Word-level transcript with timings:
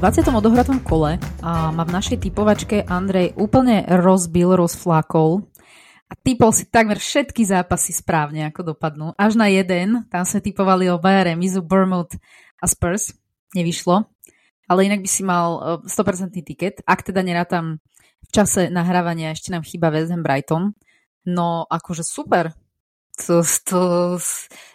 20. 0.00 0.32
odohratom 0.32 0.80
kole 0.80 1.20
a 1.44 1.68
ma 1.76 1.84
v 1.84 1.92
našej 1.92 2.24
typovačke 2.24 2.88
Andrej 2.88 3.36
úplne 3.36 3.84
rozbil, 3.84 4.56
rozflákol 4.56 5.44
a 6.08 6.16
typol 6.16 6.56
si 6.56 6.64
takmer 6.64 6.96
všetky 6.96 7.44
zápasy 7.44 7.92
správne, 7.92 8.48
ako 8.48 8.72
dopadnú. 8.72 9.12
Až 9.20 9.36
na 9.36 9.52
jeden, 9.52 10.08
tam 10.08 10.24
sme 10.24 10.40
typovali 10.40 10.88
o 10.88 10.96
Bayern, 10.96 11.36
Mizu, 11.36 11.60
Bournemouth 11.60 12.16
a 12.56 12.64
Spurs. 12.64 13.12
Nevyšlo. 13.52 14.08
Ale 14.72 14.88
inak 14.88 15.04
by 15.04 15.10
si 15.12 15.20
mal 15.20 15.84
100% 15.84 16.32
e, 16.32 16.48
tiket. 16.48 16.80
Ak 16.88 17.04
teda 17.04 17.20
nerátam 17.20 17.84
v 18.24 18.30
čase 18.32 18.72
nahrávania 18.72 19.36
ešte 19.36 19.52
nám 19.52 19.68
chýba 19.68 19.92
West 19.92 20.08
Ham 20.08 20.24
Brighton. 20.24 20.72
No 21.28 21.68
akože 21.68 22.08
super, 22.08 22.56
to, 23.20 23.44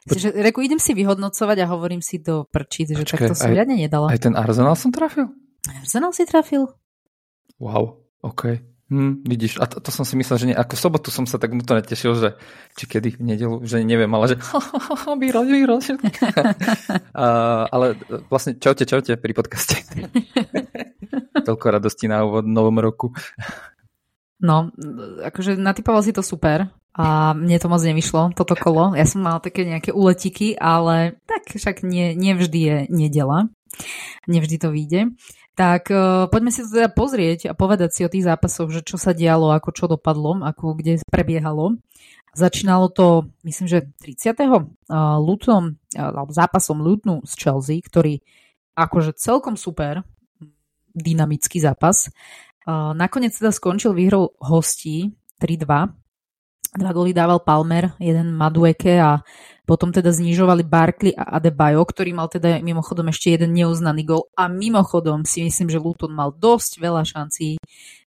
to, 0.06 0.14
že, 0.14 0.30
reku, 0.30 0.62
idem 0.62 0.78
si 0.78 0.94
vyhodnocovať 0.94 1.58
a 1.64 1.70
hovorím 1.70 2.00
si 2.06 2.22
do 2.22 2.46
prčíc, 2.46 2.94
že 2.94 3.02
takto 3.02 3.34
som 3.34 3.50
riadne 3.50 3.76
nedala. 3.76 4.14
Aj 4.14 4.22
ten 4.22 4.38
Arsenal 4.38 4.78
som 4.78 4.94
trafil? 4.94 5.34
Arsenal 5.66 6.14
si 6.14 6.24
trafil. 6.30 6.70
Wow, 7.58 8.06
OK. 8.22 8.62
Hm, 8.86 9.26
vidíš, 9.26 9.58
a 9.58 9.66
to, 9.66 9.82
to 9.82 9.90
som 9.90 10.06
si 10.06 10.14
myslel, 10.14 10.38
že 10.38 10.46
nie, 10.46 10.54
ako 10.54 10.78
v 10.78 10.84
sobotu 10.86 11.10
som 11.10 11.26
sa 11.26 11.42
tak 11.42 11.58
nutne 11.58 11.82
tešil, 11.82 12.14
že 12.22 12.30
či 12.78 12.86
kedy 12.86 13.18
v 13.18 13.34
nedelu, 13.34 13.56
že 13.66 13.82
neviem, 13.82 14.14
ale 14.14 14.30
že 14.30 14.36
výraz. 15.50 15.90
uh, 15.90 17.66
ale 17.74 17.98
vlastne 18.30 18.54
čaute, 18.62 18.86
čaute 18.86 19.18
pri 19.18 19.34
podcaste. 19.34 19.82
Toľko 21.50 21.66
radosti 21.66 22.06
na 22.06 22.30
úvod 22.30 22.46
novom 22.46 22.78
roku. 22.78 23.10
No, 24.38 24.70
akože 25.26 25.58
natypoval 25.58 26.06
si 26.06 26.14
to 26.14 26.22
super 26.22 26.70
a 26.96 27.36
mne 27.36 27.60
to 27.60 27.68
moc 27.68 27.84
nevyšlo, 27.84 28.32
toto 28.40 28.56
kolo. 28.56 28.96
Ja 28.96 29.04
som 29.04 29.28
mal 29.28 29.44
také 29.44 29.68
nejaké 29.68 29.92
uletiky, 29.92 30.56
ale 30.56 31.20
tak 31.28 31.52
však 31.52 31.84
nie, 31.84 32.16
nevždy 32.16 32.60
je 32.60 32.78
nedela. 32.88 33.52
Nevždy 34.32 34.56
to 34.56 34.72
vyjde. 34.72 35.12
Tak 35.60 35.92
uh, 35.92 36.32
poďme 36.32 36.56
si 36.56 36.64
to 36.64 36.72
teda 36.72 36.88
pozrieť 36.88 37.52
a 37.52 37.54
povedať 37.56 37.90
si 37.92 38.02
o 38.08 38.12
tých 38.12 38.24
zápasoch, 38.24 38.72
že 38.72 38.80
čo 38.80 38.96
sa 38.96 39.12
dialo, 39.12 39.52
ako 39.52 39.70
čo 39.76 39.92
dopadlo, 39.92 40.40
ako 40.40 40.80
kde 40.80 41.04
prebiehalo. 41.12 41.76
Začínalo 42.32 42.92
to, 42.92 43.32
myslím, 43.44 43.68
že 43.68 43.92
30. 44.00 44.36
Uh, 44.48 45.20
Luton, 45.20 45.76
uh, 46.00 46.12
alebo 46.16 46.32
zápasom 46.32 46.80
Lutonu 46.80 47.24
z 47.28 47.34
Chelsea, 47.36 47.84
ktorý 47.84 48.24
akože 48.76 49.20
celkom 49.20 49.60
super, 49.60 50.04
dynamický 50.96 51.60
zápas. 51.60 52.08
Uh, 52.64 52.96
nakoniec 52.96 53.36
teda 53.36 53.52
skončil 53.52 53.92
výhrou 53.92 54.32
hostí 54.40 55.12
3-2 55.44 56.05
Dva 56.76 56.92
góly 56.92 57.16
dával 57.16 57.40
Palmer, 57.40 57.96
jeden 58.04 58.36
Madueke 58.36 59.00
a 59.00 59.24
potom 59.64 59.96
teda 59.96 60.12
znižovali 60.12 60.68
Barkley 60.68 61.16
a 61.16 61.40
Adebayo, 61.40 61.82
ktorý 61.88 62.12
mal 62.12 62.28
teda 62.28 62.60
mimochodom 62.60 63.10
ešte 63.10 63.32
jeden 63.32 63.56
neuznaný 63.56 64.04
gol. 64.04 64.28
A 64.36 64.52
mimochodom 64.52 65.24
si 65.24 65.42
myslím, 65.42 65.72
že 65.72 65.80
Luton 65.80 66.12
mal 66.12 66.36
dosť 66.36 66.78
veľa 66.78 67.08
šancí, 67.08 67.58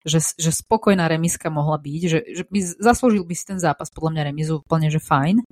že, 0.04 0.20
že 0.20 0.50
spokojná 0.52 1.08
remiska 1.08 1.48
mohla 1.48 1.80
byť, 1.80 2.02
že, 2.06 2.18
že 2.28 2.44
by 2.44 2.58
zaslúžil 2.78 3.24
by 3.24 3.34
si 3.34 3.44
ten 3.48 3.58
zápas 3.58 3.88
podľa 3.88 4.20
mňa 4.20 4.22
remizu 4.30 4.60
úplne, 4.60 4.92
že 4.92 5.02
fajn. 5.02 5.42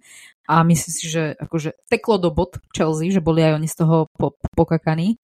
A 0.46 0.62
myslím 0.62 0.92
si, 0.94 1.04
že 1.10 1.34
akože 1.40 1.74
teklo 1.90 2.22
do 2.22 2.30
bod 2.30 2.60
Chelsea, 2.70 3.10
že 3.10 3.24
boli 3.24 3.42
aj 3.42 3.58
oni 3.58 3.66
z 3.66 3.76
toho 3.80 4.06
pokakaní. 4.54 5.18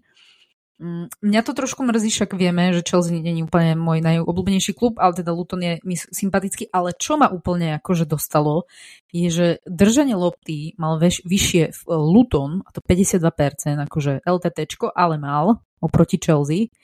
Mm, 0.83 1.07
mňa 1.23 1.41
to 1.47 1.55
trošku 1.55 1.87
mrzí, 1.87 2.11
však 2.11 2.35
vieme, 2.35 2.75
že 2.75 2.83
Chelsea 2.83 3.15
nie 3.15 3.39
je 3.39 3.47
úplne 3.47 3.79
môj 3.79 4.03
najobľúbenejší 4.03 4.75
klub, 4.75 4.99
ale 4.99 5.15
teda 5.15 5.31
Luton 5.31 5.63
je 5.63 5.79
mi 5.87 5.95
sympatický, 5.95 6.75
ale 6.75 6.91
čo 6.99 7.15
ma 7.15 7.31
úplne 7.31 7.79
akože 7.79 8.03
dostalo, 8.03 8.67
je, 9.15 9.31
že 9.31 9.47
držanie 9.63 10.19
lopty 10.19 10.75
mal 10.83 10.99
veš, 10.99 11.23
vyššie 11.23 11.71
v 11.71 11.81
e, 11.87 11.95
Luton, 11.95 12.67
a 12.67 12.75
to 12.75 12.83
52%, 12.83 13.79
akože 13.79 14.27
LTT, 14.27 14.59
ale 14.99 15.23
mal 15.23 15.63
oproti 15.79 16.19
Chelsea. 16.19 16.75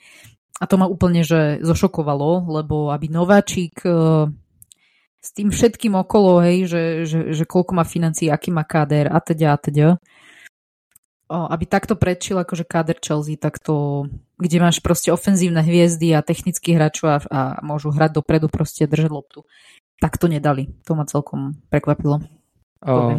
A 0.59 0.67
to 0.67 0.79
ma 0.79 0.87
úplne 0.87 1.27
že 1.27 1.59
zošokovalo, 1.59 2.47
lebo 2.47 2.95
aby 2.95 3.11
Nováčik 3.11 3.83
e, 3.83 4.31
s 5.19 5.29
tým 5.35 5.51
všetkým 5.51 5.99
okolo, 5.99 6.39
hej, 6.39 6.71
že, 6.71 6.83
že, 7.03 7.19
že 7.35 7.43
koľko 7.43 7.75
má 7.75 7.83
financií, 7.83 8.31
aký 8.31 8.55
má 8.55 8.63
káder 8.63 9.11
a 9.11 9.19
teda 9.19 9.51
a 9.51 9.57
teda, 9.59 9.87
aby 11.29 11.69
takto 11.69 11.93
predčil 11.93 12.41
akože 12.41 12.65
káder 12.65 12.97
Chelsea, 12.97 13.37
tak 13.37 13.61
to, 13.61 14.09
kde 14.41 14.57
máš 14.57 14.81
proste 14.81 15.13
ofenzívne 15.13 15.61
hviezdy 15.61 16.17
a 16.17 16.25
technických 16.25 16.75
hráčov 16.75 17.07
a, 17.07 17.17
a 17.29 17.41
môžu 17.61 17.93
hrať 17.93 18.17
dopredu, 18.17 18.49
proste 18.49 18.89
držať 18.89 19.11
loptu. 19.13 19.45
Tak 20.01 20.17
to 20.17 20.25
nedali. 20.25 20.73
To 20.89 20.97
ma 20.97 21.05
celkom 21.05 21.61
prekvapilo. 21.69 22.25
O. 22.81 23.13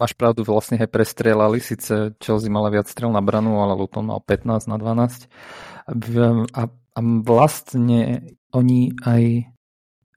Máš 0.00 0.16
pravdu, 0.16 0.40
vlastne 0.40 0.80
aj 0.80 0.88
prestrelali, 0.88 1.60
síce 1.60 2.16
Chelsea 2.16 2.48
mala 2.48 2.72
viac 2.72 2.88
strel 2.88 3.12
na 3.12 3.20
branu, 3.20 3.60
ale 3.60 3.76
Luton 3.76 4.08
mal 4.08 4.24
15 4.24 4.70
na 4.70 4.76
12. 4.80 5.28
A, 6.56 6.62
a 6.70 7.00
vlastne 7.20 8.00
oni 8.56 8.96
aj 9.04 9.52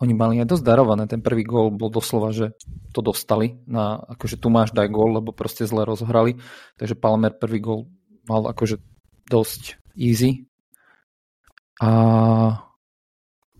oni 0.03 0.13
mali 0.13 0.43
aj 0.43 0.51
dosť 0.51 0.63
darované. 0.67 1.07
Ten 1.07 1.23
prvý 1.23 1.47
gól 1.47 1.71
bol 1.71 1.87
doslova, 1.87 2.35
že 2.35 2.59
to 2.91 2.99
dostali. 2.99 3.63
Na, 3.63 3.95
akože 3.95 4.35
tu 4.35 4.51
máš 4.51 4.75
daj 4.75 4.91
gól, 4.91 5.23
lebo 5.23 5.31
proste 5.31 5.63
zle 5.63 5.87
rozhrali. 5.87 6.43
Takže 6.75 6.99
Palmer 6.99 7.31
prvý 7.31 7.63
gól 7.63 7.87
mal 8.27 8.43
akože 8.51 8.83
dosť 9.31 9.79
easy. 9.95 10.51
A 11.79 11.89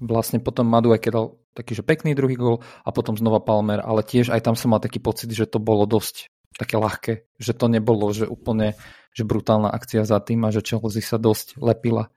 vlastne 0.03 0.43
potom 0.43 0.67
Madu 0.67 0.91
aj 0.91 1.07
dal 1.07 1.39
taký, 1.55 1.77
že 1.77 1.85
pekný 1.85 2.17
druhý 2.17 2.35
gól 2.35 2.59
a 2.83 2.89
potom 2.91 3.15
znova 3.15 3.39
Palmer, 3.39 3.79
ale 3.79 4.03
tiež 4.03 4.33
aj 4.33 4.41
tam 4.43 4.55
som 4.57 4.73
mal 4.73 4.81
taký 4.81 4.99
pocit, 4.99 5.31
že 5.31 5.47
to 5.47 5.61
bolo 5.61 5.85
dosť 5.85 6.33
také 6.53 6.77
ľahké, 6.77 7.13
že 7.41 7.53
to 7.57 7.65
nebolo, 7.65 8.09
že 8.13 8.29
úplne 8.29 8.77
že 9.13 9.25
brutálna 9.25 9.69
akcia 9.69 10.05
za 10.09 10.17
tým 10.17 10.41
a 10.45 10.49
že 10.49 10.65
Chelsea 10.65 11.05
sa 11.05 11.21
dosť 11.21 11.61
lepila. 11.61 12.09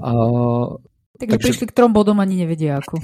A, 0.00 0.10
takže, 1.20 1.36
takže 1.36 1.44
prišli 1.44 1.66
k 1.68 1.76
trom 1.76 1.92
bodom 1.92 2.16
ani 2.16 2.40
nevedia 2.40 2.80
ako. 2.80 2.96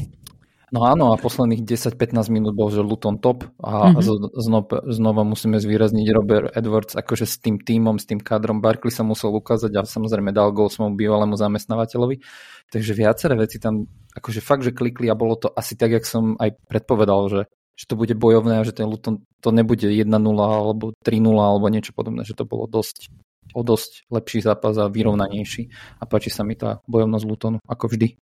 No 0.71 0.87
áno, 0.87 1.11
a 1.11 1.19
posledných 1.19 1.67
10-15 1.67 2.31
minút 2.31 2.55
bol, 2.55 2.71
že 2.71 2.79
Luton 2.79 3.19
top 3.19 3.43
a 3.59 3.91
mm-hmm. 3.91 4.39
znova, 4.39 4.77
znova 4.87 5.23
musíme 5.27 5.59
zvýrazniť 5.59 6.07
Robert 6.15 6.55
Edwards 6.55 6.95
akože 6.95 7.27
s 7.27 7.43
tým 7.43 7.59
týmom, 7.59 7.99
s 7.99 8.07
tým 8.07 8.23
kádrom 8.23 8.63
Barkley 8.63 8.95
sa 8.95 9.03
musel 9.03 9.35
ukázať 9.35 9.75
a 9.75 9.83
samozrejme 9.83 10.31
dal 10.31 10.55
gol 10.55 10.71
svojmu 10.71 10.95
bývalému 10.95 11.35
zamestnávateľovi. 11.35 12.23
Takže 12.71 12.95
viaceré 12.95 13.35
veci 13.35 13.59
tam 13.59 13.91
akože 14.15 14.39
fakt, 14.39 14.63
že 14.63 14.71
klikli 14.71 15.11
a 15.11 15.19
bolo 15.19 15.35
to 15.35 15.51
asi 15.51 15.75
tak, 15.75 15.91
jak 15.91 16.07
som 16.07 16.39
aj 16.39 16.55
predpovedal, 16.71 17.21
že, 17.27 17.41
že 17.75 17.85
to 17.91 17.99
bude 17.99 18.15
bojovné 18.15 18.63
a 18.63 18.67
že 18.67 18.71
ten 18.71 18.87
Luton 18.87 19.27
to 19.43 19.51
nebude 19.51 19.91
1-0 19.91 20.07
alebo 20.39 20.95
3-0 21.03 21.35
alebo 21.35 21.67
niečo 21.67 21.91
podobné, 21.99 22.23
že 22.23 22.39
to 22.39 22.47
bolo 22.47 22.71
dosť 22.71 23.11
o 23.51 23.67
dosť 23.67 24.07
lepší 24.15 24.47
zápas 24.47 24.79
a 24.79 24.87
vyrovnanejší 24.87 25.75
a 25.99 26.07
páči 26.07 26.31
sa 26.31 26.47
mi 26.47 26.55
tá 26.55 26.79
bojovnosť 26.87 27.25
Lutonu, 27.27 27.59
ako 27.67 27.91
vždy. 27.91 28.15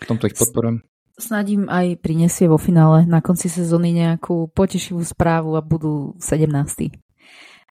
V 0.00 0.06
tomto 0.08 0.32
ich 0.32 0.36
podporujem. 0.36 0.80
Snadím 1.14 1.70
aj 1.70 2.02
prinesie 2.02 2.50
vo 2.50 2.58
finále 2.58 3.06
na 3.06 3.22
konci 3.22 3.46
sezóny 3.46 3.94
nejakú 3.94 4.50
potešivú 4.50 4.98
správu 5.06 5.54
a 5.54 5.62
budú 5.62 6.18
17. 6.18 6.50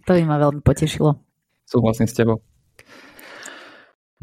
To 0.08 0.12
by 0.16 0.24
ma 0.24 0.40
veľmi 0.40 0.64
potešilo. 0.64 1.20
Súhlasím 1.68 2.08
s 2.08 2.16
tebou. 2.16 2.40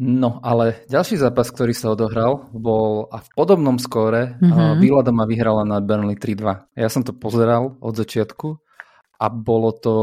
No, 0.01 0.41
ale 0.41 0.81
ďalší 0.89 1.21
zápas, 1.21 1.53
ktorý 1.53 1.77
sa 1.77 1.93
odohral, 1.93 2.49
bol 2.49 3.05
a 3.13 3.21
v 3.21 3.27
podobnom 3.37 3.77
skóre 3.77 4.33
mm-hmm. 4.41 4.81
Villa 4.81 5.05
doma 5.05 5.29
vyhrala 5.29 5.61
na 5.61 5.77
Burnley 5.77 6.17
3-2. 6.17 6.73
Ja 6.73 6.89
som 6.89 7.05
to 7.05 7.13
pozeral 7.13 7.77
od 7.77 7.93
začiatku 7.93 8.57
a 9.21 9.29
bolo 9.29 9.69
to, 9.77 9.95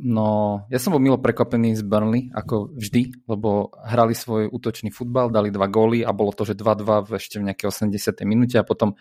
no, 0.00 0.64
ja 0.72 0.80
som 0.80 0.96
bol 0.96 1.02
milo 1.04 1.20
prekvapený 1.20 1.76
z 1.76 1.84
Burnley, 1.84 2.32
ako 2.32 2.72
vždy, 2.72 3.28
lebo 3.28 3.68
hrali 3.76 4.16
svoj 4.16 4.48
útočný 4.48 4.88
futbal, 4.88 5.28
dali 5.28 5.52
dva 5.52 5.68
góly 5.68 6.00
a 6.00 6.16
bolo 6.16 6.32
to, 6.32 6.48
že 6.48 6.56
2-2 6.56 7.04
v 7.04 7.10
ešte 7.20 7.36
v 7.36 7.52
nejakej 7.52 7.92
80. 7.92 8.24
minúte 8.24 8.56
a 8.56 8.64
potom 8.64 8.96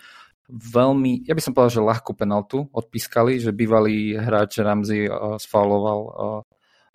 veľmi, 0.51 1.24
ja 1.24 1.31
by 1.31 1.39
som 1.39 1.56
povedal, 1.56 1.80
že 1.80 1.88
ľahkú 1.88 2.12
penaltu 2.12 2.68
odpískali, 2.75 3.39
že 3.39 3.56
bývalý 3.56 4.19
hráč 4.19 4.60
Ramsey 4.60 5.07
uh, 5.07 5.39
sfauloval 5.39 6.00
uh, 6.04 6.13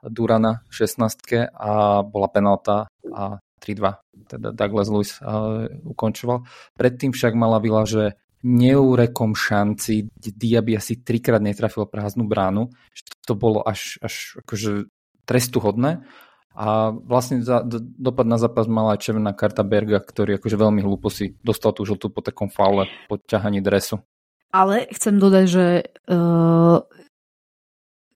Durana 0.05 0.61
v 0.69 0.73
16 0.85 1.57
a 1.57 2.05
bola 2.05 2.29
penalta 2.29 2.93
a 3.09 3.41
3-2, 3.65 4.29
teda 4.29 4.49
Douglas 4.53 4.93
Lewis 4.93 5.17
uh, 5.25 5.73
ukončoval. 5.89 6.45
Predtým 6.77 7.17
však 7.17 7.33
mala 7.33 7.65
Vila, 7.65 7.89
že 7.89 8.21
neurekom 8.43 9.35
šanci, 9.35 10.11
kde 10.15 10.31
Diaby 10.35 10.79
asi 10.79 11.03
trikrát 11.03 11.43
netrafil 11.43 11.87
prázdnu 11.91 12.27
bránu, 12.27 12.71
že 12.95 13.03
to 13.27 13.35
bolo 13.35 13.63
až, 13.67 13.99
až 13.99 14.39
akože 14.45 14.87
trestuhodné. 15.27 16.07
A 16.59 16.91
vlastne 16.91 17.39
za, 17.39 17.63
do, 17.63 17.79
dopad 17.79 18.27
na 18.27 18.35
zápas 18.35 18.67
mala 18.67 18.99
aj 18.99 19.07
červená 19.07 19.31
karta 19.31 19.63
Berga, 19.63 20.03
ktorý 20.03 20.43
akože 20.43 20.59
veľmi 20.59 20.83
hlúpo 20.83 21.07
si 21.07 21.39
dostal 21.47 21.71
tú 21.71 21.87
žltú 21.87 22.11
po 22.11 22.19
takom 22.19 22.51
faule, 22.51 22.91
po 23.07 23.15
ťahaní 23.19 23.63
dresu. 23.63 24.03
Ale 24.51 24.91
chcem 24.91 25.23
dodať, 25.23 25.45
že 25.47 25.67
uh, 26.11 26.83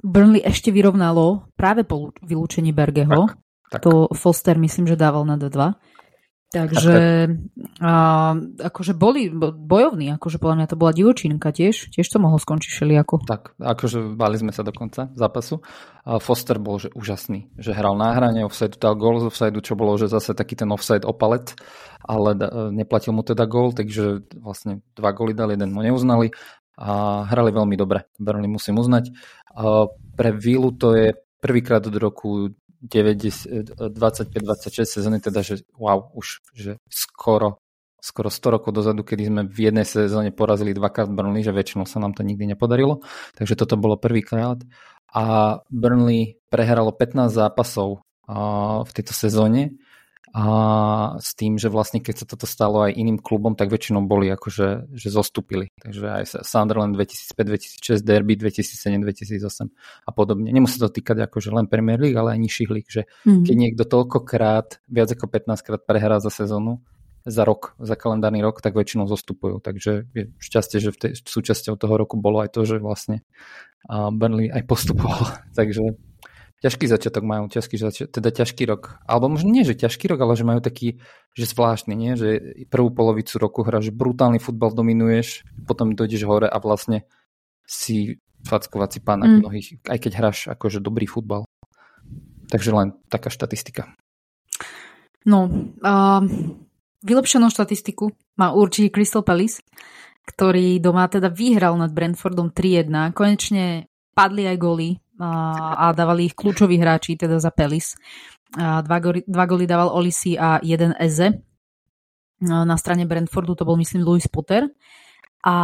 Burnley 0.03 0.43
ešte 0.43 0.75
vyrovnalo 0.75 1.47
práve 1.55 1.87
po 1.87 2.11
vylúčení 2.19 2.75
Bergeho. 2.75 3.31
Tak, 3.71 3.79
tak. 3.79 3.81
To 3.87 4.11
Foster 4.11 4.59
myslím, 4.59 4.91
že 4.91 4.99
dával 4.99 5.23
na 5.23 5.39
2-2. 5.39 5.79
Takže 6.53 6.95
A, 7.83 7.93
akože 8.39 8.95
boli 8.95 9.27
bojovní, 9.43 10.15
akože 10.15 10.39
podľa 10.39 10.57
mňa 10.63 10.67
to 10.71 10.77
bola 10.79 10.95
divočinka 10.95 11.51
tiež, 11.51 11.91
tiež 11.91 12.07
to 12.07 12.23
mohlo 12.23 12.39
skončiť 12.39 12.71
všelijako. 12.71 13.27
Tak, 13.27 13.59
akože 13.59 14.15
bali 14.15 14.39
sme 14.39 14.55
sa 14.55 14.63
do 14.63 14.71
konca 14.71 15.11
zápasu. 15.19 15.65
A 16.07 16.23
Foster 16.23 16.63
bol 16.63 16.79
že 16.79 16.95
úžasný, 16.95 17.51
že 17.59 17.75
hral 17.75 17.99
na 17.99 18.15
hrane, 18.15 18.47
offside 18.47 18.79
dal 18.79 18.95
gól 18.95 19.19
z 19.19 19.33
offside, 19.33 19.59
čo 19.65 19.75
bolo, 19.75 19.99
že 19.99 20.07
zase 20.07 20.37
taký 20.37 20.55
ten 20.55 20.71
offside 20.71 21.03
opalet, 21.03 21.59
ale 22.07 22.39
da, 22.39 22.71
neplatil 22.71 23.17
mu 23.17 23.27
teda 23.27 23.51
gól, 23.51 23.75
takže 23.75 24.23
vlastne 24.39 24.85
dva 24.95 25.11
góly 25.11 25.35
dali, 25.35 25.59
jeden 25.59 25.75
mu 25.75 25.83
neuznali 25.83 26.31
a 26.79 27.25
hrali 27.27 27.51
veľmi 27.51 27.75
dobre. 27.75 28.07
Burnley 28.21 28.47
musím 28.47 28.79
uznať. 28.79 29.11
A 29.59 29.91
pre 30.15 30.31
Vilu 30.37 30.71
to 30.77 30.95
je 30.95 31.19
prvýkrát 31.43 31.83
od 31.83 31.97
roku 31.99 32.55
25-26 32.83 34.85
sezóny, 34.85 35.23
teda 35.23 35.47
že 35.47 35.63
wow, 35.79 36.11
už 36.19 36.43
že 36.55 36.77
skoro 36.91 37.63
skoro 38.03 38.35
100 38.35 38.55
rokov 38.59 38.75
dozadu, 38.75 39.07
kedy 39.07 39.31
sme 39.31 39.47
v 39.47 39.71
jednej 39.71 39.87
sezóne 39.87 40.35
porazili 40.35 40.75
dvakrát 40.75 41.07
Burnley, 41.07 41.47
že 41.47 41.55
väčšinou 41.55 41.87
sa 41.87 42.03
nám 42.03 42.19
to 42.19 42.27
nikdy 42.27 42.51
nepodarilo. 42.51 42.99
Takže 43.39 43.55
toto 43.55 43.79
bolo 43.79 43.95
prvýkrát. 43.95 44.59
A 45.15 45.63
Burnley 45.71 46.43
prehralo 46.51 46.91
15 46.91 47.31
zápasov 47.31 48.03
v 48.83 48.91
tejto 48.91 49.15
sezóne 49.15 49.79
a 50.33 50.45
s 51.21 51.37
tým, 51.37 51.61
že 51.61 51.69
vlastne 51.69 52.01
keď 52.01 52.25
sa 52.25 52.27
toto 52.27 52.49
stalo 52.49 52.89
aj 52.89 52.97
iným 52.97 53.21
klubom, 53.21 53.53
tak 53.53 53.69
väčšinou 53.69 54.01
boli 54.09 54.33
akože 54.33 54.89
že 54.97 55.09
zostúpili. 55.13 55.69
Takže 55.77 56.05
aj 56.09 56.25
Sunderland 56.41 56.97
2005-2006, 56.97 58.01
Derby 58.01 58.41
2007-2008 58.41 59.69
a 60.09 60.11
podobne. 60.17 60.49
Nemusí 60.49 60.81
to 60.81 60.89
týkať 60.89 61.29
akože 61.29 61.53
len 61.53 61.69
Premier 61.69 62.01
League, 62.01 62.17
ale 62.17 62.33
aj 62.33 62.41
nižších 62.49 62.71
líg, 62.73 62.87
že 62.89 63.05
mm. 63.29 63.45
keď 63.45 63.55
niekto 63.61 63.85
toľkokrát, 63.85 64.81
viac 64.89 65.13
ako 65.13 65.29
15 65.29 65.67
krát 65.69 65.83
prehrá 65.85 66.17
za 66.17 66.33
sezónu, 66.33 66.81
za 67.29 67.45
rok, 67.45 67.77
za 67.77 67.95
kalendárny 67.95 68.41
rok, 68.41 68.65
tak 68.65 68.73
väčšinou 68.73 69.05
zostupujú. 69.07 69.61
Takže 69.61 70.11
je 70.17 70.23
šťastie, 70.41 70.79
že 70.81 70.91
v 70.91 70.99
tej, 70.99 71.13
súčasťou 71.23 71.77
toho 71.77 71.95
roku 71.95 72.17
bolo 72.17 72.41
aj 72.41 72.57
to, 72.57 72.65
že 72.65 72.81
vlastne 72.81 73.21
Burnley 73.87 74.49
aj 74.49 74.65
postupoval. 74.65 75.29
Takže 75.59 76.12
ťažký 76.63 76.87
začiatok 76.87 77.27
majú, 77.27 77.51
ťažký 77.51 77.77
teda 78.15 78.31
ťažký 78.31 78.63
rok. 78.71 79.03
Alebo 79.05 79.35
možno 79.35 79.51
nie, 79.51 79.67
že 79.67 79.75
ťažký 79.75 80.07
rok, 80.15 80.23
ale 80.23 80.39
že 80.39 80.47
majú 80.47 80.61
taký, 80.63 81.03
že 81.35 81.51
zvláštny, 81.51 81.95
nie? 81.99 82.15
Že 82.15 82.29
prvú 82.71 82.95
polovicu 82.95 83.37
roku 83.43 83.67
hráš 83.67 83.91
brutálny 83.91 84.39
futbal, 84.39 84.71
dominuješ, 84.71 85.43
potom 85.67 85.99
dojdeš 85.99 86.23
hore 86.23 86.47
a 86.47 86.57
vlastne 86.63 87.03
si 87.67 88.23
fackovací 88.47 89.03
pán 89.03 89.27
mm. 89.27 89.39
mnohých, 89.43 89.69
aj 89.91 89.99
keď 89.99 90.13
hráš 90.19 90.39
akože 90.51 90.79
dobrý 90.79 91.11
futbal. 91.11 91.43
Takže 92.47 92.71
len 92.71 92.95
taká 93.11 93.31
štatistika. 93.31 93.91
No, 95.23 95.47
uh, 95.83 96.23
Vylepšenú 97.03 97.51
štatistiku 97.51 98.15
má 98.39 98.55
určite 98.55 98.95
Crystal 98.95 99.27
Palace, 99.27 99.59
ktorý 100.23 100.79
doma 100.79 101.11
teda 101.11 101.35
vyhral 101.35 101.75
nad 101.75 101.91
Brentfordom 101.91 102.55
3-1. 102.55 103.11
Konečne 103.11 103.91
padli 104.15 104.47
aj 104.47 104.57
góly 104.63 105.02
a, 105.23 105.95
dávali 105.95 106.27
ich 106.27 106.35
kľúčoví 106.35 106.83
hráči, 106.83 107.15
teda 107.15 107.39
za. 107.39 107.55
A 108.59 108.83
dva, 108.83 108.99
góly, 108.99 109.23
dva 109.25 109.45
góly 109.47 109.65
dával 109.65 109.95
Olisi 109.95 110.35
a 110.35 110.59
jeden 110.61 110.93
Eze. 110.99 111.41
Na 112.43 112.75
strane 112.75 113.07
Brentfordu 113.07 113.55
to 113.55 113.63
bol 113.63 113.79
myslím 113.79 114.03
Louis 114.03 114.27
Potter. 114.27 114.67
A 115.47 115.55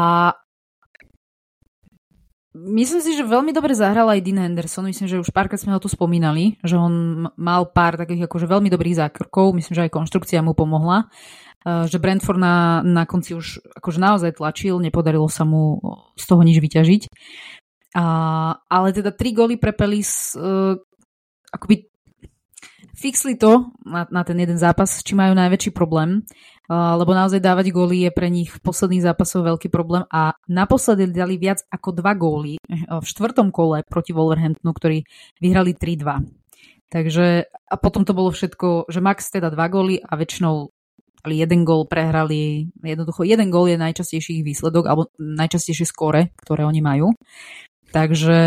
Myslím 2.59 2.99
si, 2.99 3.15
že 3.15 3.23
veľmi 3.23 3.55
dobre 3.55 3.71
zahral 3.77 4.11
aj 4.11 4.25
Dean 4.25 4.43
Henderson. 4.43 4.83
Myslím, 4.83 5.07
že 5.07 5.21
už 5.23 5.31
párkrát 5.31 5.63
sme 5.63 5.77
ho 5.77 5.83
tu 5.85 5.87
spomínali, 5.87 6.59
že 6.67 6.75
on 6.75 7.29
mal 7.39 7.71
pár 7.71 7.95
takých 7.95 8.27
akože 8.27 8.51
veľmi 8.51 8.67
dobrých 8.67 8.99
zákrokov. 8.99 9.55
Myslím, 9.55 9.79
že 9.79 9.85
aj 9.87 9.95
konštrukcia 9.95 10.43
mu 10.43 10.59
pomohla. 10.59 11.07
Že 11.63 12.03
Brentford 12.03 12.41
na, 12.41 12.81
na 12.83 13.07
konci 13.07 13.39
už 13.39 13.63
akože 13.79 14.01
naozaj 14.03 14.43
tlačil, 14.43 14.83
nepodarilo 14.83 15.31
sa 15.31 15.47
mu 15.47 15.79
z 16.19 16.25
toho 16.25 16.43
nič 16.43 16.59
vyťažiť. 16.59 17.03
A, 17.97 18.05
ale 18.69 18.89
teda 18.93 19.15
tri 19.15 19.33
góly 19.33 19.57
pre 19.57 19.73
Pelis 19.73 20.37
uh, 20.37 20.77
akoby 21.49 21.89
fixli 22.93 23.39
to 23.41 23.73
na, 23.87 24.05
na 24.13 24.23
ten 24.27 24.37
jeden 24.37 24.61
zápas, 24.61 25.01
či 25.01 25.17
majú 25.17 25.33
najväčší 25.33 25.73
problém 25.73 26.27
lebo 26.69 27.17
naozaj 27.17 27.41
dávať 27.41 27.73
góly 27.73 28.05
je 28.05 28.11
pre 28.13 28.29
nich 28.29 28.53
v 28.53 28.61
posledných 28.61 29.01
zápasoch 29.01 29.41
veľký 29.41 29.73
problém 29.73 30.05
a 30.13 30.37
naposledy 30.53 31.09
dali 31.09 31.41
viac 31.41 31.65
ako 31.73 31.97
dva 31.97 32.13
góly 32.13 32.61
eh, 32.61 32.85
v 32.85 33.05
štvrtom 33.05 33.49
kole 33.49 33.81
proti 33.89 34.13
Wolverhamptonu, 34.13 34.77
ktorí 34.77 35.09
vyhrali 35.41 35.73
3-2. 35.73 36.29
Takže 36.89 37.49
a 37.49 37.75
potom 37.77 38.05
to 38.05 38.17
bolo 38.17 38.33
všetko, 38.33 38.89
že 38.89 39.01
max 39.01 39.33
teda 39.33 39.49
dva 39.53 39.69
góly 39.69 40.01
a 40.01 40.13
väčšinou 40.17 40.73
ale 41.19 41.35
jeden 41.35 41.67
gól 41.67 41.91
prehrali, 41.91 42.71
jednoducho 42.79 43.27
jeden 43.27 43.51
gól 43.51 43.67
je 43.67 43.75
najčastejší 43.75 44.41
ich 44.41 44.47
výsledok 44.47 44.87
alebo 44.87 45.11
najčastejšie 45.19 45.85
skóre, 45.91 46.31
ktoré 46.39 46.63
oni 46.63 46.79
majú. 46.79 47.11
Takže 47.89 48.39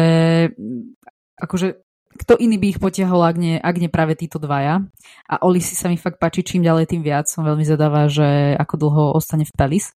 akože 1.42 1.68
kto 2.12 2.36
iný 2.36 2.60
by 2.60 2.68
ich 2.76 2.80
potiahol, 2.84 3.24
ak 3.24 3.38
nie, 3.40 3.56
ak 3.56 3.76
nie 3.80 3.88
práve 3.88 4.20
títo 4.20 4.36
dvaja. 4.36 4.84
A 5.32 5.34
Oli 5.48 5.64
si 5.64 5.80
sa 5.80 5.88
mi 5.88 5.96
fakt 5.96 6.20
páči 6.20 6.44
čím 6.44 6.60
ďalej, 6.60 6.92
tým 6.92 7.02
viac. 7.02 7.32
Som 7.32 7.48
veľmi 7.48 7.64
zadavá, 7.64 8.12
že 8.12 8.54
ako 8.60 8.76
dlho 8.76 9.04
ostane 9.16 9.48
v 9.48 9.54
Pelis. 9.56 9.96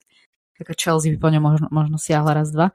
Taká 0.56 0.72
Chelsea 0.80 1.12
by 1.12 1.18
po 1.20 1.30
ňom 1.36 1.44
možno, 1.44 1.68
možno 1.68 2.00
siahla 2.00 2.32
raz, 2.32 2.56
dva. 2.56 2.72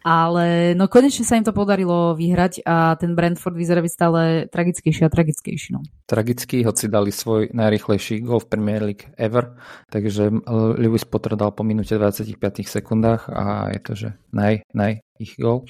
Ale 0.00 0.72
no 0.72 0.88
konečne 0.88 1.28
sa 1.28 1.36
im 1.36 1.44
to 1.44 1.52
podarilo 1.52 2.16
vyhrať 2.16 2.64
a 2.64 2.96
ten 2.96 3.12
Brentford 3.12 3.52
vyzerá 3.52 3.84
byť 3.84 3.92
stále 3.92 4.20
tragickejší 4.48 5.04
a 5.04 5.12
tragickejší. 5.12 5.68
No. 5.76 5.84
Tragický, 6.08 6.64
hoci 6.64 6.88
dali 6.88 7.12
svoj 7.12 7.52
najrychlejší 7.52 8.24
gol 8.24 8.40
v 8.40 8.48
Premier 8.48 8.80
League 8.80 9.12
ever, 9.20 9.60
takže 9.92 10.32
Lewis 10.80 11.04
Potter 11.04 11.36
dal 11.36 11.52
po 11.52 11.60
minúte 11.62 11.92
25 12.00 12.32
sekundách 12.64 13.28
a 13.28 13.68
je 13.76 13.80
to, 13.84 13.92
že 13.92 14.08
naj, 14.32 14.64
naj 14.72 15.04
ich 15.20 15.36
gol. 15.36 15.68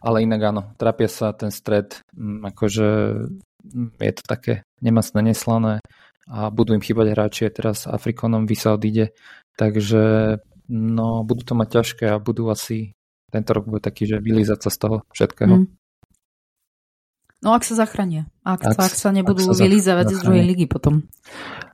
Ale 0.00 0.24
inak 0.24 0.40
áno, 0.40 0.62
trápia 0.80 1.10
sa 1.10 1.36
ten 1.36 1.52
stred, 1.52 2.00
akože 2.18 2.88
je 4.00 4.12
to 4.16 4.22
také 4.24 4.64
nemastné, 4.80 5.20
neslané 5.20 5.84
a 6.28 6.52
budú 6.52 6.76
im 6.76 6.84
chýbať 6.84 7.12
hráči 7.12 7.48
teraz 7.48 7.88
Afrikonom 7.88 8.44
Visa 8.44 8.76
odíde, 8.76 9.16
takže 9.56 10.36
no 10.68 11.24
budú 11.24 11.42
to 11.42 11.54
mať 11.56 11.68
ťažké 11.80 12.04
a 12.12 12.20
budú 12.20 12.52
asi 12.52 12.92
tento 13.28 13.50
rok 13.52 13.68
bude 13.68 13.82
taký, 13.84 14.08
že 14.08 14.16
vylízať 14.20 14.58
sa 14.64 14.70
z 14.72 14.78
toho 14.78 14.96
všetkého. 15.12 15.64
Mm. 15.64 15.68
No 17.38 17.54
ak 17.54 17.62
sa 17.62 17.78
zachránia. 17.78 18.26
Ak, 18.42 18.66
ak, 18.66 18.74
ak 18.74 18.94
sa 18.98 19.14
nebudú 19.14 19.46
ak 19.46 19.54
sa 19.54 19.62
vylízavať 19.62 20.06
z 20.10 20.18
druhej 20.26 20.42
ligy 20.42 20.66
potom 20.66 21.06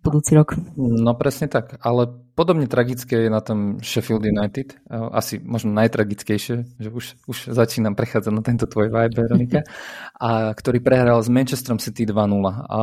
budúci 0.05 0.37
rok. 0.37 0.61
No 0.77 1.17
presne 1.17 1.49
tak, 1.49 1.81
ale 1.81 2.05
podobne 2.37 2.69
tragické 2.69 3.25
je 3.25 3.31
na 3.33 3.41
tom 3.41 3.81
Sheffield 3.81 4.29
United. 4.29 4.77
Asi 4.93 5.41
možno 5.41 5.73
najtragickejšie, 5.73 6.57
že 6.77 6.89
už, 6.93 7.17
už 7.25 7.39
začínam 7.57 7.97
prechádzať 7.97 8.33
na 8.37 8.45
tento 8.45 8.69
tvoj 8.69 8.93
vibe, 8.93 9.17
Veronika. 9.17 9.65
a 10.21 10.53
ktorý 10.53 10.85
prehral 10.85 11.25
s 11.25 11.33
Manchesterom 11.33 11.81
City 11.81 12.05
2-0. 12.05 12.13
A 12.45 12.79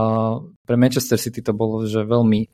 pre 0.65 0.73
Manchester 0.73 1.21
City 1.21 1.45
to 1.45 1.53
bolo, 1.53 1.85
že 1.85 2.01
veľmi 2.01 2.49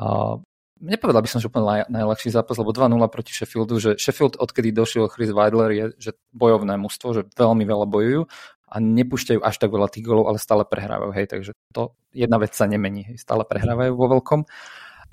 a, 0.00 0.40
nepovedal 0.80 1.20
by 1.22 1.28
som, 1.30 1.38
že 1.38 1.52
úplne 1.52 1.84
najľahší 1.86 2.32
zápas, 2.32 2.56
lebo 2.56 2.72
2-0 2.72 2.96
proti 3.12 3.32
Sheffieldu, 3.36 3.76
že 3.78 3.90
Sheffield, 4.00 4.40
odkedy 4.40 4.72
došiel 4.72 5.06
Chris 5.12 5.30
Weidler, 5.30 5.70
je 5.70 5.84
že 6.00 6.10
bojovné 6.32 6.80
mužstvo, 6.80 7.08
že 7.12 7.22
veľmi 7.36 7.62
veľa 7.68 7.86
bojujú 7.86 8.22
a 8.70 8.76
nepúšťajú 8.78 9.40
až 9.42 9.54
tak 9.58 9.70
veľa 9.70 9.90
tých 9.90 10.06
golov, 10.06 10.30
ale 10.30 10.38
stále 10.38 10.62
prehrávajú. 10.64 11.10
Hej, 11.12 11.26
takže 11.30 11.52
to 11.74 11.94
jedna 12.14 12.38
vec 12.38 12.54
sa 12.54 12.70
nemení. 12.70 13.12
Hej, 13.12 13.22
stále 13.26 13.42
prehrávajú 13.44 13.92
vo 13.98 14.06
veľkom. 14.18 14.40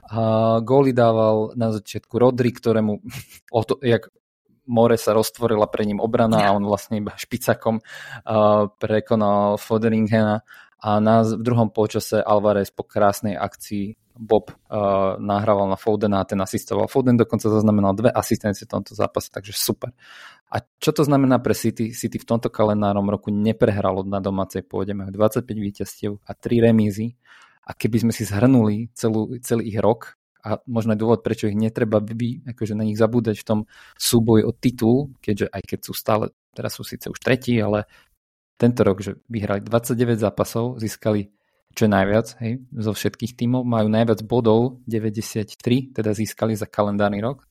A 0.08 0.22
góly 0.64 0.96
dával 0.96 1.52
na 1.60 1.76
začiatku 1.76 2.16
Rodri, 2.16 2.56
ktorému 2.56 3.02
o 3.58 3.62
to, 3.66 3.82
jak 3.84 4.08
more 4.68 4.96
sa 5.00 5.16
roztvorila 5.16 5.68
pre 5.72 5.88
ním 5.88 6.04
obrana 6.04 6.44
a 6.44 6.56
on 6.56 6.68
vlastne 6.68 7.00
iba 7.00 7.16
špicakom 7.16 7.80
uh, 7.80 8.68
prekonal 8.76 9.56
Foderingena 9.56 10.44
a 10.78 10.90
na, 11.00 11.24
v 11.24 11.42
druhom 11.42 11.72
počase 11.72 12.20
Alvarez 12.20 12.70
po 12.70 12.84
krásnej 12.84 13.40
akcii 13.40 13.96
Bob 14.18 14.52
uh, 14.52 15.16
nahrával 15.22 15.70
na 15.70 15.78
Fodena 15.78 16.22
a 16.22 16.28
ten 16.28 16.42
asistoval. 16.42 16.90
Foden 16.90 17.16
dokonca 17.16 17.48
zaznamenal 17.48 17.94
dve 17.94 18.10
asistencie 18.12 18.66
v 18.66 18.74
tomto 18.78 18.98
zápase, 18.98 19.30
takže 19.30 19.54
super. 19.54 19.94
A 20.50 20.60
čo 20.82 20.92
to 20.92 21.06
znamená 21.06 21.38
pre 21.40 21.54
City? 21.54 21.94
City 21.94 22.18
v 22.18 22.28
tomto 22.28 22.50
kalendárnom 22.50 23.06
roku 23.06 23.30
neprehralo 23.30 24.02
na 24.04 24.18
domácej 24.18 24.66
pôde, 24.66 24.98
majú 24.98 25.14
25 25.14 25.46
víťazstiev 25.46 26.12
a 26.26 26.32
3 26.34 26.68
remízy. 26.70 27.16
A 27.68 27.76
keby 27.76 28.08
sme 28.08 28.14
si 28.16 28.24
zhrnuli 28.24 28.90
celú, 28.96 29.36
celý 29.44 29.70
ich 29.72 29.80
rok, 29.80 30.18
a 30.48 30.64
možno 30.64 30.96
aj 30.96 31.00
dôvod, 31.04 31.20
prečo 31.28 31.52
ich 31.52 31.60
netreba 31.60 32.00
by, 32.00 32.56
akože 32.56 32.72
na 32.72 32.88
nich 32.88 32.96
zabúdať 32.96 33.44
v 33.44 33.48
tom 33.48 33.60
súboji 34.00 34.48
o 34.48 34.56
titul, 34.56 35.12
keďže 35.20 35.52
aj 35.52 35.62
keď 35.68 35.80
sú 35.84 35.92
stále, 35.92 36.32
teraz 36.56 36.80
sú 36.80 36.88
síce 36.88 37.12
už 37.12 37.20
tretí, 37.20 37.60
ale 37.60 37.84
tento 38.56 38.82
rok, 38.88 39.04
že 39.04 39.20
vyhrali 39.28 39.62
29 39.62 40.18
zápasov, 40.18 40.80
získali 40.80 41.30
čo 41.78 41.86
je 41.86 41.92
najviac 41.94 42.28
hej, 42.42 42.66
zo 42.74 42.92
všetkých 42.98 43.38
tímov, 43.38 43.62
majú 43.62 43.86
najviac 43.94 44.26
bodov, 44.26 44.82
93, 44.90 45.94
teda 45.94 46.10
získali 46.18 46.58
za 46.58 46.66
kalendárny 46.66 47.22
rok 47.22 47.46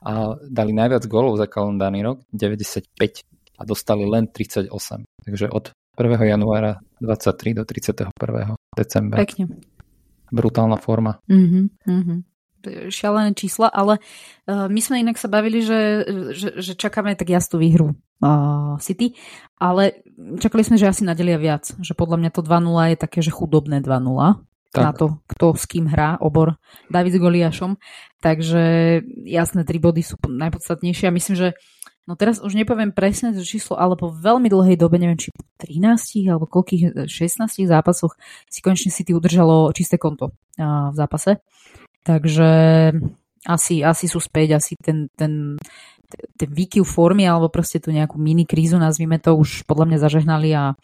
a 0.00 0.40
dali 0.40 0.72
najviac 0.72 1.04
gólov 1.04 1.36
za 1.36 1.44
kalendárny 1.44 2.00
rok, 2.00 2.24
95 2.32 2.88
a 3.60 3.62
dostali 3.68 4.08
len 4.08 4.32
38. 4.32 4.72
Takže 5.24 5.46
od 5.52 5.76
1. 5.96 6.24
januára 6.24 6.80
23 7.00 7.52
do 7.52 7.64
31. 7.64 8.56
decembra. 8.76 9.16
Pekne. 9.20 9.60
Brutálna 10.32 10.76
forma. 10.76 11.20
Mm-hmm, 11.28 11.64
mm-hmm. 11.88 12.18
Šialené 12.90 13.32
čísla, 13.32 13.70
ale 13.70 13.98
uh, 13.98 14.66
my 14.66 14.80
sme 14.82 15.02
inak 15.02 15.16
sa 15.16 15.30
bavili, 15.30 15.62
že, 15.62 16.04
že, 16.34 16.48
že 16.58 16.72
čakáme 16.74 17.14
tak 17.14 17.30
jasnú 17.30 17.60
výhru 17.62 17.94
uh, 18.20 18.76
City, 18.82 19.16
ale 19.56 20.04
čakali 20.40 20.62
sme, 20.64 20.76
že 20.76 20.90
asi 20.90 21.02
nadelia 21.04 21.40
viac, 21.40 21.72
že 21.80 21.92
podľa 21.96 22.20
mňa 22.22 22.30
to 22.32 22.40
2-0 22.44 22.92
je 22.92 22.96
také, 22.96 23.18
že 23.24 23.34
chudobné 23.34 23.80
2-0 23.84 24.46
tak. 24.76 24.84
na 24.84 24.92
to, 24.92 25.06
kto 25.26 25.56
s 25.56 25.64
kým 25.64 25.88
hrá 25.88 26.20
obor 26.20 26.60
David 26.92 27.16
s 27.16 27.22
Goliášom. 27.22 27.80
Takže 28.20 28.62
jasné, 29.24 29.64
tri 29.64 29.80
body 29.80 30.04
sú 30.04 30.20
najpodstatnejšie 30.20 31.08
a 31.08 31.16
myslím, 31.16 31.36
že 31.36 31.48
no 32.04 32.14
teraz 32.14 32.38
už 32.44 32.52
nepoviem 32.54 32.92
presne 32.92 33.32
to 33.32 33.42
číslo, 33.42 33.80
ale 33.80 33.96
po 33.96 34.12
veľmi 34.12 34.52
dlhej 34.52 34.76
dobe, 34.76 35.00
neviem 35.00 35.18
či 35.18 35.32
po 35.32 35.42
13 35.64 36.28
alebo 36.28 36.44
koľkých 36.46 37.08
16 37.08 37.66
zápasoch 37.66 38.14
si 38.52 38.60
konečne 38.60 38.92
City 38.92 39.16
udržalo 39.16 39.72
čisté 39.72 39.96
konto 39.96 40.32
uh, 40.32 40.92
v 40.92 40.96
zápase. 40.96 41.40
Takže 42.06 42.50
asi, 43.46 43.82
asi 43.82 44.06
sú 44.06 44.22
späť, 44.22 44.62
asi 44.62 44.78
ten, 44.78 45.10
ten, 45.18 45.58
ten 46.38 46.50
výkyv 46.50 46.86
formy 46.86 47.26
alebo 47.26 47.50
proste 47.50 47.82
tú 47.82 47.90
nejakú 47.90 48.14
mini 48.14 48.46
krízu, 48.46 48.78
nazvime 48.78 49.18
to, 49.18 49.34
už 49.34 49.66
podľa 49.66 49.90
mňa 49.90 49.98
zažehnali 49.98 50.50
a, 50.54 50.78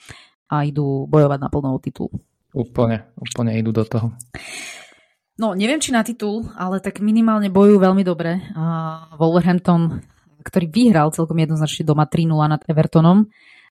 a 0.50 0.56
idú 0.66 1.06
bojovať 1.06 1.38
na 1.38 1.48
plnou 1.50 1.78
titul. 1.78 2.10
Úplne, 2.52 3.06
úplne 3.16 3.54
idú 3.54 3.70
do 3.70 3.86
toho. 3.86 4.10
No, 5.40 5.56
neviem, 5.56 5.80
či 5.80 5.94
na 5.94 6.04
titul, 6.04 6.44
ale 6.58 6.82
tak 6.82 7.00
minimálne 7.00 7.48
bojujú 7.48 7.78
veľmi 7.80 8.04
dobre. 8.04 8.42
Uh, 8.52 9.16
Wolverhampton, 9.16 10.04
ktorý 10.44 10.66
vyhral 10.68 11.08
celkom 11.14 11.40
jednoznačne 11.40 11.88
doma 11.88 12.04
3-0 12.04 12.28
nad 12.52 12.60
Evertonom. 12.68 13.24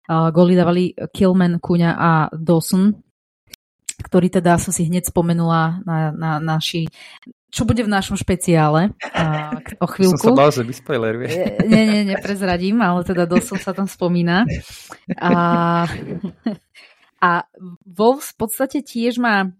Uh, 0.06 0.28
Goli 0.30 0.52
dávali 0.52 0.92
Kilman, 0.92 1.56
Kuňa 1.56 1.90
a 1.96 2.10
Dawson, 2.36 3.05
ktorý 4.00 4.28
teda 4.28 4.60
som 4.60 4.72
si 4.74 4.88
hneď 4.88 5.08
spomenula 5.08 5.80
na, 5.84 6.12
na 6.12 6.30
naši 6.42 6.88
čo 7.46 7.64
bude 7.64 7.80
v 7.80 7.88
našom 7.88 8.20
špeciále 8.20 8.92
uh, 8.92 9.56
o 9.80 9.86
chvíľku. 9.88 10.20
Som 10.20 10.36
sa 10.36 10.40
bál, 10.44 10.52
že 10.52 10.60
vyspoileruje. 10.60 11.64
Nie, 11.64 11.82
nie, 11.88 12.02
neprezradím, 12.04 12.84
ale 12.84 13.00
teda 13.00 13.24
dosť 13.24 13.64
sa 13.64 13.72
tam 13.72 13.88
spomína. 13.88 14.44
A, 15.16 15.32
a 17.16 17.30
Wolves 17.88 18.34
v 18.34 18.36
podstate 18.36 18.84
tiež 18.84 19.16
má 19.16 19.56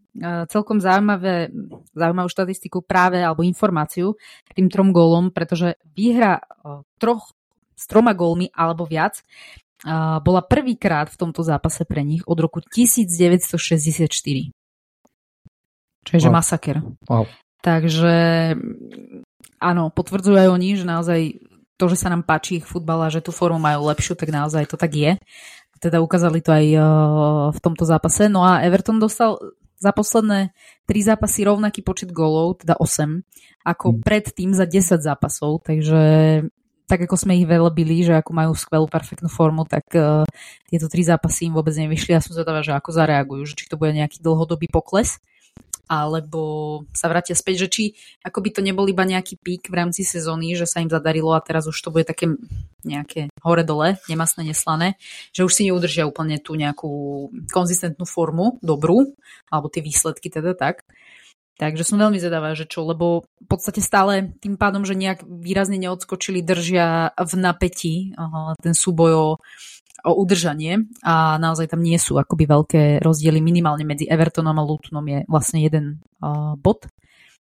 celkom 0.52 0.80
zaujímavé, 0.80 1.52
zaujímavú 1.92 2.28
štatistiku 2.28 2.84
práve 2.84 3.20
alebo 3.20 3.44
informáciu 3.44 4.16
tým 4.52 4.68
trom 4.68 4.92
gólom, 4.92 5.32
pretože 5.32 5.76
výhra 5.92 6.40
troch 7.00 7.32
s 7.76 7.84
troma 7.84 8.16
gólmi 8.16 8.48
alebo 8.52 8.88
viac 8.88 9.20
bola 10.22 10.40
prvýkrát 10.40 11.12
v 11.12 11.20
tomto 11.20 11.44
zápase 11.44 11.84
pre 11.84 12.00
nich 12.00 12.24
od 12.24 12.38
roku 12.40 12.64
1964. 12.64 14.08
Čo 16.06 16.12
je, 16.14 16.20
wow. 16.22 16.32
masaker. 16.32 16.80
Wow. 17.10 17.26
Takže 17.60 18.54
áno, 19.58 19.90
potvrdzujú 19.90 20.38
aj 20.38 20.48
oni, 20.48 20.78
že 20.78 20.86
naozaj 20.86 21.20
to, 21.76 21.84
že 21.92 21.98
sa 21.98 22.08
nám 22.08 22.24
páči 22.24 22.62
ich 22.62 22.66
futbal 22.66 23.04
a 23.04 23.12
že 23.12 23.20
tú 23.20 23.34
formu 23.34 23.60
majú 23.60 23.90
lepšiu, 23.92 24.16
tak 24.16 24.32
naozaj 24.32 24.70
to 24.70 24.78
tak 24.80 24.94
je. 24.96 25.12
Teda 25.76 26.00
ukázali 26.00 26.40
to 26.40 26.56
aj 26.56 26.66
uh, 26.72 26.84
v 27.52 27.58
tomto 27.60 27.84
zápase. 27.84 28.32
No 28.32 28.46
a 28.46 28.64
Everton 28.64 28.96
dostal 28.96 29.36
za 29.76 29.92
posledné 29.92 30.56
tri 30.88 31.04
zápasy 31.04 31.44
rovnaký 31.44 31.84
počet 31.84 32.08
golov, 32.16 32.64
teda 32.64 32.80
8, 32.80 33.20
ako 33.60 33.86
mm. 33.92 33.98
predtým 34.00 34.56
za 34.56 34.64
10 34.64 35.04
zápasov, 35.04 35.60
takže 35.68 36.02
tak 36.86 37.02
ako 37.02 37.18
sme 37.18 37.38
ich 37.38 37.46
velebili, 37.46 38.06
že 38.06 38.14
ako 38.14 38.30
majú 38.30 38.52
skvelú 38.54 38.86
perfektnú 38.86 39.26
formu, 39.26 39.66
tak 39.66 39.86
uh, 39.98 40.22
tieto 40.70 40.86
tri 40.86 41.02
zápasy 41.02 41.50
im 41.50 41.58
vôbec 41.58 41.74
nevyšli. 41.74 42.14
Ja 42.14 42.22
som 42.22 42.32
zvedavá, 42.32 42.62
že 42.62 42.74
ako 42.74 42.94
zareagujú, 42.94 43.42
že 43.46 43.58
či 43.58 43.66
to 43.66 43.74
bude 43.74 43.90
nejaký 43.90 44.22
dlhodobý 44.22 44.70
pokles 44.70 45.18
alebo 45.86 46.82
sa 46.90 47.06
vrátia 47.06 47.38
späť, 47.38 47.66
že 47.66 47.68
či 47.70 47.84
ako 48.26 48.42
by 48.42 48.50
to 48.58 48.60
nebol 48.62 48.82
iba 48.90 49.06
nejaký 49.06 49.38
pík 49.38 49.70
v 49.70 49.78
rámci 49.78 50.02
sezóny, 50.02 50.58
že 50.58 50.66
sa 50.66 50.82
im 50.82 50.90
zadarilo 50.90 51.30
a 51.30 51.42
teraz 51.42 51.70
už 51.70 51.78
to 51.78 51.94
bude 51.94 52.02
také 52.10 52.26
nejaké 52.82 53.30
hore-dole, 53.42 53.98
nemasné, 54.10 54.50
neslané, 54.50 54.98
že 55.30 55.46
už 55.46 55.54
si 55.54 55.70
neudržia 55.70 56.06
úplne 56.06 56.42
tú 56.42 56.58
nejakú 56.58 56.90
konzistentnú 57.54 58.02
formu, 58.02 58.58
dobrú, 58.62 59.14
alebo 59.50 59.70
tie 59.70 59.82
výsledky 59.82 60.26
teda 60.26 60.58
tak. 60.58 60.82
Takže 61.56 61.88
som 61.88 61.96
veľmi 61.96 62.20
zvedavá, 62.20 62.52
že 62.52 62.68
čo, 62.68 62.84
lebo 62.84 63.24
v 63.24 63.46
podstate 63.48 63.80
stále 63.80 64.36
tým 64.44 64.60
pádom, 64.60 64.84
že 64.84 64.92
nejak 64.92 65.24
výrazne 65.24 65.80
neodskočili, 65.80 66.44
držia 66.44 67.16
v 67.16 67.32
napätí 67.40 68.12
ten 68.60 68.76
súboj 68.76 69.12
o 69.16 69.28
o 70.06 70.12
udržanie 70.22 70.86
a 71.02 71.34
naozaj 71.34 71.74
tam 71.74 71.82
nie 71.82 71.98
sú 71.98 72.14
akoby 72.14 72.46
veľké 72.46 72.82
rozdiely. 73.02 73.42
Minimálne 73.42 73.82
medzi 73.82 74.06
Evertonom 74.06 74.54
a 74.54 74.62
Lutonom 74.62 75.02
je 75.02 75.26
vlastne 75.26 75.58
jeden 75.58 75.98
uh, 76.22 76.54
bod. 76.54 76.86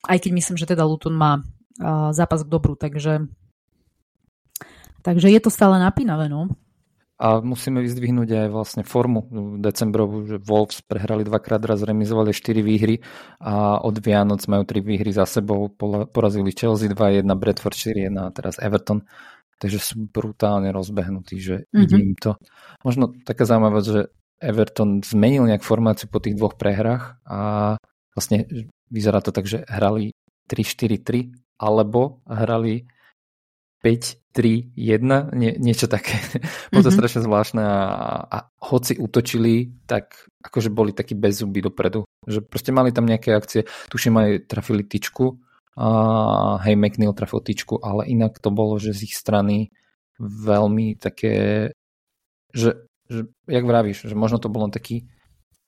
Aj 0.03 0.19
keď 0.19 0.31
myslím, 0.35 0.59
že 0.59 0.67
teda 0.67 0.83
Luton 0.83 1.15
má 1.15 1.39
uh, 1.39 2.11
zápas 2.11 2.43
k 2.43 2.51
dobru, 2.51 2.75
takže, 2.75 3.31
takže 5.07 5.31
je 5.31 5.39
to 5.39 5.47
stále 5.47 5.79
napínavé. 5.79 6.27
No. 6.27 6.51
A 7.19 7.43
musíme 7.43 7.83
vyzdvihnúť 7.83 8.47
aj 8.47 8.47
vlastne 8.47 8.83
formu 8.87 9.27
decembrovú, 9.59 10.23
že 10.23 10.37
Wolves 10.39 10.79
prehrali 10.79 11.27
dvakrát, 11.27 11.59
raz 11.67 11.83
remizovali 11.83 12.31
4 12.31 12.63
výhry 12.63 13.03
a 13.43 13.83
od 13.83 13.99
Vianoc 13.99 14.39
majú 14.47 14.63
3 14.63 14.79
výhry 14.79 15.11
za 15.11 15.27
sebou, 15.27 15.67
porazili 16.07 16.55
Chelsea 16.55 16.87
2-1, 16.87 17.27
Bradford 17.35 17.75
4-1 17.75 18.15
a 18.15 18.31
teraz 18.31 18.55
Everton 18.63 19.03
takže 19.59 19.77
sú 19.77 20.07
brutálne 20.07 20.71
rozbehnutí, 20.71 21.35
že 21.37 21.55
mm-hmm. 21.67 21.83
ide 21.83 21.97
im 21.99 22.15
to. 22.15 22.39
Možno 22.81 23.11
taká 23.27 23.43
zaujímavosť, 23.43 23.87
že 23.91 24.01
Everton 24.39 25.03
zmenil 25.03 25.43
nejak 25.43 25.67
formáciu 25.67 26.07
po 26.07 26.23
tých 26.23 26.39
dvoch 26.39 26.55
prehrách 26.55 27.19
a 27.27 27.75
vlastne 28.15 28.47
vyzerá 28.87 29.19
to 29.19 29.35
tak, 29.35 29.45
že 29.45 29.67
hrali 29.67 30.15
3-4-3 30.47 31.59
alebo 31.59 32.23
hrali 32.23 32.87
5-3-1, 33.79 35.35
nie, 35.35 35.55
niečo 35.55 35.87
také. 35.87 36.19
Bolo 36.71 36.83
to 36.83 36.91
mm-hmm. 36.91 36.97
strašne 36.99 37.21
zvláštne 37.23 37.63
a, 37.63 37.79
a 38.27 38.37
hoci 38.59 38.99
utočili, 38.99 39.71
tak 39.87 40.27
akože 40.43 40.69
boli 40.71 40.91
takí 40.91 41.15
bez 41.15 41.39
zuby 41.39 41.63
dopredu. 41.63 42.03
Že 42.27 42.43
proste 42.43 42.71
mali 42.75 42.91
tam 42.91 43.07
nejaké 43.07 43.31
akcie, 43.35 43.67
tuším 43.87 44.19
aj 44.19 44.29
trafili 44.51 44.83
tyčku 44.83 45.39
a 45.79 45.87
hej, 46.67 46.75
McNeil 46.75 47.15
trafil 47.15 47.39
tyčku, 47.39 47.79
ale 47.79 48.03
inak 48.11 48.39
to 48.43 48.51
bolo, 48.51 48.75
že 48.75 48.91
z 48.91 49.07
ich 49.07 49.15
strany 49.15 49.71
veľmi 50.19 50.99
také, 50.99 51.71
že, 52.51 52.83
že 53.07 53.31
jak 53.47 53.63
vravíš, 53.63 54.11
že 54.11 54.15
možno 54.15 54.43
to 54.43 54.51
bolo 54.51 54.67
taký, 54.67 55.07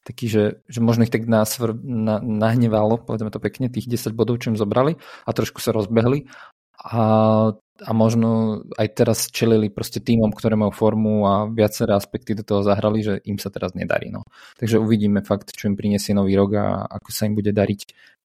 taký, 0.03 0.27
že, 0.27 0.43
že 0.67 0.79
možno 0.83 1.07
ich 1.07 1.13
tak 1.15 1.23
násvr, 1.23 1.71
na, 1.79 2.19
nahnevalo, 2.19 2.99
povedzme 2.99 3.31
to 3.31 3.39
pekne, 3.39 3.71
tých 3.71 3.87
10 3.87 4.11
bodov, 4.11 4.43
čo 4.43 4.51
im 4.51 4.59
zobrali 4.59 4.99
a 5.23 5.29
trošku 5.31 5.63
sa 5.63 5.71
rozbehli 5.71 6.27
a, 6.75 7.53
a 7.81 7.91
možno 7.97 8.61
aj 8.77 8.87
teraz 8.93 9.27
čelili 9.33 9.73
proste 9.73 9.97
týmom, 9.97 10.29
ktoré 10.31 10.53
majú 10.53 10.69
formu 10.69 11.25
a 11.25 11.33
viaceré 11.49 11.97
aspekty 11.97 12.37
do 12.37 12.45
toho 12.45 12.61
zahrali, 12.61 13.01
že 13.01 13.13
im 13.25 13.41
sa 13.41 13.49
teraz 13.49 13.73
nedarí. 13.73 14.13
No. 14.13 14.21
Takže 14.61 14.77
uvidíme 14.77 15.25
fakt, 15.25 15.49
čo 15.53 15.65
im 15.65 15.75
prinesie 15.75 16.13
nový 16.13 16.37
rok 16.37 16.51
a 16.61 16.65
ako 16.85 17.09
sa 17.09 17.25
im 17.25 17.33
bude 17.33 17.49
dariť 17.49 17.81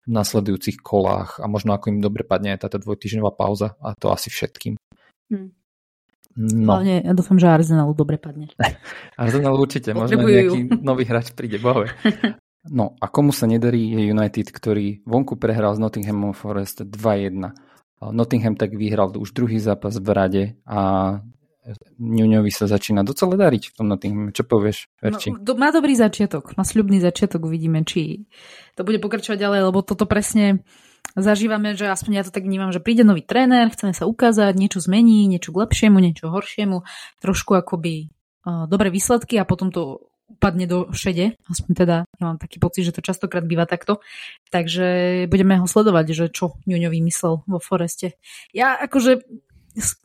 v 0.06 0.10
nasledujúcich 0.10 0.82
kolách 0.82 1.42
a 1.42 1.46
možno 1.50 1.74
ako 1.74 1.90
im 1.94 2.00
dobre 2.02 2.26
padne 2.26 2.54
aj 2.54 2.70
táto 2.70 2.82
dvojtýždňová 2.82 3.32
pauza 3.34 3.74
a 3.82 3.94
to 3.98 4.14
asi 4.14 4.30
všetkým. 4.30 4.78
Hmm. 5.30 5.54
No. 6.36 6.76
Hlavne 6.78 7.00
ja 7.08 7.14
dúfam, 7.16 7.40
že 7.40 7.48
Arsenalu 7.48 7.96
dobre 7.96 8.20
padne. 8.20 8.52
Arsenal 9.22 9.56
určite, 9.56 9.96
možno 9.96 10.20
nejaký 10.20 10.84
nový 10.84 11.08
hráč 11.08 11.32
príde, 11.32 11.62
bohove. 11.62 11.94
No 12.66 12.98
a 12.98 13.06
komu 13.14 13.30
sa 13.30 13.46
nedarí 13.46 13.94
je 13.94 14.10
United, 14.10 14.50
ktorý 14.50 15.06
vonku 15.06 15.38
prehral 15.38 15.78
s 15.78 15.82
Nottinghamom 15.82 16.34
Forest 16.34 16.82
2-1. 16.82 17.54
Nottingham 18.02 18.60
tak 18.60 18.76
vyhral 18.76 19.12
už 19.16 19.32
druhý 19.32 19.60
zápas 19.60 19.96
v 19.98 20.10
rade 20.12 20.44
a 20.68 20.80
Ňuňovi 21.98 22.52
sa 22.54 22.70
začína 22.70 23.02
docela 23.02 23.34
dariť 23.34 23.74
v 23.74 23.74
tom 23.74 23.90
Nottingham. 23.90 24.30
Čo 24.30 24.46
povieš, 24.46 24.86
Verči? 25.02 25.34
No, 25.34 25.42
do, 25.42 25.58
má 25.58 25.74
dobrý 25.74 25.98
začiatok, 25.98 26.54
má 26.54 26.62
sľubný 26.62 27.02
začiatok, 27.02 27.50
uvidíme, 27.50 27.82
či 27.82 28.30
to 28.78 28.86
bude 28.86 29.02
pokračovať 29.02 29.42
ďalej, 29.42 29.62
lebo 29.74 29.82
toto 29.82 30.06
presne 30.06 30.62
zažívame, 31.18 31.74
že 31.74 31.90
aspoň 31.90 32.12
ja 32.22 32.24
to 32.28 32.30
tak 32.30 32.46
vnímam, 32.46 32.70
že 32.70 32.84
príde 32.84 33.02
nový 33.02 33.26
tréner, 33.26 33.66
chceme 33.74 33.98
sa 33.98 34.06
ukázať, 34.06 34.54
niečo 34.54 34.78
zmení, 34.78 35.26
niečo 35.26 35.50
k 35.50 35.66
lepšiemu, 35.66 35.98
niečo 35.98 36.30
horšiemu, 36.30 36.86
trošku 37.26 37.58
akoby 37.58 38.14
uh, 38.46 38.70
dobré 38.70 38.94
výsledky 38.94 39.42
a 39.42 39.48
potom 39.48 39.74
to 39.74 40.06
upadne 40.36 40.68
do 40.68 40.92
šede, 40.92 41.40
aspoň 41.48 41.72
teda 41.74 41.96
ja 42.04 42.24
mám 42.24 42.38
taký 42.38 42.60
pocit, 42.60 42.84
že 42.84 42.94
to 42.94 43.02
častokrát 43.02 43.48
býva 43.48 43.64
takto, 43.64 44.04
takže 44.52 45.24
budeme 45.32 45.56
ho 45.58 45.66
sledovať, 45.66 46.06
že 46.12 46.26
čo 46.28 46.60
Ňuňo 46.68 46.92
vymyslel 46.92 47.48
vo 47.48 47.60
Foreste. 47.64 48.20
Ja 48.52 48.76
akože 48.76 49.24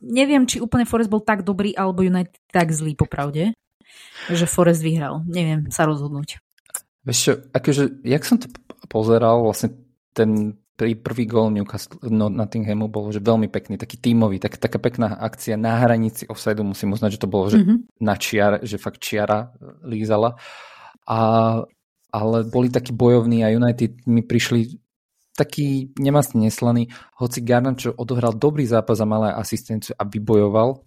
neviem, 0.03 0.47
či 0.47 0.63
úplne 0.63 0.87
Forest 0.87 1.11
bol 1.11 1.23
tak 1.23 1.43
dobrý, 1.43 1.75
alebo 1.75 2.03
United 2.03 2.35
tak 2.51 2.71
zlý, 2.71 2.95
popravde, 2.95 3.55
že 4.31 4.45
Forest 4.47 4.83
vyhral. 4.83 5.23
Neviem 5.27 5.71
sa 5.71 5.87
rozhodnúť. 5.87 6.39
Vieš 7.01 7.19
čo, 7.19 7.33
akože, 7.51 8.05
jak 8.05 8.23
som 8.23 8.37
to 8.37 8.47
pozeral, 8.87 9.41
vlastne 9.41 9.73
ten 10.13 10.59
prvý 10.97 11.25
gól 11.29 11.53
Newcastle 11.53 12.01
no, 12.09 12.29
Nottinghamu 12.29 12.89
bol 12.89 13.13
že 13.13 13.21
veľmi 13.21 13.47
pekný, 13.47 13.77
taký 13.77 14.01
tímový, 14.01 14.41
tak, 14.41 14.57
taká 14.57 14.81
pekná 14.81 15.13
akcia 15.17 15.57
na 15.57 15.77
hranici 15.81 16.25
offside 16.25 16.61
musím 16.65 16.97
uznať, 16.97 17.17
že 17.17 17.21
to 17.21 17.29
bolo 17.29 17.49
že 17.49 17.61
mm-hmm. 17.61 17.77
na 18.01 18.15
čiar, 18.17 18.61
že 18.65 18.81
fakt 18.81 19.01
čiara 19.01 19.53
lízala. 19.85 20.35
A, 21.05 21.19
ale 22.11 22.37
boli 22.49 22.67
takí 22.69 22.91
bojovní 22.93 23.45
a 23.45 23.53
United 23.53 24.05
mi 24.09 24.25
prišli 24.25 24.81
taký 25.37 25.95
nemastný 25.95 26.51
neslaný, 26.51 26.91
hoci 27.17 27.39
Garnacho 27.41 27.95
odohral 27.95 28.35
dobrý 28.35 28.67
zápas 28.67 28.99
a 28.99 29.07
malé 29.07 29.31
asistenciu 29.31 29.95
a 29.95 30.03
vybojoval, 30.03 30.83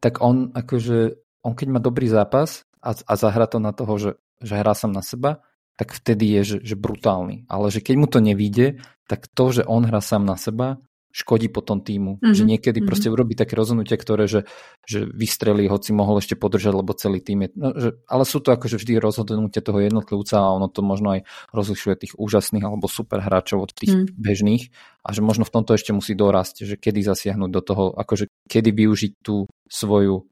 tak 0.00 0.22
on 0.22 0.54
akože, 0.54 1.18
on 1.44 1.52
keď 1.52 1.68
má 1.68 1.80
dobrý 1.82 2.08
zápas 2.08 2.64
a, 2.80 2.94
a 2.94 3.12
zahra 3.18 3.44
to 3.50 3.58
na 3.58 3.74
toho, 3.74 3.98
že, 3.98 4.10
že 4.40 4.54
hrá 4.56 4.72
sám 4.72 4.94
na 4.94 5.02
seba, 5.02 5.44
tak 5.80 5.96
vtedy 5.96 6.28
je, 6.36 6.42
že, 6.44 6.58
že 6.60 6.76
brutálny. 6.76 7.48
Ale 7.48 7.72
že 7.72 7.80
keď 7.80 7.94
mu 7.96 8.04
to 8.04 8.20
nevíde, 8.20 8.84
tak 9.08 9.32
to, 9.32 9.48
že 9.48 9.64
on 9.64 9.88
hrá 9.88 10.04
sám 10.04 10.28
na 10.28 10.36
seba, 10.36 10.76
škodí 11.10 11.48
potom 11.48 11.80
týmu. 11.80 12.20
Mm-hmm. 12.20 12.36
Že 12.36 12.42
niekedy 12.44 12.78
mm-hmm. 12.78 12.90
proste 12.92 13.08
urobí 13.08 13.32
také 13.32 13.56
rozhodnutie, 13.56 13.96
ktoré, 13.96 14.28
že, 14.28 14.44
že 14.84 15.08
vystrelí, 15.08 15.72
hoci 15.72 15.96
mohol 15.96 16.20
ešte 16.20 16.36
podržať, 16.36 16.76
lebo 16.76 16.92
celý 16.92 17.24
tým 17.24 17.48
je... 17.48 17.48
No, 17.56 17.72
že, 17.72 17.96
ale 18.06 18.28
sú 18.28 18.44
to 18.44 18.52
akože 18.52 18.76
vždy 18.76 19.00
rozhodnutie 19.00 19.64
toho 19.64 19.80
jednotlivca 19.80 20.36
a 20.36 20.52
ono 20.52 20.68
to 20.68 20.84
možno 20.84 21.18
aj 21.18 21.26
rozlišuje 21.50 21.94
tých 21.96 22.12
úžasných 22.20 22.62
alebo 22.62 22.84
super 22.84 23.24
hráčov 23.24 23.64
od 23.64 23.72
tých 23.72 23.90
mm. 23.90 24.20
bežných 24.20 24.70
a 25.02 25.08
že 25.10 25.24
možno 25.24 25.48
v 25.48 25.54
tomto 25.56 25.74
ešte 25.74 25.90
musí 25.90 26.14
dorásť, 26.14 26.68
že 26.68 26.76
kedy 26.78 27.02
zasiahnuť 27.02 27.50
do 27.50 27.62
toho, 27.64 27.84
akože 27.96 28.30
kedy 28.46 28.70
využiť 28.70 29.12
tú 29.24 29.50
svoju 29.66 30.30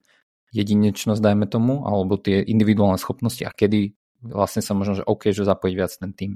jedinečnosť, 0.54 1.20
dajme 1.20 1.50
tomu, 1.50 1.84
alebo 1.84 2.16
tie 2.16 2.40
individuálne 2.40 2.96
schopnosti 2.96 3.44
a 3.44 3.52
kedy 3.52 3.97
vlastne 4.22 4.62
sa 4.64 4.74
možno, 4.74 5.02
že 5.02 5.04
OK, 5.06 5.30
že 5.30 5.46
zapojiť 5.46 5.74
viac 5.74 5.92
ten 5.94 6.12
tým. 6.14 6.30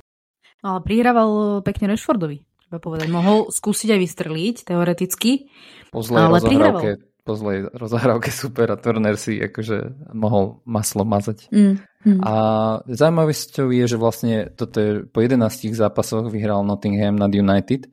No, 0.63 0.79
ale 0.79 0.81
prihrával 0.87 1.61
pekne 1.67 1.91
Rashfordovi 1.91 2.47
treba 2.73 2.81
povedať. 2.81 3.09
Mohol 3.13 3.53
skúsiť 3.53 3.93
aj 3.93 4.01
vystreliť, 4.01 4.57
teoreticky, 4.65 5.53
po 5.93 6.01
zlej 6.01 6.25
ale 6.25 6.41
prihrával. 6.41 6.83
Po 7.23 7.39
zlej 7.39 7.71
rozohrávke 7.71 8.35
super 8.35 8.67
a 8.75 8.81
Turner 8.81 9.15
si 9.15 9.39
akože 9.39 10.11
mohol 10.11 10.59
maslo 10.67 11.07
mazať. 11.07 11.55
Mm, 11.55 11.79
mm. 12.03 12.19
A 12.19 12.35
zaujímavosťou 12.83 13.71
je, 13.71 13.85
že 13.87 13.95
vlastne 13.95 14.51
toto 14.51 14.77
je, 14.83 14.91
po 15.07 15.23
11 15.23 15.39
zápasoch 15.71 16.27
vyhral 16.35 16.67
Nottingham 16.67 17.15
nad 17.15 17.31
United, 17.31 17.87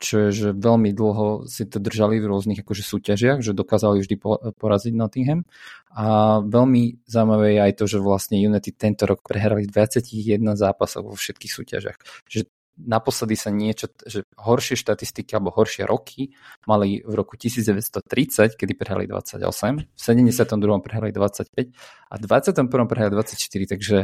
čo 0.00 0.26
je, 0.26 0.28
že 0.32 0.48
veľmi 0.56 0.96
dlho 0.96 1.44
si 1.44 1.68
to 1.68 1.76
držali 1.76 2.24
v 2.24 2.32
rôznych 2.32 2.64
akože 2.64 2.80
súťažiach, 2.80 3.44
že 3.44 3.52
dokázali 3.52 4.00
vždy 4.00 4.16
poraziť 4.56 4.92
Nottingham. 4.96 5.44
A 5.92 6.40
veľmi 6.40 7.04
zaujímavé 7.04 7.54
je 7.54 7.60
aj 7.60 7.72
to, 7.76 7.84
že 7.84 7.98
vlastne 8.00 8.40
United 8.40 8.74
tento 8.80 9.04
rok 9.04 9.20
prehrali 9.20 9.68
21 9.68 10.40
zápasov 10.56 11.12
vo 11.12 11.14
všetkých 11.14 11.52
súťažiach. 11.52 11.98
Že 12.24 12.48
naposledy 12.80 13.36
sa 13.36 13.52
niečo, 13.52 13.92
že 14.08 14.24
horšie 14.40 14.80
štatistiky 14.80 15.36
alebo 15.36 15.52
horšie 15.52 15.84
roky 15.84 16.32
mali 16.64 17.04
v 17.04 17.12
roku 17.12 17.36
1930, 17.36 18.56
kedy 18.56 18.72
prehrali 18.72 19.04
28, 19.04 19.44
v 19.84 20.00
72. 20.00 20.48
prehrali 20.80 21.12
25 21.12 21.76
a 22.08 22.14
v 22.16 22.22
21. 22.24 22.88
prehrali 22.88 23.12
24, 23.12 23.72
takže 23.76 23.96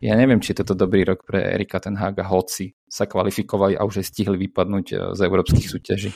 ja 0.00 0.14
neviem, 0.16 0.38
či 0.40 0.54
je 0.54 0.62
toto 0.64 0.72
dobrý 0.78 1.04
rok 1.04 1.26
pre 1.26 1.42
Erika 1.42 1.82
Tenhaga, 1.82 2.24
hoci 2.24 2.72
sa 2.90 3.06
kvalifikovali 3.06 3.78
a 3.78 3.86
už 3.86 4.02
aj 4.02 4.06
stihli 4.10 4.36
vypadnúť 4.50 4.86
e, 4.90 4.94
z 5.14 5.20
európskych 5.22 5.70
súťaží. 5.70 6.10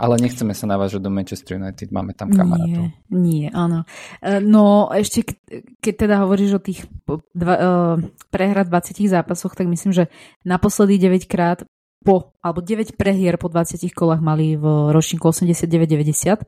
Ale 0.00 0.16
nechceme 0.16 0.56
sa 0.56 0.64
navážať 0.64 1.04
do 1.04 1.12
Manchester 1.12 1.60
United, 1.60 1.92
máme 1.92 2.16
tam 2.16 2.32
kamarátov. 2.32 2.88
Nie, 3.12 3.12
nie, 3.12 3.46
áno. 3.52 3.84
E, 4.24 4.40
no 4.40 4.88
ešte, 4.88 5.36
keď 5.84 5.94
teda 6.08 6.14
hovoríš 6.24 6.56
o 6.56 6.64
tých 6.64 6.88
dva, 7.36 7.54
uh, 7.60 7.96
prehrad 8.32 8.72
20 8.72 9.04
zápasoch, 9.04 9.52
tak 9.52 9.68
myslím, 9.68 9.92
že 9.92 10.08
naposledy 10.48 10.96
9 10.96 11.28
krát 11.28 11.68
po, 12.02 12.34
alebo 12.40 12.64
9 12.64 12.96
prehier 12.96 13.36
po 13.36 13.52
20 13.52 13.84
kolách 13.92 14.24
mali 14.24 14.56
v 14.56 14.64
ročníku 14.90 15.28
89-90. 15.28 16.40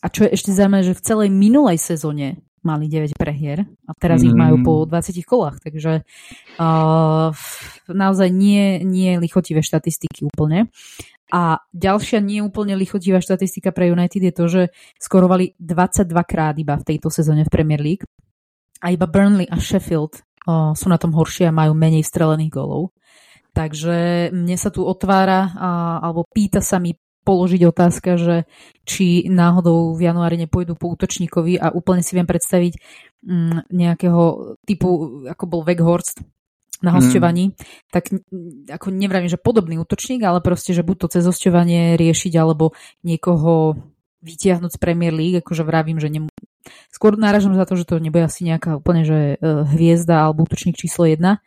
A 0.00 0.06
čo 0.08 0.24
je 0.28 0.30
ešte 0.32 0.54
zaujímavé, 0.54 0.94
že 0.94 0.96
v 0.96 1.04
celej 1.04 1.28
minulej 1.34 1.82
sezóne 1.82 2.40
mali 2.64 2.88
9 2.88 3.12
prehier 3.20 3.68
a 3.84 3.92
teraz 3.92 4.24
mm. 4.24 4.26
ich 4.32 4.34
majú 4.34 4.56
po 4.64 4.72
20 4.88 5.20
kolách, 5.28 5.60
takže 5.60 6.08
uh, 6.56 7.28
naozaj 7.90 8.28
nie, 8.32 8.80
nie 8.84 9.18
lichotivé 9.20 9.60
štatistiky 9.60 10.24
úplne. 10.28 10.72
A 11.32 11.58
ďalšia 11.72 12.20
neúplne 12.20 12.76
lichotivá 12.76 13.18
štatistika 13.18 13.72
pre 13.72 13.90
United 13.90 14.22
je 14.22 14.34
to, 14.34 14.44
že 14.46 14.62
skorovali 15.00 15.56
22 15.58 16.14
krát 16.22 16.54
iba 16.60 16.76
v 16.76 16.86
tejto 16.86 17.08
sezóne 17.08 17.48
v 17.48 17.50
Premier 17.50 17.80
League. 17.80 18.04
A 18.84 18.92
iba 18.92 19.08
Burnley 19.08 19.48
a 19.48 19.56
Sheffield 19.56 20.20
o, 20.46 20.76
sú 20.76 20.86
na 20.92 21.00
tom 21.00 21.16
horšie 21.16 21.48
a 21.48 21.56
majú 21.56 21.72
menej 21.72 22.04
strelených 22.04 22.52
golov. 22.52 22.92
Takže 23.56 24.28
mne 24.34 24.56
sa 24.60 24.68
tu 24.68 24.84
otvára, 24.84 25.50
a, 25.56 25.70
alebo 26.04 26.28
pýta 26.28 26.60
sa 26.60 26.76
mi 26.76 26.92
položiť 27.24 27.62
otázka, 27.64 28.20
že 28.20 28.44
či 28.84 29.24
náhodou 29.32 29.96
v 29.96 30.04
januári 30.04 30.36
nepôjdu 30.36 30.76
po 30.76 30.92
útočníkovi 30.92 31.56
a 31.56 31.72
úplne 31.72 32.04
si 32.04 32.12
viem 32.12 32.28
predstaviť 32.28 32.76
mm, 33.24 33.72
nejakého 33.72 34.22
typu, 34.68 34.88
ako 35.24 35.44
bol 35.48 35.64
Weghorst, 35.64 36.20
na 36.80 36.90
mhm. 36.90 36.96
hosťovaní, 36.98 37.44
mm. 37.50 37.54
tak 37.92 38.10
ako 38.70 38.86
nevravím, 38.90 39.30
že 39.30 39.38
podobný 39.38 39.78
útočník, 39.78 40.24
ale 40.24 40.42
proste, 40.42 40.74
že 40.74 40.86
buď 40.86 40.96
to 40.96 41.06
cez 41.18 41.24
hosťovanie 41.26 41.94
riešiť, 42.00 42.32
alebo 42.34 42.74
niekoho 43.06 43.78
vytiahnuť 44.24 44.72
z 44.72 44.78
Premier 44.80 45.12
League, 45.12 45.44
akože 45.44 45.62
vravím, 45.68 46.00
že 46.00 46.08
nem... 46.08 46.24
skôr 46.88 47.20
náražam 47.20 47.52
za 47.52 47.68
to, 47.68 47.76
že 47.76 47.84
to 47.84 48.00
nebude 48.00 48.24
asi 48.24 48.48
nejaká 48.48 48.80
úplne, 48.80 49.04
že 49.04 49.36
uh, 49.36 49.68
hviezda 49.68 50.24
alebo 50.24 50.48
útočník 50.48 50.80
číslo 50.80 51.04
jedna, 51.04 51.44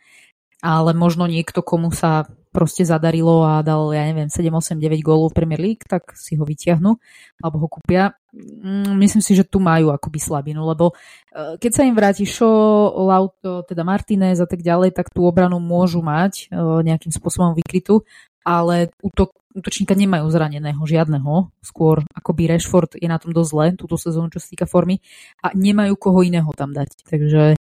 ale 0.62 0.94
možno 0.94 1.26
niekto, 1.26 1.58
komu 1.66 1.90
sa 1.90 2.30
proste 2.50 2.82
zadarilo 2.82 3.44
a 3.44 3.60
dal, 3.60 3.92
ja 3.92 4.02
neviem, 4.08 4.28
7, 4.28 4.48
8, 4.50 4.80
9 4.80 5.00
gólov 5.04 5.32
v 5.32 5.38
Premier 5.38 5.60
League, 5.60 5.84
tak 5.84 6.16
si 6.16 6.34
ho 6.34 6.44
vyťahnú 6.44 6.96
alebo 7.40 7.56
ho 7.62 7.68
kúpia. 7.68 8.16
Mm, 8.34 8.98
myslím 9.00 9.22
si, 9.24 9.32
že 9.32 9.48
tu 9.48 9.60
majú 9.60 9.88
akoby 9.88 10.20
slabinu, 10.20 10.64
lebo 10.68 10.92
e, 11.32 11.56
keď 11.56 11.70
sa 11.72 11.82
im 11.84 11.96
vráti 11.96 12.28
Shaw, 12.28 12.92
Lauto, 12.92 13.64
teda 13.64 13.84
Martinez 13.84 14.40
a 14.40 14.48
tak 14.48 14.60
ďalej, 14.60 14.92
tak 14.92 15.08
tú 15.08 15.24
obranu 15.24 15.56
môžu 15.60 16.04
mať 16.04 16.52
e, 16.52 16.60
nejakým 16.60 17.12
spôsobom 17.12 17.56
vykrytú, 17.56 18.04
ale 18.44 18.92
útok, 19.00 19.32
útočníka 19.56 19.96
nemajú 19.96 20.28
zraneného 20.28 20.80
žiadneho, 20.84 21.52
skôr 21.60 22.04
akoby 22.12 22.52
Rashford 22.52 23.00
je 23.00 23.08
na 23.08 23.16
tom 23.16 23.32
dosť 23.32 23.50
zle 23.50 23.66
túto 23.76 23.96
sezónu, 23.96 24.28
čo 24.28 24.40
sa 24.40 24.48
týka 24.48 24.64
formy 24.68 25.00
a 25.40 25.52
nemajú 25.56 25.96
koho 25.96 26.20
iného 26.24 26.48
tam 26.52 26.72
dať. 26.76 27.08
Takže 27.08 27.56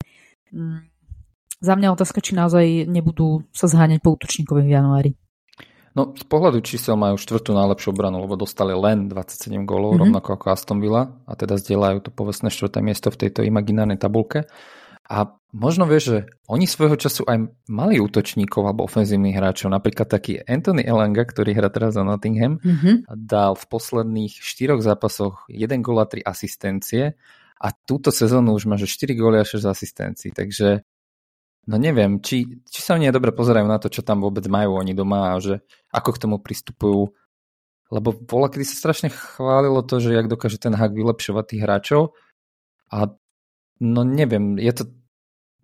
mm, 0.52 0.97
za 1.58 1.74
mňa 1.74 1.94
otázka, 1.98 2.22
či 2.22 2.38
naozaj 2.38 2.86
nebudú 2.86 3.46
sa 3.50 3.66
zháňať 3.66 4.00
po 4.06 4.14
útočníkovi 4.14 4.62
v 4.66 4.74
januári. 4.74 5.12
No 5.98 6.14
z 6.14 6.30
pohľadu 6.30 6.62
čísel 6.62 6.94
majú 6.94 7.18
štvrtú 7.18 7.58
najlepšiu 7.58 7.90
obranu, 7.90 8.22
lebo 8.22 8.38
dostali 8.38 8.78
len 8.78 9.10
27 9.10 9.66
gólov, 9.66 9.98
mm-hmm. 9.98 10.02
rovnako 10.06 10.30
ako 10.38 10.46
Aston 10.54 10.78
Villa 10.78 11.10
a 11.26 11.34
teda 11.34 11.58
zdieľajú 11.58 12.06
to 12.06 12.12
povestné 12.14 12.54
štvrté 12.54 12.86
miesto 12.86 13.10
v 13.10 13.26
tejto 13.26 13.42
imaginárnej 13.42 13.98
tabulke. 13.98 14.46
A 15.10 15.26
možno 15.56 15.90
vieš, 15.90 16.04
že 16.06 16.18
oni 16.46 16.70
svojho 16.70 17.00
času 17.02 17.26
aj 17.26 17.50
mali 17.66 17.98
útočníkov 17.98 18.62
alebo 18.62 18.86
ofenzívnych 18.86 19.34
hráčov, 19.34 19.74
napríklad 19.74 20.06
taký 20.06 20.38
Anthony 20.46 20.86
Elanga, 20.86 21.26
ktorý 21.26 21.58
hrá 21.58 21.74
teraz 21.74 21.98
za 21.98 22.06
Nottingham, 22.06 22.62
mm-hmm. 22.62 23.10
dal 23.18 23.58
v 23.58 23.66
posledných 23.66 24.38
štyroch 24.38 24.86
zápasoch 24.86 25.50
1 25.50 25.82
gól 25.82 25.98
a 25.98 26.06
3 26.06 26.22
asistencie 26.22 27.18
a 27.58 27.68
túto 27.74 28.14
sezónu 28.14 28.54
už 28.54 28.70
má 28.70 28.78
že 28.78 28.86
4 28.86 29.18
góly 29.18 29.42
a 29.42 29.48
6 29.48 29.66
asistencií, 29.66 30.30
takže 30.30 30.86
No 31.68 31.76
neviem, 31.76 32.24
či, 32.24 32.64
či 32.64 32.80
sa 32.80 32.96
oni 32.96 33.12
dobre 33.12 33.36
pozerajú 33.36 33.68
na 33.68 33.76
to, 33.76 33.92
čo 33.92 34.00
tam 34.00 34.24
vôbec 34.24 34.48
majú 34.48 34.80
oni 34.80 34.96
doma 34.96 35.36
a 35.36 35.44
že 35.44 35.60
ako 35.92 36.16
k 36.16 36.22
tomu 36.24 36.38
pristupujú. 36.40 37.12
Lebo 37.92 38.10
bola, 38.16 38.48
kedy 38.48 38.64
sa 38.64 38.88
strašne 38.88 39.12
chválilo 39.12 39.84
to, 39.84 40.00
že 40.00 40.16
jak 40.16 40.32
dokáže 40.32 40.60
ten 40.60 40.76
hák 40.76 40.96
vylepšovať 40.96 41.44
tých 41.44 41.64
hráčov 41.64 42.16
a 42.88 43.12
no 43.84 44.02
neviem, 44.08 44.56
je 44.56 44.72
to 44.72 44.84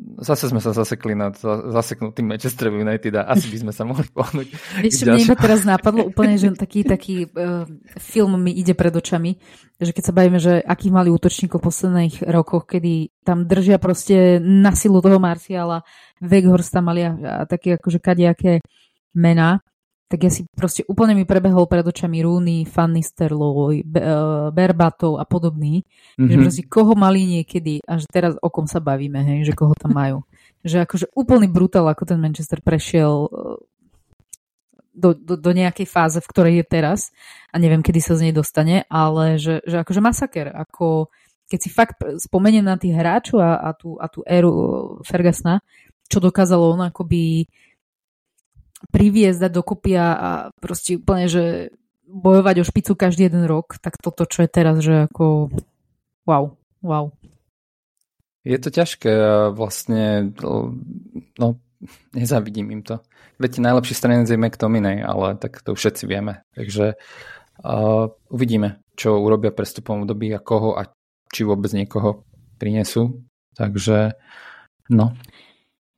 Zase 0.01 0.49
sme 0.49 0.58
sa 0.58 0.73
zasekli 0.73 1.13
nad 1.13 1.38
zaseknutým 1.45 2.25
Manchester 2.25 2.73
United 2.73 3.13
a 3.13 3.29
asi 3.29 3.45
by 3.53 3.58
sme 3.62 3.73
sa 3.73 3.86
mohli 3.86 4.10
pohnúť. 4.10 4.49
Vieš, 4.82 5.06
mne 5.06 5.21
iba 5.21 5.38
teraz 5.38 5.62
napadlo 5.63 6.10
úplne, 6.10 6.34
že 6.36 6.49
taký, 6.58 6.82
taký 6.82 7.29
uh, 7.29 7.69
film 8.01 8.41
mi 8.41 8.58
ide 8.58 8.73
pred 8.73 8.89
očami, 8.89 9.38
že 9.77 9.93
keď 9.93 10.03
sa 10.03 10.13
bavíme, 10.17 10.41
že 10.41 10.65
akých 10.65 10.93
mali 10.97 11.13
útočníkov 11.13 11.62
v 11.62 11.67
posledných 11.69 12.15
rokoch, 12.25 12.65
kedy 12.65 13.13
tam 13.21 13.45
držia 13.45 13.77
proste 13.77 14.41
na 14.41 14.73
silu 14.73 14.97
toho 14.97 15.21
Marciala, 15.21 15.86
Weghorst 16.19 16.73
tam 16.73 16.89
mali 16.89 17.06
a, 17.06 17.13
a 17.13 17.43
také 17.45 17.77
akože 17.77 18.01
kadejaké 18.01 18.65
mená, 19.13 19.62
tak 20.13 20.21
ja 20.21 20.30
si 20.30 20.45
proste 20.54 20.86
úplne 20.86 21.17
mi 21.17 21.26
prebehol 21.26 21.65
pred 21.65 21.82
očami 21.82 22.21
Rooney, 22.21 22.69
Fanny 22.69 23.02
Sterlov, 23.02 23.73
eh, 23.73 23.82
Berbatov 24.54 25.17
a 25.17 25.26
podobný, 25.26 25.82
mm-hmm. 25.82 26.30
že 26.30 26.36
mhm. 26.38 26.43
proste 26.45 26.63
koho 26.69 26.93
mali 26.93 27.26
niekedy 27.26 27.82
a 27.82 27.97
že 27.97 28.06
teraz 28.06 28.38
o 28.38 28.54
kom 28.54 28.69
sa 28.69 28.78
bavíme, 28.78 29.26
hej, 29.26 29.49
že 29.49 29.58
koho 29.58 29.73
tam 29.73 29.97
majú. 29.97 30.21
že 30.62 30.86
akože 30.86 31.10
úplný 31.17 31.49
brutál, 31.49 31.89
ako 31.89 32.06
ten 32.06 32.21
Manchester 32.21 32.62
prešiel 32.62 33.26
eh, 33.26 33.58
do, 34.93 35.17
do, 35.17 35.34
do 35.34 35.52
nejakej 35.58 35.89
fáze, 35.89 36.21
v 36.21 36.30
ktorej 36.30 36.54
je 36.62 36.65
teraz 36.69 37.10
a 37.49 37.58
neviem, 37.58 37.82
kedy 37.82 37.97
sa 37.97 38.13
z 38.13 38.30
nej 38.30 38.34
dostane, 38.38 38.86
ale 38.93 39.41
že, 39.41 39.65
že 39.65 39.82
akože 39.82 39.97
masaker, 39.97 40.54
ako 40.54 41.10
keď 41.49 41.60
si 41.60 41.69
fakt 41.73 41.97
spomeniem 42.21 42.62
na 42.62 42.78
tých 42.78 42.93
hráčov 42.93 43.41
a, 43.41 43.58
a, 43.58 43.69
tú, 43.73 43.97
a 43.97 44.06
tú 44.06 44.21
éru 44.30 44.54
Fergasna, 45.02 45.65
čo 46.06 46.21
dokázalo 46.21 46.78
on 46.78 46.86
akoby 46.86 47.49
priviesť, 48.91 49.48
dať 49.48 49.52
dokopy 49.54 49.91
a 49.96 50.08
proste 50.60 51.00
úplne, 51.00 51.30
že 51.30 51.43
bojovať 52.13 52.56
o 52.62 52.67
špicu 52.67 52.93
každý 52.93 53.26
jeden 53.32 53.50
rok, 53.50 53.82
tak 53.82 53.98
toto, 53.98 54.30
čo 54.30 54.46
je 54.46 54.50
teraz, 54.50 54.84
že 54.84 55.10
ako 55.10 55.50
wow, 56.30 56.54
wow. 56.86 57.10
Je 58.43 58.60
to 58.60 58.69
ťažké 58.69 59.10
a 59.10 59.36
vlastne 59.56 60.36
no, 61.39 61.48
nezavidím 62.12 62.76
im 62.76 62.82
to. 62.84 63.00
Veď 63.39 63.63
najlepší 63.63 63.96
stranec 63.96 64.28
je 64.30 64.38
McTominay, 64.38 65.00
ale 65.02 65.39
tak 65.39 65.63
to 65.63 65.74
všetci 65.74 66.04
vieme. 66.06 66.43
Takže 66.54 67.00
uh, 67.63 68.06
uvidíme, 68.30 68.84
čo 69.00 69.17
urobia 69.24 69.56
prestupom 69.56 70.04
období 70.04 70.30
a 70.36 70.43
koho 70.43 70.76
a 70.76 70.91
či 71.34 71.48
vôbec 71.48 71.72
niekoho 71.74 72.28
prinesú. 72.60 73.24
Takže 73.56 74.13
no. 74.91 75.15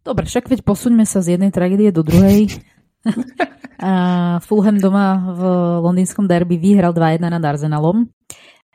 Dobre, 0.06 0.30
však 0.30 0.48
veď 0.48 0.62
posuňme 0.62 1.04
sa 1.04 1.26
z 1.26 1.36
jednej 1.36 1.50
tragédie 1.50 1.90
do 1.90 2.06
druhej. 2.06 2.62
Fulham 4.48 4.78
doma 4.82 5.08
v 5.36 5.42
londýnskom 5.84 6.26
derby 6.26 6.58
vyhral 6.58 6.96
2-1 6.96 7.22
nad 7.22 7.44
Arsenalom. 7.44 8.10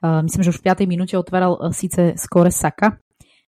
Myslím, 0.01 0.43
že 0.45 0.53
už 0.57 0.61
v 0.65 0.67
5. 0.73 0.89
minúte 0.89 1.13
otváral 1.21 1.61
e, 1.61 1.77
síce 1.77 2.17
skore 2.17 2.49
Saka. 2.49 2.97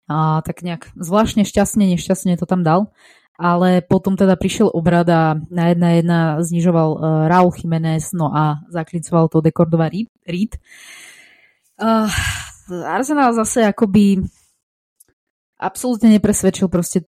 A 0.10 0.42
tak 0.42 0.66
nejak 0.66 0.90
zvláštne 0.98 1.46
šťastne, 1.46 1.86
nešťastne 1.96 2.36
to 2.36 2.50
tam 2.50 2.66
dal. 2.66 2.90
Ale 3.38 3.86
potom 3.86 4.18
teda 4.18 4.36
prišiel 4.36 4.70
obrad 4.70 5.08
a 5.10 5.40
na 5.50 5.72
jedna 5.72 5.90
jedna 5.98 6.20
znižoval 6.44 6.90
uh, 6.94 7.00
Raúl 7.26 7.50
Jiménez, 7.58 8.14
no 8.14 8.30
a 8.30 8.62
zaklincoval 8.70 9.34
to 9.34 9.42
Dekordova 9.42 9.90
Reed. 9.90 10.62
Uh, 11.82 12.06
Arsenal 12.70 13.34
zase 13.34 13.66
akoby 13.66 14.22
absolútne 15.58 16.14
nepresvedčil 16.14 16.70
proste 16.70 17.08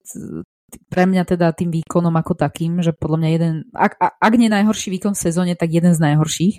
pre 0.87 1.03
mňa 1.09 1.23
teda 1.25 1.51
tým 1.53 1.73
výkonom 1.73 2.13
ako 2.13 2.37
takým, 2.37 2.79
že 2.79 2.93
podľa 2.93 3.17
mňa 3.19 3.29
jeden, 3.33 3.53
ak, 3.73 3.97
ak 3.97 4.33
nie 4.37 4.49
najhorší 4.51 4.93
výkon 4.93 5.13
v 5.17 5.23
sezóne, 5.23 5.53
tak 5.57 5.73
jeden 5.73 5.91
z 5.91 5.99
najhorších. 5.99 6.55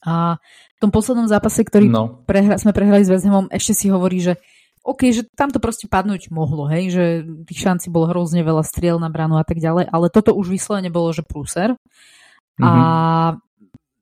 A 0.00 0.40
v 0.76 0.78
tom 0.80 0.88
poslednom 0.88 1.28
zápase, 1.28 1.60
ktorý 1.60 1.92
no. 1.92 2.24
prehra, 2.24 2.56
sme 2.56 2.72
prehrali 2.72 3.04
s 3.04 3.12
West 3.12 3.28
Hamom, 3.28 3.52
ešte 3.52 3.76
si 3.76 3.86
hovorí, 3.92 4.24
že 4.24 4.40
OK, 4.80 5.12
že 5.12 5.28
tam 5.36 5.52
to 5.52 5.60
proste 5.60 5.92
padnúť 5.92 6.32
mohlo, 6.32 6.64
hej, 6.72 6.88
že 6.88 7.04
tých 7.44 7.60
šancí 7.68 7.92
bolo 7.92 8.08
hrozne 8.08 8.40
veľa 8.40 8.64
striel 8.64 8.96
na 8.96 9.12
bránu 9.12 9.36
a 9.36 9.44
tak 9.44 9.60
ďalej, 9.60 9.92
ale 9.92 10.08
toto 10.08 10.32
už 10.32 10.48
vyslovene 10.48 10.88
bolo, 10.88 11.12
že 11.12 11.20
prúser. 11.20 11.76
Mm-hmm. 12.56 12.64
A 12.64 12.70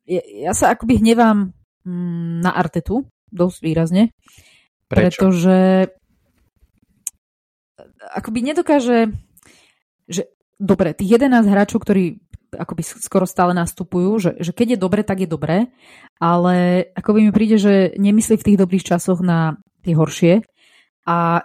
ja, 0.06 0.22
ja 0.22 0.52
sa 0.54 0.70
akoby 0.70 1.02
hnevám 1.02 1.50
mm, 1.82 2.46
na 2.46 2.54
Artetu, 2.54 3.10
dosť 3.34 3.58
výrazne, 3.58 4.02
Prečo? 4.86 5.26
pretože 5.26 5.90
akoby 8.08 8.40
nedokáže, 8.42 9.12
že 10.08 10.32
dobre, 10.56 10.96
tých 10.96 11.20
11 11.20 11.44
hráčov, 11.46 11.84
ktorí 11.84 12.18
akoby 12.48 12.80
skoro 12.80 13.28
stále 13.28 13.52
nastupujú, 13.52 14.10
že, 14.16 14.30
že 14.40 14.56
keď 14.56 14.76
je 14.76 14.78
dobre, 14.80 15.00
tak 15.04 15.20
je 15.20 15.28
dobre, 15.28 15.68
ale 16.16 16.88
akoby 16.96 17.28
mi 17.28 17.32
príde, 17.32 17.60
že 17.60 17.92
nemyslí 18.00 18.40
v 18.40 18.46
tých 18.48 18.60
dobrých 18.60 18.88
časoch 18.88 19.20
na 19.20 19.60
tie 19.84 19.92
horšie. 19.92 20.40
A 21.04 21.44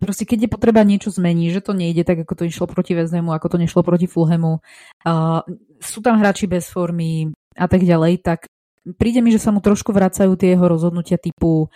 proste 0.00 0.24
keď 0.24 0.48
je 0.48 0.52
potreba 0.52 0.80
niečo 0.80 1.12
zmeniť, 1.12 1.48
že 1.60 1.64
to 1.64 1.72
nejde 1.76 2.08
tak, 2.08 2.24
ako 2.24 2.40
to 2.40 2.44
išlo 2.48 2.64
proti 2.68 2.96
Vezemu, 2.96 3.36
ako 3.36 3.56
to 3.56 3.60
nešlo 3.60 3.80
proti 3.84 4.08
Fulhemu, 4.08 4.60
uh, 4.60 5.40
sú 5.80 6.00
tam 6.00 6.20
hráči 6.20 6.48
bez 6.48 6.68
formy 6.72 7.32
a 7.56 7.68
tak 7.68 7.84
ďalej, 7.84 8.24
tak 8.24 8.48
príde 8.96 9.24
mi, 9.24 9.32
že 9.32 9.40
sa 9.40 9.48
mu 9.48 9.64
trošku 9.64 9.96
vracajú 9.96 10.36
tie 10.36 10.52
jeho 10.56 10.66
rozhodnutia 10.68 11.16
typu 11.16 11.72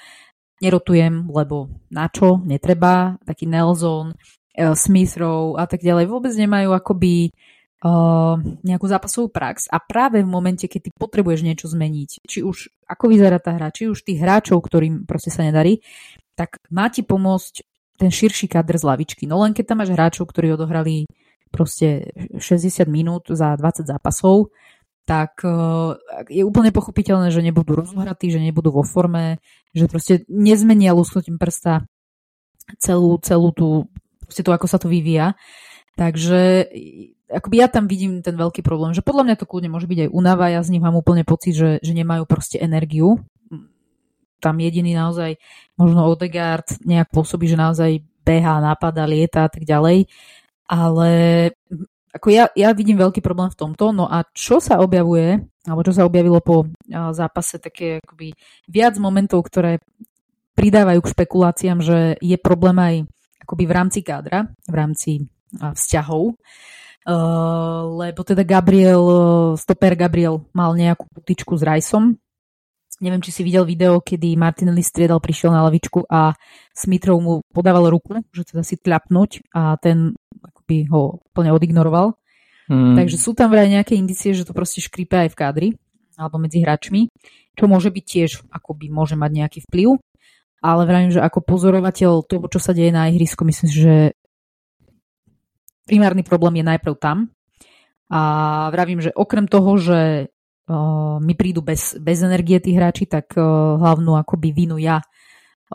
nerotujem, 0.58 1.30
lebo 1.30 1.70
na 1.90 2.10
čo, 2.10 2.42
netreba, 2.42 3.18
taký 3.24 3.46
Nelson, 3.46 4.14
uh, 4.14 4.74
Smith 4.74 5.14
Rowe 5.18 5.58
a 5.58 5.64
tak 5.66 5.82
ďalej, 5.82 6.10
vôbec 6.10 6.34
nemajú 6.34 6.74
akoby 6.74 7.30
uh, 7.84 8.36
nejakú 8.66 8.86
zápasovú 8.86 9.30
prax. 9.30 9.70
A 9.70 9.78
práve 9.78 10.22
v 10.22 10.28
momente, 10.28 10.66
keď 10.66 10.88
ty 10.88 10.90
potrebuješ 10.94 11.40
niečo 11.46 11.66
zmeniť, 11.70 12.26
či 12.26 12.42
už 12.42 12.70
ako 12.90 13.04
vyzerá 13.10 13.38
tá 13.38 13.54
hra, 13.54 13.70
či 13.70 13.86
už 13.86 14.02
tých 14.02 14.18
hráčov, 14.18 14.58
ktorým 14.62 15.06
proste 15.06 15.30
sa 15.30 15.46
nedarí, 15.46 15.82
tak 16.34 16.62
má 16.70 16.86
ti 16.90 17.02
pomôcť 17.02 17.66
ten 17.98 18.14
širší 18.14 18.46
kader 18.46 18.78
z 18.78 18.86
lavičky. 18.86 19.26
No 19.26 19.42
len 19.42 19.50
keď 19.50 19.74
tam 19.74 19.82
máš 19.82 19.90
hráčov, 19.90 20.30
ktorí 20.30 20.54
odohrali 20.54 21.10
proste 21.50 22.14
60 22.38 22.86
minút 22.86 23.26
za 23.26 23.58
20 23.58 23.90
zápasov, 23.90 24.54
tak 25.08 25.40
uh, 25.40 25.96
je 26.28 26.44
úplne 26.44 26.68
pochopiteľné, 26.68 27.32
že 27.32 27.40
nebudú 27.40 27.80
rozohratí, 27.80 28.28
že 28.28 28.44
nebudú 28.44 28.76
vo 28.76 28.84
forme, 28.84 29.40
že 29.72 29.88
proste 29.88 30.28
nezmenia 30.28 30.92
lusknutím 30.92 31.40
prsta 31.40 31.88
celú, 32.76 33.16
celú 33.24 33.48
tú, 33.56 33.88
proste 34.20 34.44
to, 34.44 34.52
ako 34.52 34.68
sa 34.68 34.76
to 34.76 34.92
vyvíja. 34.92 35.32
Takže 35.96 36.68
akoby 37.32 37.56
ja 37.56 37.72
tam 37.72 37.88
vidím 37.88 38.20
ten 38.20 38.36
veľký 38.36 38.60
problém, 38.60 38.92
že 38.92 39.00
podľa 39.00 39.24
mňa 39.32 39.36
to 39.40 39.48
kľudne 39.48 39.72
môže 39.72 39.88
byť 39.88 39.98
aj 40.04 40.12
únava, 40.12 40.52
ja 40.52 40.60
z 40.60 40.76
nich 40.76 40.84
mám 40.84 41.00
úplne 41.00 41.24
pocit, 41.24 41.56
že, 41.56 41.80
že 41.80 41.92
nemajú 41.96 42.28
proste 42.28 42.60
energiu. 42.60 43.24
Tam 44.38 44.60
jediný 44.60 44.92
naozaj, 44.92 45.40
možno 45.74 46.04
Odegaard 46.04 46.84
nejak 46.84 47.10
pôsobí, 47.10 47.48
že 47.48 47.58
naozaj 47.58 48.04
beha, 48.22 48.60
napada, 48.60 49.08
lieta 49.08 49.48
a 49.48 49.50
tak 49.50 49.64
ďalej. 49.64 50.06
Ale 50.68 51.10
ako 52.12 52.28
ja, 52.32 52.48
ja 52.56 52.72
vidím 52.72 52.96
veľký 52.96 53.20
problém 53.20 53.52
v 53.52 53.58
tomto, 53.58 53.92
no 53.92 54.08
a 54.08 54.24
čo 54.32 54.58
sa 54.58 54.80
objavuje, 54.80 55.38
alebo 55.68 55.84
čo 55.84 55.92
sa 55.92 56.08
objavilo 56.08 56.40
po 56.40 56.68
zápase, 56.88 57.60
také 57.60 58.00
akoby 58.00 58.32
viac 58.64 58.96
momentov, 58.96 59.44
ktoré 59.44 59.78
pridávajú 60.56 61.00
k 61.04 61.12
špekuláciám, 61.12 61.78
že 61.84 61.98
je 62.18 62.36
problém 62.40 62.76
aj 62.80 62.94
akoby 63.44 63.64
v 63.68 63.72
rámci 63.76 64.00
kádra, 64.02 64.48
v 64.66 64.74
rámci 64.74 65.10
vzťahov, 65.54 66.34
uh, 66.34 67.80
lebo 68.04 68.20
teda 68.20 68.44
Gabriel, 68.44 69.04
stoper 69.56 69.96
Gabriel 69.96 70.44
mal 70.52 70.76
nejakú 70.76 71.08
putičku 71.12 71.56
s 71.56 71.64
Rajsom, 71.64 72.18
Neviem, 72.98 73.22
či 73.22 73.30
si 73.30 73.46
videl 73.46 73.62
video, 73.62 74.02
kedy 74.02 74.34
Martinelli 74.34 74.82
striedal, 74.82 75.22
prišiel 75.22 75.54
na 75.54 75.62
lavičku 75.62 76.02
a 76.10 76.34
Smithrow 76.74 77.22
mu 77.22 77.46
podával 77.54 77.94
ruku, 77.94 78.18
že 78.34 78.42
teda 78.42 78.66
si 78.66 78.74
tľapnúť 78.74 79.54
a 79.54 79.78
ten 79.78 80.18
akoby 80.68 80.84
ho 80.92 81.24
plne 81.32 81.56
odignoroval. 81.56 82.12
Hmm. 82.68 82.92
Takže 82.92 83.16
sú 83.16 83.32
tam 83.32 83.48
vraj 83.48 83.72
nejaké 83.72 83.96
indicie, 83.96 84.36
že 84.36 84.44
to 84.44 84.52
proste 84.52 84.84
škrípe 84.84 85.16
aj 85.16 85.32
v 85.32 85.38
kádri 85.40 85.68
alebo 86.20 86.36
medzi 86.36 86.60
hráčmi, 86.60 87.08
čo 87.56 87.64
môže 87.70 87.88
byť 87.88 88.04
tiež, 88.04 88.30
akoby 88.52 88.92
môže 88.92 89.16
mať 89.16 89.30
nejaký 89.32 89.58
vplyv. 89.64 89.96
Ale 90.60 90.82
vravím, 90.84 91.14
že 91.14 91.22
ako 91.24 91.40
pozorovateľ 91.40 92.12
toho, 92.26 92.44
čo 92.50 92.60
sa 92.60 92.76
deje 92.76 92.92
na 92.92 93.08
ihrisku, 93.08 93.46
myslím 93.46 93.70
že 93.70 93.94
primárny 95.88 96.20
problém 96.26 96.60
je 96.60 96.68
najprv 96.68 96.94
tam. 97.00 97.32
A 98.10 98.20
vravím, 98.68 99.00
že 99.00 99.14
okrem 99.14 99.48
toho, 99.48 99.78
že 99.80 100.28
mi 101.24 101.32
prídu 101.32 101.64
bez, 101.64 101.96
bez 101.96 102.20
energie 102.20 102.60
tí 102.60 102.76
hráči, 102.76 103.08
tak 103.08 103.32
hlavnú 103.80 104.18
akoby 104.20 104.52
vinu 104.52 104.76
ja 104.76 105.00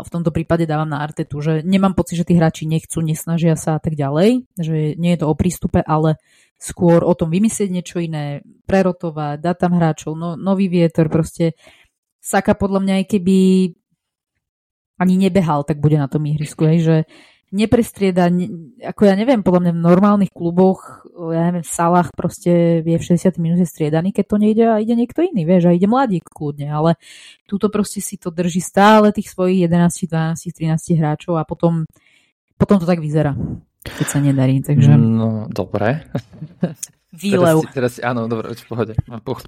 v 0.01 0.09
tomto 0.09 0.33
prípade 0.33 0.65
dávam 0.65 0.89
na 0.89 1.05
Artetu, 1.05 1.37
že 1.37 1.61
nemám 1.61 1.93
pocit, 1.93 2.17
že 2.17 2.25
tí 2.25 2.33
hráči 2.33 2.65
nechcú, 2.65 3.05
nesnažia 3.05 3.53
sa 3.53 3.77
a 3.77 3.81
tak 3.81 3.93
ďalej, 3.93 4.49
že 4.57 4.97
nie 4.97 5.13
je 5.13 5.19
to 5.21 5.29
o 5.29 5.37
prístupe, 5.37 5.85
ale 5.85 6.17
skôr 6.57 7.05
o 7.05 7.13
tom 7.13 7.29
vymyslieť 7.29 7.69
niečo 7.69 8.01
iné, 8.01 8.41
prerotovať, 8.65 9.37
dať 9.37 9.55
tam 9.59 9.77
hráčov, 9.77 10.11
no, 10.17 10.33
nový 10.33 10.71
vietor, 10.71 11.13
proste 11.13 11.53
Saka 12.23 12.55
podľa 12.55 12.79
mňa 12.79 12.93
aj 13.03 13.05
keby 13.11 13.37
ani 14.95 15.15
nebehal, 15.19 15.67
tak 15.67 15.83
bude 15.83 15.99
na 15.99 16.07
tom 16.07 16.23
ihrisku, 16.23 16.63
hej, 16.63 16.79
že 16.79 16.97
neprestrieda, 17.53 18.33
ne, 18.33 18.75
ako 18.81 19.05
ja 19.05 19.13
neviem, 19.13 19.45
podľa 19.45 19.69
mňa 19.69 19.73
v 19.77 19.85
normálnych 19.85 20.31
kluboch, 20.33 21.05
ja 21.13 21.53
neviem, 21.53 21.61
v 21.61 21.69
salách 21.69 22.09
proste 22.17 22.81
je 22.81 22.97
v 22.97 23.03
60 23.05 23.37
minúte 23.37 23.69
striedaný, 23.69 24.09
keď 24.09 24.25
to 24.25 24.37
nejde 24.41 24.65
a 24.65 24.81
ide 24.81 24.97
niekto 24.97 25.21
iný, 25.21 25.45
vieš, 25.45 25.69
a 25.69 25.77
ide 25.77 25.85
mladík 25.85 26.25
kľudne, 26.33 26.73
ale 26.73 26.97
túto 27.45 27.69
proste 27.69 28.01
si 28.01 28.17
to 28.17 28.33
drží 28.33 28.59
stále 28.59 29.13
tých 29.13 29.29
svojich 29.29 29.69
11, 29.69 30.09
12, 30.09 30.49
13 30.49 30.99
hráčov 30.99 31.37
a 31.37 31.45
potom, 31.45 31.85
potom 32.57 32.81
to 32.81 32.89
tak 32.89 32.97
vyzerá, 32.97 33.37
keď 33.85 34.07
sa 34.09 34.17
nedarí, 34.17 34.65
takže... 34.65 34.97
No, 34.97 35.45
dobre. 35.45 36.09
Výlev. 37.13 37.61
Teraz, 37.69 38.01
teraz, 38.01 38.09
áno, 38.09 38.25
dobre, 38.25 38.57
v 38.57 38.65
pohode. 38.65 38.93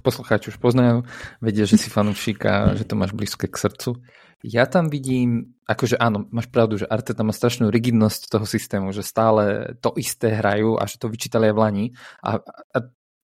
Poslucháči 0.05 0.53
už 0.53 0.61
poznajú, 0.61 1.01
vedia, 1.41 1.65
že 1.65 1.81
si 1.81 1.89
fanúšik 1.89 2.45
a 2.45 2.77
že 2.77 2.85
to 2.85 2.93
máš 2.93 3.17
blízke 3.17 3.49
k 3.49 3.57
srdcu. 3.57 3.97
Ja 4.45 4.69
tam 4.69 4.93
vidím, 4.93 5.57
akože 5.65 5.97
áno, 5.97 6.29
máš 6.29 6.53
pravdu, 6.53 6.77
že 6.77 6.85
Arteta 6.85 7.25
má 7.25 7.33
strašnú 7.33 7.73
rigidnosť 7.73 8.29
toho 8.29 8.45
systému, 8.45 8.93
že 8.93 9.01
stále 9.01 9.73
to 9.81 9.97
isté 9.97 10.37
hrajú 10.37 10.77
a 10.77 10.85
že 10.85 11.01
to 11.01 11.09
vyčítali 11.09 11.49
aj 11.49 11.55
v 11.57 11.61
Lani 11.65 11.85
a, 12.21 12.37
a 12.45 12.77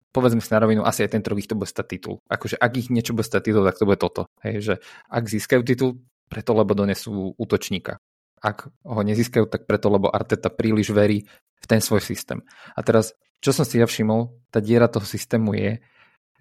povedzme 0.09 0.41
si 0.41 0.49
na 0.49 0.57
rovinu, 0.65 0.81
asi 0.81 1.05
aj 1.05 1.13
tento 1.13 1.29
rok 1.29 1.37
ich 1.37 1.45
to 1.45 1.53
bude 1.53 1.69
stať 1.69 1.85
titul. 1.93 2.25
Akože 2.25 2.57
ak 2.57 2.73
ich 2.73 2.89
niečo 2.89 3.13
bude 3.13 3.29
stať 3.29 3.53
titul, 3.53 3.63
tak 3.69 3.77
to 3.77 3.85
bude 3.85 4.01
toto. 4.01 4.33
Hej, 4.41 4.55
že 4.65 4.73
ak 5.13 5.29
získajú 5.29 5.61
titul, 5.61 6.01
preto 6.25 6.57
lebo 6.57 6.73
donesú 6.73 7.37
útočníka. 7.37 8.01
Ak 8.41 8.73
ho 8.81 9.01
nezískajú, 9.05 9.45
tak 9.45 9.69
preto 9.69 9.93
lebo 9.93 10.09
Arteta 10.09 10.49
príliš 10.49 10.89
verí 10.89 11.29
v 11.61 11.65
ten 11.69 11.85
svoj 11.85 12.01
systém. 12.01 12.41
A 12.73 12.81
teraz, 12.81 13.13
čo 13.37 13.53
som 13.53 13.61
si 13.61 13.77
ja 13.77 13.85
všimol, 13.85 14.41
tá 14.49 14.57
diera 14.57 14.89
toho 14.89 15.05
systému 15.05 15.53
je, 15.53 15.71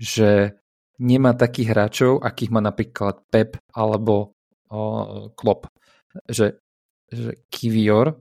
že 0.00 0.30
nemá 0.96 1.36
takých 1.36 1.76
hráčov, 1.76 2.24
akých 2.24 2.50
má 2.56 2.64
napríklad 2.64 3.28
Pep 3.28 3.60
alebo 3.76 4.39
Klopp, 5.34 5.66
že, 6.30 6.62
že 7.10 7.36
Kivior 7.50 8.14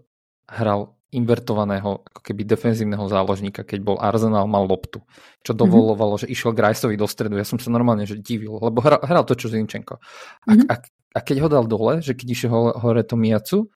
hral 0.50 0.98
invertovaného 1.10 2.06
ako 2.06 2.22
keby 2.22 2.46
defenzívneho 2.46 3.10
záložníka, 3.10 3.66
keď 3.66 3.80
bol 3.82 3.98
Arsenal 3.98 4.46
mal 4.46 4.70
loptu, 4.70 5.02
čo 5.42 5.58
mhm. 5.58 5.60
dovolovalo, 5.62 6.18
mm-hmm. 6.18 6.30
že 6.30 6.34
išiel 6.34 6.54
Grajsovi 6.54 6.98
do 6.98 7.10
stredu. 7.10 7.38
Ja 7.38 7.46
som 7.46 7.58
sa 7.58 7.74
normálne 7.74 8.06
že 8.06 8.18
divil, 8.18 8.62
lebo 8.62 8.82
hral, 8.82 9.02
hral 9.02 9.26
to, 9.26 9.34
čo 9.34 9.50
Zinčenko. 9.50 9.98
A, 9.98 10.50
mm-hmm. 10.54 10.68
a, 10.70 10.74
a 11.18 11.20
keď 11.22 11.38
ho 11.46 11.50
dal 11.50 11.66
dole, 11.66 12.06
že 12.06 12.14
keď 12.14 12.28
išiel 12.30 12.52
hore, 12.54 12.74
hore 12.78 13.02
Tomiacu, 13.02 13.70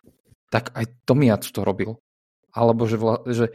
tak 0.53 0.69
aj 0.77 0.86
Tomiacu 1.09 1.49
to 1.49 1.62
robil. 1.65 1.91
Alebo 2.53 2.86
že, 2.86 3.01
vla, 3.01 3.25
že 3.25 3.49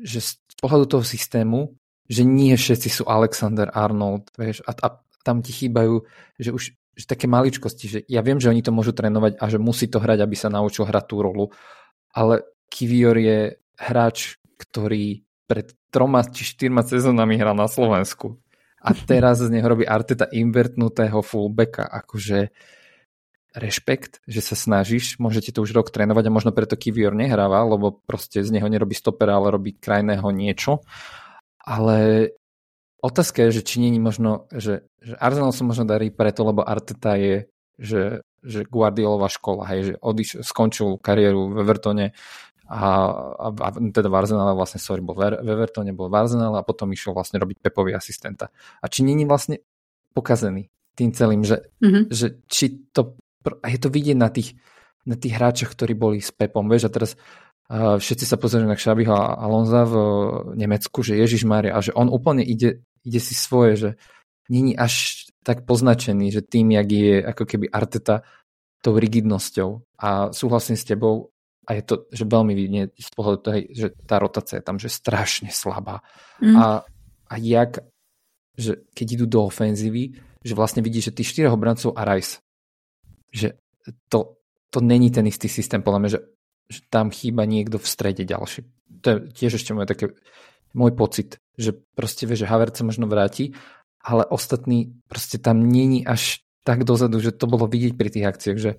že 0.00 0.20
z 0.20 0.32
pohľadu 0.60 0.86
toho 0.96 1.04
systému, 1.04 1.72
že 2.06 2.22
nie 2.22 2.52
všetci 2.54 2.88
sú 2.92 3.02
Alexander 3.08 3.72
Arnold, 3.72 4.28
vieš, 4.36 4.60
a, 4.68 4.76
a 4.76 4.88
tam 5.24 5.42
ti 5.42 5.50
chýbajú, 5.50 6.04
že 6.38 6.50
už 6.52 6.76
že 6.96 7.04
také 7.04 7.28
maličkosti, 7.28 7.84
že 7.86 7.98
ja 8.08 8.24
viem, 8.24 8.40
že 8.40 8.48
oni 8.48 8.64
to 8.64 8.72
môžu 8.72 8.96
trénovať 8.96 9.36
a 9.36 9.44
že 9.52 9.60
musí 9.60 9.86
to 9.86 10.00
hrať, 10.00 10.24
aby 10.24 10.32
sa 10.32 10.48
naučil 10.48 10.88
hrať 10.88 11.04
tú 11.04 11.20
rolu, 11.20 11.52
ale 12.16 12.42
Kivior 12.72 13.14
je 13.20 13.60
hráč, 13.76 14.40
ktorý 14.56 15.22
pred 15.44 15.76
troma 15.92 16.24
či 16.24 16.42
štyrma 16.48 16.82
sezónami 16.82 17.36
hral 17.36 17.54
na 17.54 17.68
Slovensku 17.68 18.40
a 18.80 18.90
teraz 19.10 19.44
z 19.44 19.52
neho 19.52 19.68
robí 19.68 19.84
Arteta 19.84 20.24
invertnutého 20.32 21.20
fullbacka, 21.20 21.84
akože 21.84 22.48
rešpekt, 23.56 24.20
že 24.28 24.44
sa 24.44 24.52
snažíš, 24.52 25.16
môžete 25.16 25.48
to 25.48 25.64
už 25.64 25.72
rok 25.72 25.88
trénovať 25.88 26.28
a 26.28 26.34
možno 26.34 26.52
preto 26.52 26.76
Kivior 26.76 27.16
nehráva, 27.16 27.64
lebo 27.64 28.04
proste 28.04 28.44
z 28.44 28.52
neho 28.52 28.68
nerobí 28.68 28.92
stopera, 28.92 29.40
ale 29.40 29.56
robí 29.56 29.72
krajného 29.72 30.28
niečo. 30.28 30.84
Ale 31.64 32.30
Otázka 33.04 33.44
je, 33.48 33.60
že 33.60 33.62
či 33.62 33.76
nie 33.78 34.00
možno, 34.00 34.48
že, 34.50 34.88
že 35.04 35.14
Arsenal 35.20 35.52
sa 35.52 35.62
možno 35.68 35.84
darí 35.84 36.08
preto, 36.08 36.48
lebo 36.48 36.64
Arteta 36.64 37.14
je, 37.20 37.46
že, 37.76 38.24
že 38.40 38.64
Guardiolová 38.64 39.28
škola, 39.28 39.68
hej, 39.68 39.80
že 39.82 39.94
odiš, 40.00 40.30
skončil 40.40 40.96
kariéru 40.96 41.52
v 41.52 41.60
Evertone 41.60 42.06
a, 42.66 42.82
a, 43.36 43.46
a 43.52 43.68
teda 43.92 44.08
v 44.10 44.16
Arsenale 44.16 44.56
vlastne, 44.56 44.82
sorry, 44.82 45.04
bol 45.04 45.14
v 45.14 45.44
Evertone, 45.44 45.92
bol 45.94 46.10
v 46.10 46.18
Arsenale 46.18 46.58
a 46.58 46.66
potom 46.66 46.90
išiel 46.90 47.14
vlastne 47.14 47.38
robiť 47.38 47.62
Pepovi 47.62 47.94
asistenta. 47.94 48.50
A 48.80 48.90
či 48.90 49.06
je 49.06 49.26
vlastne 49.28 49.62
pokazený 50.16 50.72
tým 50.96 51.12
celým, 51.12 51.44
že, 51.44 51.68
mm-hmm. 51.84 52.04
že 52.08 52.40
či 52.48 52.90
to, 52.90 53.14
a 53.60 53.66
je 53.68 53.78
to 53.78 53.92
vidieť 53.92 54.16
na 54.16 54.32
tých, 54.32 54.56
na 55.04 55.14
tých 55.14 55.36
hráčoch, 55.36 55.70
ktorí 55.76 55.94
boli 55.94 56.18
s 56.18 56.32
Pepom, 56.32 56.66
vieš, 56.66 56.88
a 56.88 56.94
teraz 56.96 57.10
všetci 57.70 58.24
sa 58.24 58.38
pozerajú 58.38 58.66
na 58.70 58.78
Xabiho 58.78 59.10
a 59.10 59.42
Alonza 59.42 59.82
v 59.82 59.94
Nemecku, 60.54 61.02
že 61.02 61.18
Ježiš 61.18 61.42
Mária 61.42 61.74
a 61.74 61.82
že 61.82 61.90
on 61.98 62.06
úplne 62.06 62.46
ide, 62.46 62.86
ide 63.02 63.20
si 63.20 63.34
svoje, 63.34 63.72
že 63.74 63.90
není 64.46 64.78
až 64.78 65.26
tak 65.42 65.66
poznačený, 65.66 66.30
že 66.30 66.46
tým, 66.46 66.78
jak 66.78 66.88
je 66.90 67.14
ako 67.26 67.44
keby 67.46 67.66
Arteta 67.70 68.22
tou 68.82 68.94
rigidnosťou 68.94 69.98
a 69.98 70.30
súhlasím 70.30 70.78
s 70.78 70.86
tebou 70.86 71.34
a 71.66 71.74
je 71.74 71.82
to, 71.82 72.06
že 72.14 72.22
veľmi 72.22 72.54
vidne 72.54 72.94
z 72.94 73.10
pohľadu 73.10 73.38
toho, 73.42 73.56
že 73.74 73.90
tá 74.06 74.22
rotácia 74.22 74.62
je 74.62 74.66
tam, 74.66 74.78
že 74.78 74.86
strašne 74.86 75.50
slabá 75.50 76.06
mm. 76.38 76.54
a, 76.54 76.86
a 77.26 77.34
jak, 77.42 77.82
že 78.54 78.86
keď 78.94 79.06
idú 79.18 79.26
do 79.26 79.40
ofenzívy, 79.50 80.14
že 80.46 80.54
vlastne 80.54 80.86
vidí, 80.86 81.02
že 81.02 81.10
tých 81.10 81.34
štyroch 81.34 81.58
obrancov 81.58 81.98
a 81.98 82.06
Rice, 82.06 82.38
že 83.34 83.58
to, 84.06 84.38
to 84.70 84.78
není 84.78 85.10
ten 85.10 85.26
istý 85.26 85.50
systém, 85.50 85.82
podľa 85.82 85.98
mňa, 85.98 86.10
že 86.14 86.20
že 86.66 86.82
tam 86.90 87.14
chýba 87.14 87.46
niekto 87.46 87.78
v 87.78 87.86
strede 87.86 88.26
ďalší. 88.26 88.66
To 89.02 89.06
je 89.06 89.16
tiež 89.30 89.62
ešte 89.62 89.70
môj, 89.76 89.86
také, 89.86 90.14
môj 90.74 90.92
pocit, 90.98 91.38
že 91.54 91.74
proste 91.94 92.26
vie, 92.26 92.34
že 92.34 92.48
Havertz 92.48 92.82
sa 92.82 92.88
možno 92.88 93.06
vráti, 93.06 93.54
ale 94.02 94.26
ostatní 94.26 94.94
proste 95.06 95.38
tam 95.38 95.66
není 95.66 96.06
až 96.06 96.42
tak 96.66 96.82
dozadu, 96.82 97.22
že 97.22 97.30
to 97.30 97.46
bolo 97.46 97.70
vidieť 97.70 97.94
pri 97.94 98.08
tých 98.10 98.26
akciách, 98.26 98.58
že 98.58 98.72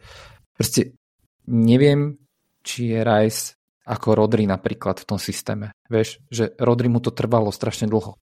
proste 0.56 1.00
neviem, 1.47 2.19
či 2.63 2.91
je 2.91 3.00
Rice 3.04 3.56
ako 3.88 4.19
Rodri 4.19 4.43
napríklad 4.43 5.00
v 5.00 5.08
tom 5.08 5.19
systéme. 5.19 5.71
Vieš, 5.88 6.19
že 6.28 6.52
Rodri 6.60 6.91
mu 6.91 7.00
to 7.00 7.15
trvalo 7.15 7.56
strašne 7.56 7.88
dlho. 7.88 8.19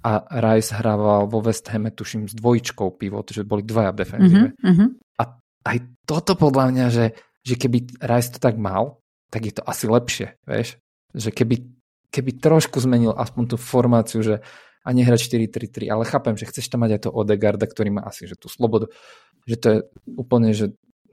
A 0.00 0.24
Rice 0.40 0.72
hrával 0.72 1.28
vo 1.28 1.44
West 1.44 1.68
Hame, 1.68 1.92
tuším, 1.92 2.24
s 2.24 2.32
dvojičkou 2.32 2.96
pivot, 2.96 3.28
že 3.28 3.44
boli 3.44 3.60
dvaja 3.60 3.92
v 3.92 3.98
defenzíve. 4.00 4.48
Mm-hmm. 4.56 4.88
A 5.20 5.22
aj 5.68 5.76
toto 6.08 6.32
podľa 6.40 6.64
mňa, 6.72 6.86
že 6.88 7.04
že 7.46 7.54
keby 7.54 7.98
Rice 8.02 8.34
to 8.34 8.38
tak 8.38 8.56
mal, 8.56 9.02
tak 9.28 9.44
je 9.44 9.54
to 9.54 9.62
asi 9.64 9.84
lepšie, 9.84 10.36
vieš? 10.48 10.80
Že 11.12 11.30
keby, 11.32 11.56
keby 12.08 12.30
trošku 12.40 12.80
zmenil 12.80 13.12
aspoň 13.12 13.54
tú 13.54 13.56
formáciu, 13.60 14.20
že 14.24 14.40
a 14.88 14.94
nehrať 14.96 15.28
4-3-3, 15.52 15.92
ale 15.92 16.08
chápem, 16.08 16.32
že 16.32 16.48
chceš 16.48 16.72
tam 16.72 16.80
mať 16.86 16.96
aj 16.96 17.00
to 17.04 17.10
Odegarda, 17.12 17.68
ktorý 17.68 18.00
má 18.00 18.08
asi 18.08 18.24
že 18.24 18.40
tú 18.40 18.48
slobodu, 18.48 18.88
že 19.44 19.56
to 19.60 19.66
je 19.68 19.78
úplne, 20.16 20.56
že 20.56 20.72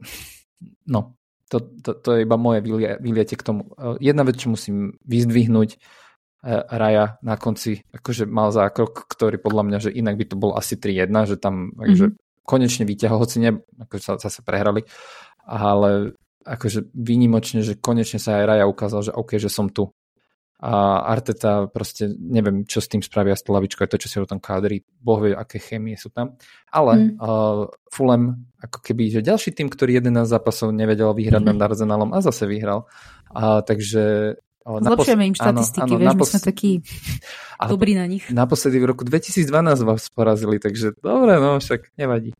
no, 0.92 1.18
to, 1.52 1.60
to, 1.84 1.90
to 1.94 2.08
je 2.16 2.24
iba 2.24 2.40
moje 2.40 2.64
vyliete 2.98 3.38
k 3.38 3.46
tomu. 3.46 3.70
Jedna 4.02 4.26
vec, 4.26 4.40
čo 4.40 4.50
musím 4.50 4.98
vyzdvihnúť, 5.06 5.70
e, 5.70 5.78
Raja 6.50 7.22
na 7.22 7.38
konci 7.38 7.86
akože 7.94 8.26
mal 8.26 8.50
zákrok, 8.50 9.06
ktorý 9.06 9.38
podľa 9.38 9.62
mňa, 9.62 9.78
že 9.78 9.90
inak 9.94 10.18
by 10.18 10.24
to 10.26 10.36
bol 10.40 10.58
asi 10.58 10.74
3-1, 10.74 11.06
že 11.30 11.36
tam 11.38 11.70
mm-hmm. 11.70 11.82
akože 11.84 12.06
konečne 12.46 12.84
vyťahol, 12.86 13.18
hoci 13.22 13.42
ne, 13.42 13.50
ako 13.82 13.94
sa 13.98 14.12
zase 14.18 14.40
prehrali, 14.46 14.86
ale 15.46 16.18
akože 16.46 16.94
výnimočne, 16.94 17.62
že 17.62 17.78
konečne 17.78 18.22
sa 18.22 18.42
aj 18.42 18.44
Raja 18.46 18.66
ukázal, 18.70 19.00
že 19.10 19.12
OK, 19.14 19.38
že 19.38 19.50
som 19.50 19.70
tu. 19.70 19.90
A 20.56 21.04
Arteta 21.12 21.68
proste 21.68 22.08
neviem, 22.16 22.64
čo 22.64 22.80
s 22.80 22.88
tým 22.88 23.04
spravia 23.04 23.36
s 23.36 23.44
lavičkou, 23.44 23.84
je 23.84 23.92
to, 23.92 24.00
čo 24.00 24.08
si 24.08 24.16
o 24.16 24.24
tom 24.24 24.40
kádri, 24.40 24.80
boh 24.88 25.20
vie, 25.20 25.36
aké 25.36 25.60
chémie 25.60 26.00
sú 26.00 26.08
tam. 26.08 26.40
Ale 26.72 27.12
mm. 27.12 27.20
uh, 27.20 27.68
Fulham, 27.92 28.48
ako 28.64 28.80
keby, 28.80 29.20
že 29.20 29.20
ďalší 29.20 29.52
tým, 29.52 29.68
ktorý 29.68 30.00
11 30.00 30.24
zápasov 30.24 30.72
nevedel 30.72 31.12
vyhrať 31.12 31.44
mm. 31.44 31.48
nad 31.52 31.60
Arsenalom 31.60 32.10
a 32.16 32.24
zase 32.24 32.48
vyhral. 32.48 32.88
A, 33.36 33.60
takže 33.60 34.34
Zlepšujeme 34.66 35.30
im 35.30 35.36
štatistiky, 35.38 35.94
áno, 35.94 35.94
áno, 35.94 36.00
vieš, 36.02 36.10
napos... 36.10 36.26
my 36.26 36.32
sme 36.34 36.42
takí 36.42 36.70
dobrí 37.70 37.92
na 37.94 38.06
nich. 38.10 38.24
Naposledy 38.32 38.82
v 38.82 38.86
roku 38.90 39.06
2012 39.06 39.46
vás 39.86 40.10
porazili, 40.10 40.58
takže 40.58 40.98
dobre, 40.98 41.38
no 41.38 41.62
však 41.62 41.94
nevadí. 41.94 42.34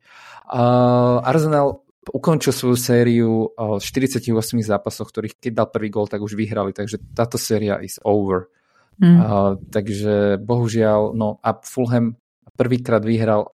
Uh, 0.51 1.23
Arsenal 1.23 1.86
ukončil 2.13 2.55
svoju 2.55 2.77
sériu 2.79 3.51
v 3.57 3.83
48 3.83 4.31
zápasoch, 4.63 5.09
ktorých 5.11 5.39
keď 5.39 5.53
dal 5.53 5.69
prvý 5.71 5.89
gol, 5.91 6.07
tak 6.07 6.23
už 6.23 6.39
vyhrali, 6.39 6.71
takže 6.71 7.03
táto 7.15 7.39
séria 7.39 7.83
is 7.83 7.99
over. 8.07 8.51
Mm. 8.97 9.19
Uh, 9.21 9.53
takže 9.69 10.41
bohužiaľ, 10.41 11.13
no 11.13 11.37
a 11.45 11.53
Fulham 11.61 12.17
prvýkrát 12.57 13.05
vyhral 13.05 13.53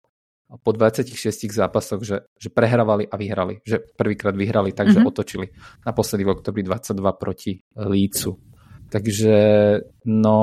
po 0.59 0.71
26 0.75 1.47
zápasoch, 1.47 2.03
že, 2.03 2.27
že 2.35 2.51
prehrávali 2.51 3.07
a 3.07 3.15
vyhrali. 3.15 3.63
Že 3.63 3.95
prvýkrát 3.95 4.35
vyhrali, 4.35 4.75
takže 4.75 4.99
mm-hmm. 4.99 5.11
otočili. 5.15 5.47
Naposledy 5.87 6.27
v 6.27 6.33
oktobri 6.35 6.61
22 6.67 6.99
proti 7.15 7.63
Lícu. 7.79 8.35
Takže 8.91 9.35
no 10.11 10.37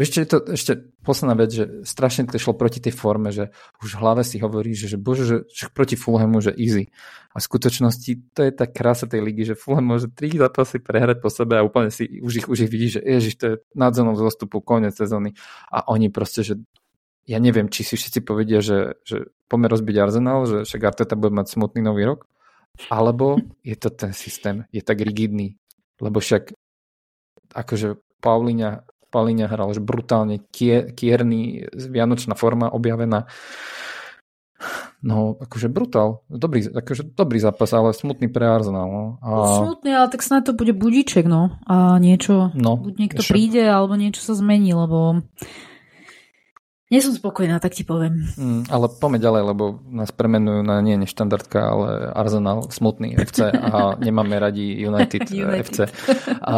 Vieš, 0.00 0.24
je 0.24 0.24
to 0.24 0.38
ešte 0.56 0.72
posledná 1.04 1.36
vec, 1.36 1.52
že 1.52 1.84
strašne 1.84 2.24
to 2.24 2.40
šlo 2.40 2.56
proti 2.56 2.80
tej 2.80 2.96
forme, 2.96 3.28
že 3.28 3.52
už 3.84 3.92
v 3.92 4.00
hlave 4.00 4.24
si 4.24 4.40
hovorí, 4.40 4.72
že, 4.72 4.88
že 4.88 4.96
bože, 4.96 5.24
že, 5.28 5.36
že 5.52 5.68
proti 5.68 6.00
Fulhamu, 6.00 6.40
že 6.40 6.56
easy. 6.56 6.88
A 7.36 7.40
v 7.40 7.44
skutočnosti 7.44 8.32
to 8.32 8.40
je 8.40 8.52
tá 8.56 8.64
krása 8.64 9.04
tej 9.04 9.20
ligy, 9.20 9.52
že 9.52 9.54
Fulham 9.56 9.84
môže 9.84 10.08
tri 10.08 10.32
zápasy 10.32 10.80
prehrať 10.80 11.20
po 11.20 11.28
sebe 11.28 11.60
a 11.60 11.66
úplne 11.66 11.92
si 11.92 12.08
už 12.24 12.32
ich, 12.32 12.46
už 12.48 12.58
ich 12.64 12.72
vidí, 12.72 12.88
že 12.88 13.04
ježiš, 13.04 13.34
to 13.36 13.44
je 13.44 13.54
nádzonom 13.76 14.16
zostupu, 14.16 14.64
koniec 14.64 14.96
sezóny. 14.96 15.36
A 15.68 15.84
oni 15.92 16.08
proste, 16.08 16.40
že 16.40 16.56
ja 17.28 17.36
neviem, 17.36 17.68
či 17.68 17.84
si 17.84 18.00
všetci 18.00 18.24
povedia, 18.24 18.64
že, 18.64 18.96
že 19.04 19.28
poďme 19.52 19.68
rozbiť 19.76 19.96
Arsenal, 20.00 20.48
že 20.48 20.58
však 20.64 20.88
Arteta 20.88 21.20
bude 21.20 21.36
mať 21.36 21.52
smutný 21.52 21.84
nový 21.84 22.08
rok, 22.08 22.24
alebo 22.88 23.36
je 23.60 23.76
to 23.76 23.92
ten 23.92 24.16
systém, 24.16 24.64
je 24.72 24.80
tak 24.80 25.04
rigidný, 25.04 25.60
lebo 26.00 26.18
však 26.18 26.56
akože 27.52 28.00
Paulíňa 28.22 28.86
Palíňa 29.12 29.52
hral 29.52 29.68
už 29.68 29.84
brutálne 29.84 30.40
kier, 30.48 30.88
vianočná 31.76 32.32
forma 32.32 32.72
objavená. 32.72 33.28
No, 35.02 35.34
akože 35.34 35.66
brutál. 35.66 36.22
Dobrý, 36.30 36.62
akože 36.70 37.18
dobrý 37.18 37.42
zápas, 37.42 37.74
ale 37.74 37.90
smutný 37.90 38.30
pre 38.30 38.46
Arsenal. 38.46 38.86
No. 38.86 39.04
A... 39.18 39.58
Smutný, 39.58 39.90
ale 39.98 40.08
tak 40.08 40.22
snad 40.22 40.46
to 40.46 40.54
bude 40.54 40.70
budíček, 40.72 41.26
no. 41.26 41.58
A 41.66 41.98
niečo, 41.98 42.54
no, 42.54 42.78
buď 42.78 42.94
niekto 42.96 43.22
ešte... 43.26 43.34
príde, 43.34 43.66
alebo 43.66 43.98
niečo 43.98 44.22
sa 44.22 44.38
zmení, 44.38 44.70
lebo 44.72 45.26
nie 46.92 47.00
som 47.00 47.16
spokojná, 47.16 47.56
tak 47.56 47.72
ti 47.72 47.88
poviem. 47.88 48.20
Mm, 48.36 48.68
ale 48.68 48.92
poďme 48.92 49.16
ďalej, 49.16 49.42
lebo 49.48 49.64
nás 49.88 50.12
premenujú 50.12 50.60
na 50.60 50.84
nie 50.84 51.00
neštandardka, 51.00 51.56
ale 51.56 51.88
Arsenal, 52.12 52.68
smutný 52.68 53.16
FC 53.16 53.48
a 53.48 53.96
nemáme 54.06 54.36
radi 54.36 54.76
United, 54.76 55.24
United. 55.32 55.64
FC. 55.64 55.78
A, 56.44 56.54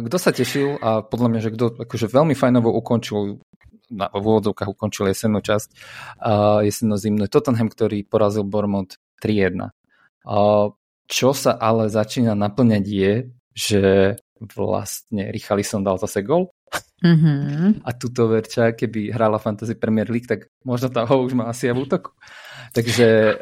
kto 0.00 0.16
sa 0.16 0.32
tešil 0.32 0.80
a 0.80 1.04
podľa 1.04 1.28
mňa, 1.28 1.40
že 1.44 1.50
kto 1.52 1.64
akože 1.84 2.08
veľmi 2.08 2.32
fajnovo 2.32 2.72
ukončil 2.72 3.44
na, 3.92 4.08
v 4.10 4.24
úvodzovkách 4.24 4.72
ukončil 4.72 5.12
jesennú 5.12 5.38
časť, 5.44 5.68
uh, 6.24 6.64
jesenno-zimnú 6.64 7.30
Tottenham, 7.30 7.70
ktorý 7.70 8.02
porazil 8.02 8.42
Bournemouth 8.42 8.98
3-1. 9.22 9.70
Uh, 10.26 10.74
čo 11.06 11.30
sa 11.30 11.54
ale 11.54 11.86
začína 11.86 12.34
naplňať 12.34 12.84
je, 12.88 13.12
že 13.54 13.82
vlastne 14.40 15.32
Richarlison 15.32 15.80
dal 15.84 15.96
zase 15.96 16.20
gol 16.20 16.52
Mm-hmm. 16.96 17.84
A 17.84 17.90
tuto 17.92 18.24
Verča, 18.24 18.72
keby 18.72 19.12
hrala 19.12 19.36
Fantasy 19.36 19.76
Premier 19.76 20.08
League, 20.08 20.24
tak 20.24 20.48
možno 20.64 20.88
tá 20.88 21.04
ho 21.04 21.20
už 21.20 21.36
má 21.36 21.52
asi 21.52 21.68
aj 21.68 21.74
v 21.76 21.82
útoku. 21.84 22.10
Takže 22.72 23.36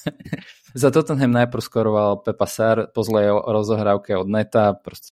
za 0.82 0.88
Tottenham 0.94 1.34
najprv 1.34 1.62
skoroval 1.62 2.22
Pepa 2.22 2.46
Sar 2.46 2.86
po 2.94 3.02
zlej 3.02 3.34
rozohrávke 3.34 4.14
od 4.14 4.30
Neta, 4.30 4.78
proste 4.78 5.10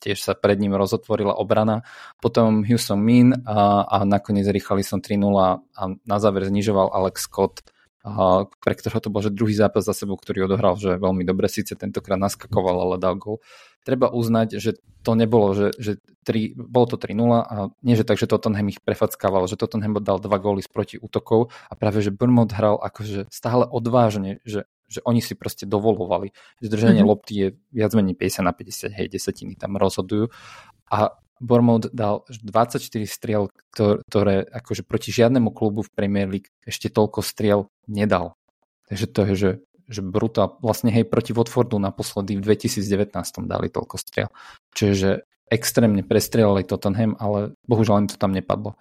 tiež 0.00 0.24
sa 0.24 0.32
pred 0.32 0.56
ním 0.56 0.72
rozotvorila 0.72 1.36
obrana. 1.36 1.84
Potom 2.22 2.64
Houston 2.64 3.02
Min 3.02 3.34
a, 3.44 3.84
a 3.84 3.96
nakoniec 4.08 4.48
rýchali 4.48 4.80
som 4.80 5.04
3-0 5.04 5.20
a 5.36 5.82
na 5.92 6.16
záver 6.22 6.48
znižoval 6.48 6.96
Alex 6.96 7.28
Scott 7.28 7.60
pre 8.62 8.74
ktorého 8.78 9.02
to 9.02 9.10
bol 9.10 9.20
že 9.20 9.34
druhý 9.34 9.52
zápas 9.52 9.82
za 9.82 9.92
sebou, 9.92 10.14
ktorý 10.14 10.46
odohral, 10.46 10.78
že 10.78 10.96
veľmi 10.96 11.26
dobre, 11.26 11.50
síce 11.50 11.74
tentokrát 11.74 12.16
naskakoval, 12.16 12.78
ale 12.78 12.96
dal 12.96 13.18
gol. 13.18 13.42
Treba 13.82 14.12
uznať, 14.12 14.58
že 14.60 14.78
to 15.02 15.18
nebolo, 15.18 15.54
že, 15.56 15.74
že 15.76 15.92
3, 16.22 16.54
bolo 16.54 16.86
to 16.86 16.96
3-0 17.00 17.18
a 17.42 17.54
nie, 17.82 17.98
že 17.98 18.06
tak, 18.06 18.20
že 18.20 18.30
Tottenham 18.30 18.70
ich 18.70 18.78
prefackával, 18.84 19.50
že 19.50 19.58
Tottenham 19.58 19.98
dal 19.98 20.22
dva 20.22 20.38
góly 20.38 20.62
z 20.62 20.70
proti 20.70 20.96
útokov 21.00 21.50
a 21.66 21.74
práve, 21.74 22.04
že 22.04 22.14
Bournemouth 22.14 22.54
hral 22.54 22.78
akože 22.78 23.26
stále 23.32 23.64
odvážne, 23.66 24.38
že, 24.46 24.68
že 24.86 25.02
oni 25.02 25.18
si 25.18 25.34
proste 25.34 25.66
dovolovali. 25.66 26.30
Zdržanie 26.62 27.02
mm-hmm. 27.02 27.10
lopty 27.10 27.32
je 27.34 27.48
viac 27.74 27.92
menej 27.98 28.14
50 28.14 28.46
na 28.46 28.52
50, 28.54 28.94
hej, 28.94 29.06
desetiny 29.10 29.58
tam 29.58 29.74
rozhodujú 29.74 30.30
a 30.88 31.18
Bournemouth 31.38 31.90
dal 31.94 32.26
24 32.28 32.82
striel, 33.06 33.48
ktoré 33.74 34.46
akože 34.46 34.82
proti 34.82 35.14
žiadnemu 35.14 35.50
klubu 35.54 35.86
v 35.86 35.92
Premier 35.94 36.28
League 36.28 36.50
ešte 36.66 36.90
toľko 36.90 37.22
striel 37.22 37.70
nedal. 37.86 38.34
Takže 38.88 39.06
to 39.10 39.20
je, 39.28 39.34
že, 39.34 39.50
že 39.86 40.00
brutál. 40.00 40.58
Vlastne 40.64 40.90
hej, 40.90 41.06
proti 41.06 41.36
Watfordu 41.36 41.78
naposledy 41.78 42.40
v 42.40 42.44
2019 42.44 43.12
dali 43.46 43.68
toľko 43.68 43.96
striel. 44.00 44.28
Čiže 44.74 45.28
extrémne 45.48 46.04
prestrelali 46.04 46.64
Tottenham, 46.64 47.16
ale 47.16 47.56
bohužiaľ 47.64 48.04
im 48.04 48.08
to 48.12 48.20
tam 48.20 48.36
nepadlo. 48.36 48.76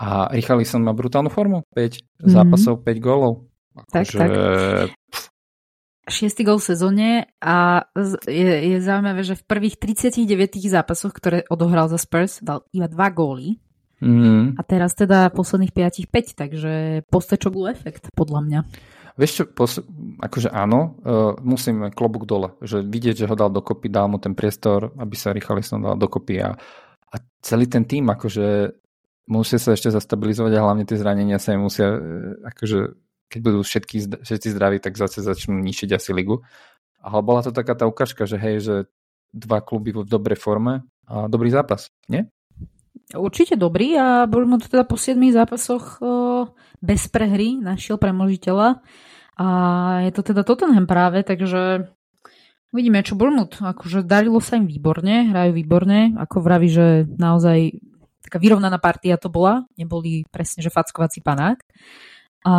A 0.00 0.32
Richarlison 0.32 0.80
má 0.80 0.96
brutálnu 0.96 1.28
formu. 1.28 1.64
5 1.76 1.76
mm-hmm. 1.76 2.32
zápasov, 2.32 2.80
5 2.80 2.96
gólov. 3.00 3.44
Tak, 3.92 4.10
akože, 4.10 4.18
tak 4.18 4.30
šiestý 6.08 6.44
gol 6.44 6.58
v 6.58 6.68
sezóne 6.68 7.08
a 7.38 7.88
je, 8.26 8.76
je 8.76 8.78
zaujímavé, 8.80 9.22
že 9.24 9.38
v 9.38 9.44
prvých 9.46 9.76
39 9.80 10.58
zápasoch, 10.68 11.12
ktoré 11.14 11.44
odohral 11.48 11.88
za 11.88 12.00
Spurs, 12.00 12.40
dal 12.42 12.64
iba 12.72 12.88
dva 12.88 13.08
góly. 13.12 13.60
Mm. 13.98 14.54
A 14.54 14.62
teraz 14.62 14.94
teda 14.94 15.28
posledných 15.34 15.74
5 15.74 16.06
5, 16.06 16.38
takže 16.38 16.72
postečoglu 17.10 17.66
efekt, 17.66 18.10
podľa 18.14 18.40
mňa. 18.46 18.60
Vieš 19.18 19.32
čo, 19.34 19.44
pos- 19.50 19.82
akože 20.22 20.54
áno, 20.54 20.94
uh, 21.02 21.34
musím 21.42 21.90
klobúk 21.90 22.22
dole, 22.22 22.54
že 22.62 22.86
vidieť, 22.86 23.26
že 23.26 23.26
ho 23.26 23.34
dal 23.34 23.50
dokopy, 23.50 23.90
dal 23.90 24.06
mu 24.06 24.22
ten 24.22 24.38
priestor, 24.38 24.94
aby 24.94 25.18
sa 25.18 25.34
Richarlison 25.34 25.82
dal 25.82 25.98
dokopy 25.98 26.38
a, 26.38 26.54
a 27.10 27.16
celý 27.42 27.66
ten 27.66 27.82
tým 27.82 28.06
akože 28.06 28.78
musia 29.26 29.58
sa 29.58 29.74
ešte 29.74 29.90
zastabilizovať 29.90 30.52
a 30.54 30.62
hlavne 30.62 30.86
tie 30.86 30.94
zranenia 30.94 31.42
sa 31.42 31.58
im 31.58 31.66
musia 31.66 31.90
uh, 31.90 31.98
akože 32.46 33.07
keď 33.28 33.40
budú 33.44 33.60
všetky, 33.60 34.24
všetci 34.24 34.48
zdraví, 34.56 34.80
tak 34.80 34.96
zase 34.96 35.20
začnú 35.20 35.60
ničiť 35.60 35.94
asi 35.94 36.10
ligu. 36.16 36.40
Ale 36.98 37.22
bola 37.22 37.44
to 37.44 37.54
taká 37.54 37.78
tá 37.78 37.86
ukážka, 37.86 38.26
že 38.26 38.40
hej, 38.40 38.56
že 38.58 38.74
dva 39.30 39.60
kluby 39.60 39.92
v 39.92 40.08
dobrej 40.08 40.40
forme 40.40 40.88
a 41.04 41.28
dobrý 41.28 41.52
zápas, 41.52 41.92
nie? 42.08 42.26
Určite 43.08 43.56
dobrý 43.56 43.96
a 43.96 44.28
Bournemouth 44.28 44.68
teda 44.68 44.84
po 44.84 45.00
7 45.00 45.16
zápasoch 45.32 45.96
bez 46.80 47.08
prehry 47.08 47.56
našiel 47.56 47.96
premožiteľa 47.96 48.84
a 49.38 49.48
je 50.04 50.12
to 50.12 50.20
teda 50.20 50.44
Tottenham 50.44 50.84
práve, 50.84 51.24
takže 51.24 51.88
uvidíme, 52.68 53.00
čo 53.00 53.16
Bournemouth. 53.16 53.56
Akože 53.64 54.04
darilo 54.04 54.44
sa 54.44 54.60
im 54.60 54.68
výborne, 54.68 55.30
hrajú 55.32 55.56
výborne, 55.56 56.20
ako 56.20 56.44
vraví, 56.44 56.68
že 56.68 57.08
naozaj 57.08 57.80
taká 58.28 58.36
vyrovnaná 58.36 58.76
partia 58.76 59.16
to 59.16 59.32
bola, 59.32 59.64
neboli 59.80 60.28
presne, 60.28 60.60
že 60.60 60.68
fackovací 60.68 61.24
panák. 61.24 61.64
A 62.46 62.54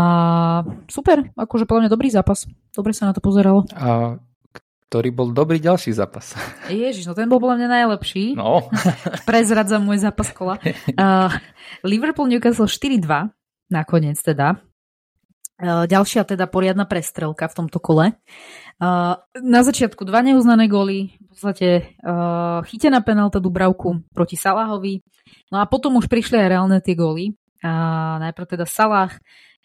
super, 0.92 1.32
akože 1.40 1.64
podľa 1.64 1.88
mňa 1.88 1.94
dobrý 1.94 2.10
zápas. 2.12 2.44
Dobre 2.76 2.92
sa 2.92 3.08
na 3.08 3.14
to 3.16 3.24
pozeralo. 3.24 3.64
A 3.72 4.20
ktorý 4.90 5.14
bol 5.14 5.30
dobrý 5.30 5.62
ďalší 5.62 5.94
zápas. 5.94 6.34
Ježiš, 6.66 7.06
no 7.06 7.14
ten 7.14 7.30
bol 7.30 7.38
podľa 7.38 7.62
mňa 7.62 7.70
najlepší. 7.70 8.34
No. 8.34 8.66
Prezradzam 9.30 9.86
môj 9.86 10.02
zápas 10.02 10.34
kola. 10.34 10.58
Uh, 10.98 11.30
Liverpool 11.86 12.26
Newcastle 12.26 12.66
4-2, 12.66 13.06
nakoniec 13.70 14.18
teda. 14.18 14.58
Uh, 15.62 15.86
ďalšia 15.86 16.26
teda 16.26 16.50
poriadna 16.50 16.90
prestrelka 16.90 17.46
v 17.46 17.58
tomto 17.62 17.78
kole. 17.78 18.18
Uh, 18.82 19.14
na 19.38 19.62
začiatku 19.62 20.10
dva 20.10 20.26
neuznané 20.26 20.66
góly, 20.66 21.14
v 21.22 21.26
podstate 21.30 21.94
uh, 22.02 22.66
chytená 22.66 23.06
penálta 23.06 23.38
Dubravku 23.38 24.10
proti 24.10 24.42
Salahovi. 24.42 25.06
No 25.54 25.62
a 25.62 25.70
potom 25.70 26.02
už 26.02 26.10
prišli 26.10 26.42
aj 26.42 26.50
reálne 26.50 26.82
tie 26.82 26.98
góly. 26.98 27.38
Uh, 27.62 28.18
najprv 28.26 28.58
teda 28.58 28.66
Salah 28.66 29.14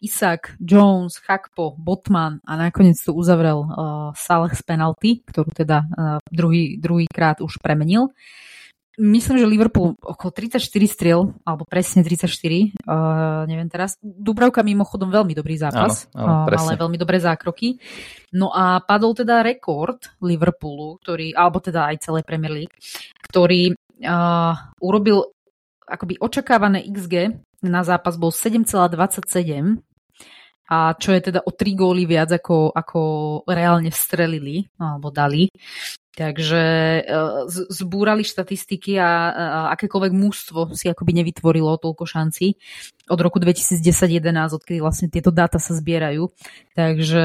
Isak, 0.05 0.61
Jones, 0.61 1.17
Hakpo, 1.25 1.73
Botman 1.81 2.45
a 2.45 2.61
nakoniec 2.61 3.01
to 3.01 3.17
uzavrel 3.17 3.65
uh, 3.65 4.11
Salah 4.13 4.53
z 4.53 4.61
penalty, 4.61 5.25
ktorú 5.25 5.49
teda 5.49 5.89
uh, 5.89 6.21
druhý, 6.29 6.77
druhý 6.77 7.09
krát 7.09 7.41
už 7.41 7.57
premenil. 7.65 8.13
Myslím, 8.95 9.43
že 9.43 9.51
Liverpool 9.51 9.99
okolo 9.99 10.31
34 10.31 10.63
striel, 10.87 11.35
alebo 11.43 11.67
presne 11.67 12.07
34, 12.07 12.31
uh, 12.31 13.43
neviem 13.51 13.67
teraz. 13.67 13.99
Dubravka 13.99 14.63
mimochodom 14.63 15.11
veľmi 15.11 15.35
dobrý 15.35 15.59
zápas, 15.59 16.07
áno, 16.15 16.47
áno, 16.47 16.53
uh, 16.53 16.61
ale 16.63 16.79
veľmi 16.79 16.95
dobré 16.95 17.19
zákroky. 17.19 17.81
No 18.39 18.55
a 18.55 18.79
padol 18.85 19.19
teda 19.19 19.43
rekord 19.43 20.15
Liverpoolu, 20.23 21.03
ktorý, 21.03 21.35
alebo 21.35 21.59
teda 21.59 21.91
aj 21.91 22.07
celej 22.07 22.23
Premier 22.23 22.55
League, 22.55 22.77
ktorý 23.27 23.75
uh, 23.75 24.55
urobil 24.79 25.27
akoby 25.91 26.15
očakávané 26.23 26.87
XG 26.87 27.35
na 27.65 27.81
zápas 27.83 28.21
bol 28.21 28.31
7,27 28.31 29.94
a 30.65 30.97
čo 30.97 31.13
je 31.13 31.21
teda 31.31 31.45
o 31.45 31.51
3 31.53 31.77
góly 31.77 32.09
viac 32.09 32.33
ako, 32.33 32.73
ako 32.73 33.01
reálne 33.45 33.93
strelili 33.93 34.65
alebo 34.81 35.13
dali. 35.13 35.53
Takže 36.15 36.65
e, 37.03 37.03
zbúrali 37.51 38.23
štatistiky 38.23 38.95
a, 39.03 39.11
akékoľvek 39.75 40.13
mústvo 40.15 40.71
si 40.71 40.87
akoby 40.87 41.11
nevytvorilo 41.21 41.75
toľko 41.83 42.07
šancí 42.07 42.55
od 43.11 43.19
roku 43.19 43.43
2010-11, 43.43 44.23
odkedy 44.55 44.79
vlastne 44.79 45.11
tieto 45.11 45.35
dáta 45.35 45.59
sa 45.59 45.75
zbierajú. 45.75 46.31
Takže 46.79 47.25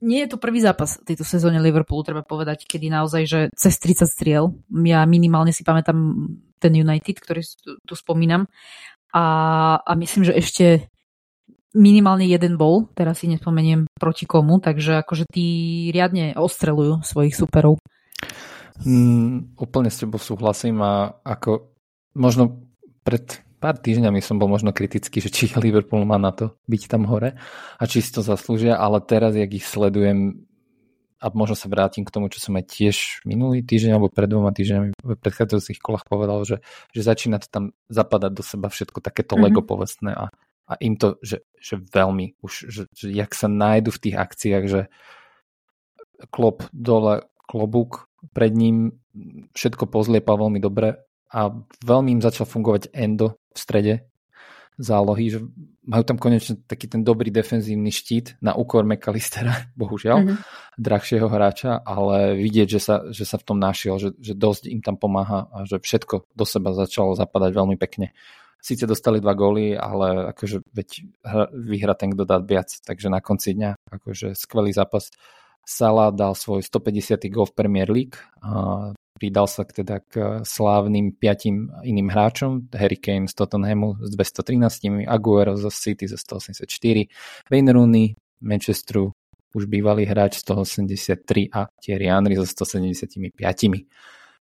nie 0.00 0.20
je 0.24 0.28
to 0.28 0.40
prvý 0.40 0.64
zápas 0.64 0.96
tejto 1.04 1.24
sezóne 1.24 1.60
Liverpoolu, 1.60 2.04
treba 2.04 2.24
povedať, 2.24 2.64
kedy 2.64 2.88
naozaj, 2.88 3.22
že 3.28 3.40
cez 3.52 3.76
30 3.76 4.08
striel, 4.08 4.44
ja 4.84 5.04
minimálne 5.04 5.52
si 5.52 5.60
pamätám 5.60 5.96
ten 6.56 6.72
United, 6.72 7.16
ktorý 7.20 7.44
tu 7.84 7.94
spomínam, 7.96 8.48
a, 9.12 9.24
a 9.80 9.92
myslím, 9.96 10.28
že 10.28 10.36
ešte 10.36 10.64
minimálne 11.76 12.24
jeden 12.24 12.56
bol, 12.56 12.88
teraz 12.96 13.20
si 13.20 13.28
nespomeniem 13.28 13.84
proti 14.00 14.24
komu, 14.24 14.58
takže 14.58 15.04
akože 15.04 15.28
tí 15.28 15.46
riadne 15.92 16.32
ostrelujú 16.32 17.04
svojich 17.04 17.36
superov. 17.36 17.76
Mm, 18.82 19.56
úplne 19.60 19.92
s 19.92 20.00
tebou 20.00 20.20
súhlasím 20.20 20.80
a 20.80 21.20
ako 21.24 21.72
možno 22.16 22.64
pred 23.04 23.44
pár 23.56 23.76
týždňami 23.80 24.20
som 24.20 24.36
bol 24.36 24.48
možno 24.48 24.72
kritický, 24.72 25.20
že 25.20 25.32
či 25.32 25.52
Liverpool 25.64 26.04
má 26.08 26.16
na 26.16 26.32
to 26.32 26.56
byť 26.64 26.82
tam 26.88 27.04
hore 27.08 27.36
a 27.76 27.82
či 27.84 28.00
si 28.00 28.10
to 28.12 28.24
zaslúžia, 28.24 28.76
ale 28.80 29.04
teraz, 29.04 29.36
jak 29.36 29.52
ich 29.52 29.64
sledujem, 29.64 30.48
a 31.16 31.32
možno 31.32 31.56
sa 31.56 31.72
vrátim 31.72 32.04
k 32.04 32.12
tomu, 32.12 32.28
čo 32.28 32.38
som 32.44 32.52
aj 32.60 32.68
tiež 32.68 33.24
minulý 33.24 33.64
týždeň 33.64 33.96
alebo 33.96 34.12
pred 34.12 34.28
dvoma 34.28 34.52
týždňami 34.52 35.00
v 35.00 35.12
predchádzajúcich 35.16 35.80
kolách 35.80 36.04
povedal, 36.04 36.44
že, 36.44 36.60
že 36.92 37.00
začína 37.00 37.40
to 37.40 37.48
tam 37.48 37.64
zapadať 37.88 38.32
do 38.36 38.44
seba 38.44 38.68
všetko 38.68 39.00
takéto 39.00 39.34
mm-hmm. 39.34 39.44
Lego 39.48 39.64
povestné 39.64 40.12
a, 40.12 40.28
a 40.66 40.74
im 40.82 40.98
to, 40.98 41.16
že, 41.22 41.46
že 41.56 41.78
veľmi 41.78 42.42
už, 42.42 42.52
že, 42.68 42.82
že 42.90 43.06
jak 43.14 43.32
sa 43.32 43.46
nájdu 43.46 43.94
v 43.94 44.02
tých 44.02 44.16
akciách, 44.18 44.64
že 44.66 44.80
klop 46.34 46.66
dole, 46.74 47.26
klobúk 47.46 48.10
pred 48.34 48.50
ním, 48.50 48.98
všetko 49.54 49.86
pozliepa 49.86 50.34
veľmi 50.34 50.58
dobre 50.58 50.98
a 51.30 51.40
veľmi 51.86 52.18
im 52.18 52.24
začal 52.24 52.46
fungovať 52.50 52.90
endo 52.90 53.38
v 53.54 53.58
strede 53.58 53.94
zálohy, 54.76 55.32
že 55.32 55.40
majú 55.88 56.04
tam 56.04 56.20
konečne 56.20 56.60
taký 56.68 56.84
ten 56.84 57.00
dobrý 57.00 57.32
defenzívny 57.32 57.88
štít 57.88 58.36
na 58.44 58.52
úkor 58.52 58.84
McAllistera, 58.84 59.68
bohužiaľ, 59.80 60.18
mm-hmm. 60.20 60.38
drahšieho 60.76 61.26
hráča, 61.26 61.80
ale 61.80 62.36
vidieť, 62.36 62.68
že 62.68 62.80
sa, 62.80 62.94
že 63.08 63.24
sa 63.24 63.40
v 63.40 63.46
tom 63.46 63.58
našiel, 63.58 63.96
že, 63.96 64.12
že 64.20 64.36
dosť 64.36 64.68
im 64.68 64.84
tam 64.84 65.00
pomáha 65.00 65.48
a 65.48 65.64
že 65.64 65.80
všetko 65.80 66.28
do 66.36 66.44
seba 66.44 66.76
začalo 66.76 67.16
zapadať 67.16 67.50
veľmi 67.56 67.76
pekne. 67.80 68.12
Síce 68.62 68.86
dostali 68.86 69.22
dva 69.22 69.34
góly, 69.34 69.78
ale 69.78 70.34
akože 70.34 70.66
veď 70.74 70.88
vyhra 71.54 71.94
ten, 71.94 72.10
kto 72.10 72.26
dá 72.26 72.42
viac, 72.42 72.82
takže 72.82 73.06
na 73.06 73.22
konci 73.22 73.54
dňa 73.54 73.78
akože 73.94 74.34
skvelý 74.34 74.74
zápas. 74.74 75.14
Salah 75.66 76.14
dal 76.14 76.38
svoj 76.38 76.62
150. 76.62 77.26
gól 77.30 77.50
v 77.50 77.56
Premier 77.58 77.90
League, 77.90 78.18
a 78.42 78.94
Pridal 79.16 79.48
sa 79.48 79.64
teda 79.64 80.04
k 80.04 80.44
slávnym 80.44 81.16
piatim 81.16 81.72
iným 81.82 82.12
hráčom, 82.12 82.68
Harry 82.76 83.00
Kane 83.00 83.26
z 83.26 83.34
Tottenhamu 83.34 83.96
s 83.98 84.12
213, 84.12 85.08
Aguero 85.08 85.56
zo 85.56 85.72
City 85.72 86.04
zo 86.04 86.20
184, 86.20 87.48
Wayne 87.48 87.72
Rooney, 87.72 88.12
Manchesteru 88.44 89.16
už 89.56 89.72
bývalý 89.72 90.04
hráč 90.04 90.44
183 90.44 91.48
a 91.48 91.64
Thierry 91.80 92.12
Henry 92.12 92.36
so 92.36 92.44
175. 92.44 93.32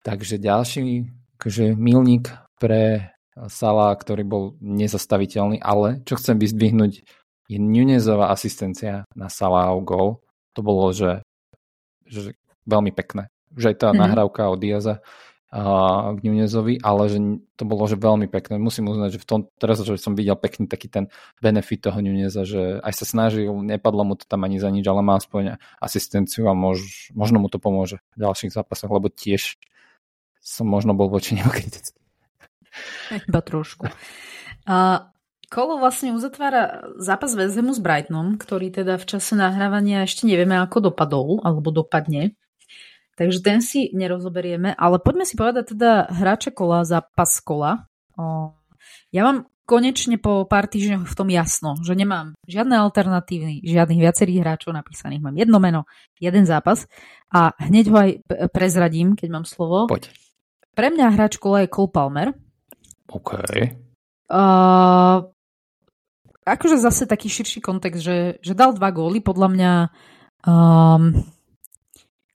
Takže 0.05 0.37
ďalší 0.37 1.09
akože 1.41 1.73
milník 1.73 2.29
pre 2.61 3.09
Sala, 3.47 3.95
ktorý 3.95 4.23
bol 4.27 4.43
nezastaviteľný, 4.59 5.61
ale 5.63 6.03
čo 6.05 6.19
chcem 6.19 6.37
vyzdvihnúť 6.37 7.01
je 7.51 7.59
Nunezová 7.59 8.31
asistencia 8.31 9.03
na 9.11 9.27
Salahov 9.27 9.83
gol. 9.83 10.07
To 10.55 10.63
bolo, 10.63 10.95
že, 10.95 11.19
že 12.07 12.31
veľmi 12.63 12.95
pekné 12.95 13.27
že 13.55 13.75
aj 13.75 13.77
tá 13.77 13.87
mm-hmm. 13.91 14.01
nahrávka 14.01 14.41
od 14.47 14.59
Diaza 14.59 14.99
uh, 14.99 16.15
k 16.15 16.19
Nunezovi, 16.23 16.79
ale 16.79 17.03
že 17.11 17.19
to 17.59 17.63
bolo 17.67 17.83
že 17.87 17.99
veľmi 17.99 18.31
pekné. 18.31 18.55
Musím 18.59 18.91
uznať, 18.91 19.19
že 19.19 19.19
v 19.19 19.27
tom, 19.27 19.39
teraz 19.59 19.83
že 19.83 19.99
som 19.99 20.15
videl 20.15 20.39
pekný 20.39 20.71
taký 20.71 20.87
ten 20.87 21.11
benefit 21.43 21.83
toho 21.83 21.99
Nuneza, 21.99 22.47
že 22.47 22.79
aj 22.79 22.93
sa 22.95 23.05
snažil, 23.05 23.51
nepadlo 23.51 24.07
mu 24.07 24.15
to 24.15 24.23
tam 24.27 24.47
ani 24.47 24.61
za 24.61 24.71
nič, 24.71 24.85
ale 24.87 25.03
má 25.03 25.19
aspoň 25.19 25.59
asistenciu 25.83 26.47
a 26.47 26.53
mož, 26.55 27.11
možno 27.11 27.43
mu 27.43 27.47
to 27.51 27.59
pomôže 27.59 27.99
v 28.15 28.27
ďalších 28.27 28.55
zápasoch, 28.55 28.91
lebo 28.91 29.11
tiež 29.11 29.59
som 30.41 30.65
možno 30.65 30.95
bol 30.95 31.11
voči 31.11 31.35
nemu 31.35 31.51
kritický. 31.57 32.00
Iba 33.11 33.41
trošku. 33.43 33.87
A 34.65 35.09
kolo 35.51 35.83
vlastne 35.83 36.15
uzatvára 36.15 36.95
zápas 36.95 37.35
Hamu 37.35 37.75
s 37.75 37.81
Brightonom, 37.83 38.39
ktorý 38.39 38.71
teda 38.71 38.95
v 38.95 39.05
čase 39.05 39.35
nahrávania 39.35 40.07
ešte 40.07 40.23
nevieme, 40.23 40.55
ako 40.55 40.91
dopadol, 40.91 41.43
alebo 41.43 41.75
dopadne. 41.75 42.39
Takže 43.19 43.43
ten 43.43 43.59
si 43.59 43.91
nerozoberieme, 43.91 44.71
ale 44.79 44.97
poďme 45.03 45.27
si 45.27 45.35
povedať 45.35 45.75
teda 45.75 46.07
hráče 46.09 46.55
kola, 46.55 46.87
zápas 46.87 47.43
kola. 47.43 47.85
O, 48.15 48.55
ja 49.11 49.27
mám 49.27 49.51
konečne 49.67 50.19
po 50.19 50.47
pár 50.47 50.67
týždňoch 50.71 51.07
v 51.07 51.17
tom 51.19 51.27
jasno, 51.31 51.75
že 51.83 51.95
nemám 51.95 52.35
žiadne 52.47 52.75
alternatívy, 52.75 53.63
žiadnych 53.63 54.01
viacerých 54.03 54.41
hráčov 54.43 54.71
napísaných. 54.75 55.23
Mám 55.23 55.35
jedno 55.35 55.59
meno, 55.59 55.81
jeden 56.19 56.47
zápas 56.47 56.87
a 57.31 57.55
hneď 57.59 57.85
ho 57.91 57.97
aj 57.99 58.11
prezradím, 58.55 59.15
keď 59.19 59.27
mám 59.31 59.45
slovo. 59.47 59.87
Poď. 59.87 60.11
Pre 60.71 60.87
mňa 60.87 61.15
hráč 61.15 61.35
kola 61.39 61.67
je 61.67 61.71
Cole 61.71 61.91
Palmer. 61.91 62.31
OK. 63.11 63.31
Uh, 64.31 65.27
akože 66.47 66.79
zase 66.79 67.03
taký 67.03 67.27
širší 67.27 67.59
kontext, 67.59 67.99
že, 67.99 68.17
že 68.39 68.53
dal 68.55 68.71
dva 68.71 68.89
góly, 68.91 69.19
podľa 69.19 69.47
mňa 69.51 69.71
um, 70.47 71.03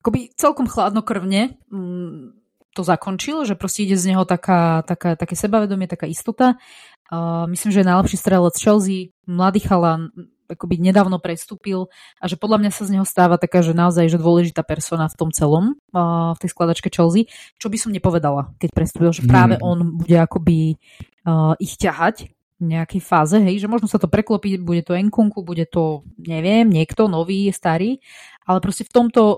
akoby 0.05 0.31
celkom 0.37 0.69
chladnokrvne 0.69 1.57
um, 1.73 2.37
to 2.77 2.85
zakončil, 2.85 3.49
že 3.49 3.57
proste 3.57 3.89
ide 3.89 3.97
z 3.97 4.13
neho 4.13 4.29
taká, 4.29 4.85
taká, 4.85 5.17
také 5.17 5.33
sebavedomie, 5.33 5.89
taká 5.89 6.05
istota. 6.05 6.61
Uh, 7.09 7.49
myslím, 7.49 7.73
že 7.73 7.81
je 7.81 7.89
najlepší 7.89 8.17
strelec 8.21 8.55
Chelsea, 8.61 9.17
mladý 9.25 9.65
chalan, 9.65 10.13
akoby 10.47 10.79
nedávno 10.79 11.19
prestúpil 11.19 11.91
a 12.23 12.31
že 12.31 12.39
podľa 12.39 12.63
mňa 12.63 12.71
sa 12.71 12.87
z 12.87 12.99
neho 12.99 13.07
stáva 13.07 13.37
taká, 13.37 13.61
že 13.61 13.75
naozaj 13.75 14.07
že 14.07 14.23
dôležitá 14.23 14.63
persona 14.63 15.11
v 15.11 15.19
tom 15.19 15.31
celom, 15.35 15.75
uh, 15.93 16.33
v 16.35 16.39
tej 16.41 16.51
skladačke 16.55 16.89
Chelsea, 16.89 17.27
čo 17.59 17.67
by 17.67 17.77
som 17.77 17.91
nepovedala, 17.91 18.55
keď 18.63 18.71
prestúpil, 18.73 19.11
že 19.11 19.27
práve 19.27 19.59
mm. 19.59 19.63
on 19.63 19.79
bude 19.99 20.17
akoby 20.17 20.79
uh, 21.27 21.59
ich 21.59 21.75
ťahať 21.77 22.31
v 22.57 22.65
nejakej 22.73 23.05
fáze, 23.05 23.37
hej, 23.37 23.61
že 23.61 23.69
možno 23.69 23.85
sa 23.85 24.01
to 24.01 24.09
preklopí, 24.09 24.57
bude 24.57 24.81
to 24.81 24.97
Enkunku, 24.97 25.45
bude 25.45 25.69
to, 25.69 26.09
neviem, 26.17 26.65
niekto 26.65 27.05
nový, 27.05 27.53
starý, 27.53 28.01
ale 28.49 28.65
proste 28.65 28.89
v 28.89 28.95
tomto 28.97 29.37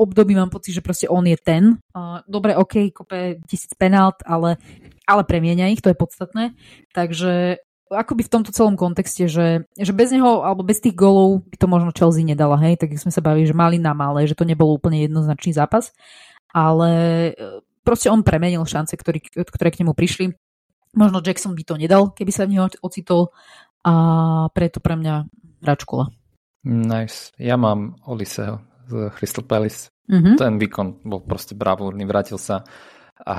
období 0.00 0.32
mám 0.32 0.48
pocit, 0.48 0.72
že 0.72 0.80
proste 0.80 1.10
on 1.12 1.28
je 1.28 1.36
ten. 1.36 1.76
Dobre, 2.24 2.56
OK, 2.56 2.88
kope 2.94 3.36
tisíc 3.44 3.76
penalt, 3.76 4.24
ale, 4.24 4.56
ale 5.04 5.28
premienia 5.28 5.68
ich, 5.68 5.84
to 5.84 5.92
je 5.92 5.98
podstatné. 5.98 6.56
Takže 6.96 7.60
akoby 7.90 8.22
v 8.22 8.32
tomto 8.32 8.54
celom 8.54 8.78
kontexte, 8.78 9.26
že, 9.26 9.66
že 9.74 9.92
bez 9.92 10.14
neho, 10.14 10.46
alebo 10.46 10.62
bez 10.62 10.78
tých 10.78 10.94
golov 10.94 11.42
by 11.50 11.56
to 11.58 11.66
možno 11.66 11.90
Chelsea 11.90 12.22
nedala, 12.22 12.54
hej, 12.62 12.78
tak 12.78 12.94
sme 12.94 13.10
sa 13.10 13.18
bavili, 13.18 13.50
že 13.50 13.56
mali 13.56 13.82
na 13.82 13.90
malé, 13.92 14.30
že 14.30 14.38
to 14.38 14.46
nebol 14.46 14.70
úplne 14.70 15.02
jednoznačný 15.02 15.50
zápas, 15.52 15.90
ale 16.54 16.90
e, 17.34 17.60
proste 17.82 18.06
on 18.06 18.22
premenil 18.22 18.62
šance, 18.62 18.94
ktorý, 18.94 19.18
ktoré 19.42 19.68
k 19.74 19.82
nemu 19.82 19.92
prišli. 19.92 20.30
Možno 20.94 21.22
Jackson 21.22 21.54
by 21.58 21.62
to 21.66 21.74
nedal, 21.78 22.14
keby 22.14 22.30
sa 22.30 22.46
v 22.46 22.58
neho 22.58 22.66
ocitol 22.82 23.34
a 23.82 23.92
preto 24.54 24.78
pre 24.78 24.94
mňa 24.94 25.26
Račkula. 25.62 26.10
Nice. 26.66 27.32
Ja 27.40 27.56
mám 27.56 27.96
Oliseho 28.04 28.60
z 28.90 29.08
Crystal 29.14 29.46
Palace. 29.46 29.88
Mm-hmm. 30.10 30.34
Ten 30.36 30.58
výkon 30.58 31.06
bol 31.06 31.22
proste 31.22 31.54
bravúrny, 31.54 32.02
vrátil 32.02 32.36
sa 32.36 32.66
a 33.26 33.34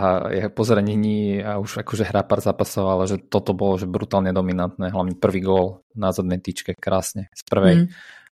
po 0.53 0.61
zranení 0.61 1.41
a 1.41 1.57
už 1.57 1.81
akože 1.81 2.05
hrá 2.05 2.21
pár 2.21 2.39
zápasov, 2.39 2.85
ale 2.85 3.03
že 3.09 3.17
toto 3.17 3.57
bolo 3.57 3.81
že 3.81 3.89
brutálne 3.89 4.29
dominantné, 4.29 4.93
hlavne 4.93 5.17
prvý 5.17 5.41
gól 5.41 5.81
na 5.97 6.13
zadnej 6.13 6.37
tyčke 6.37 6.77
krásne 6.77 7.33
z 7.33 7.41
prvej. 7.49 7.75
Mm. 7.85 7.87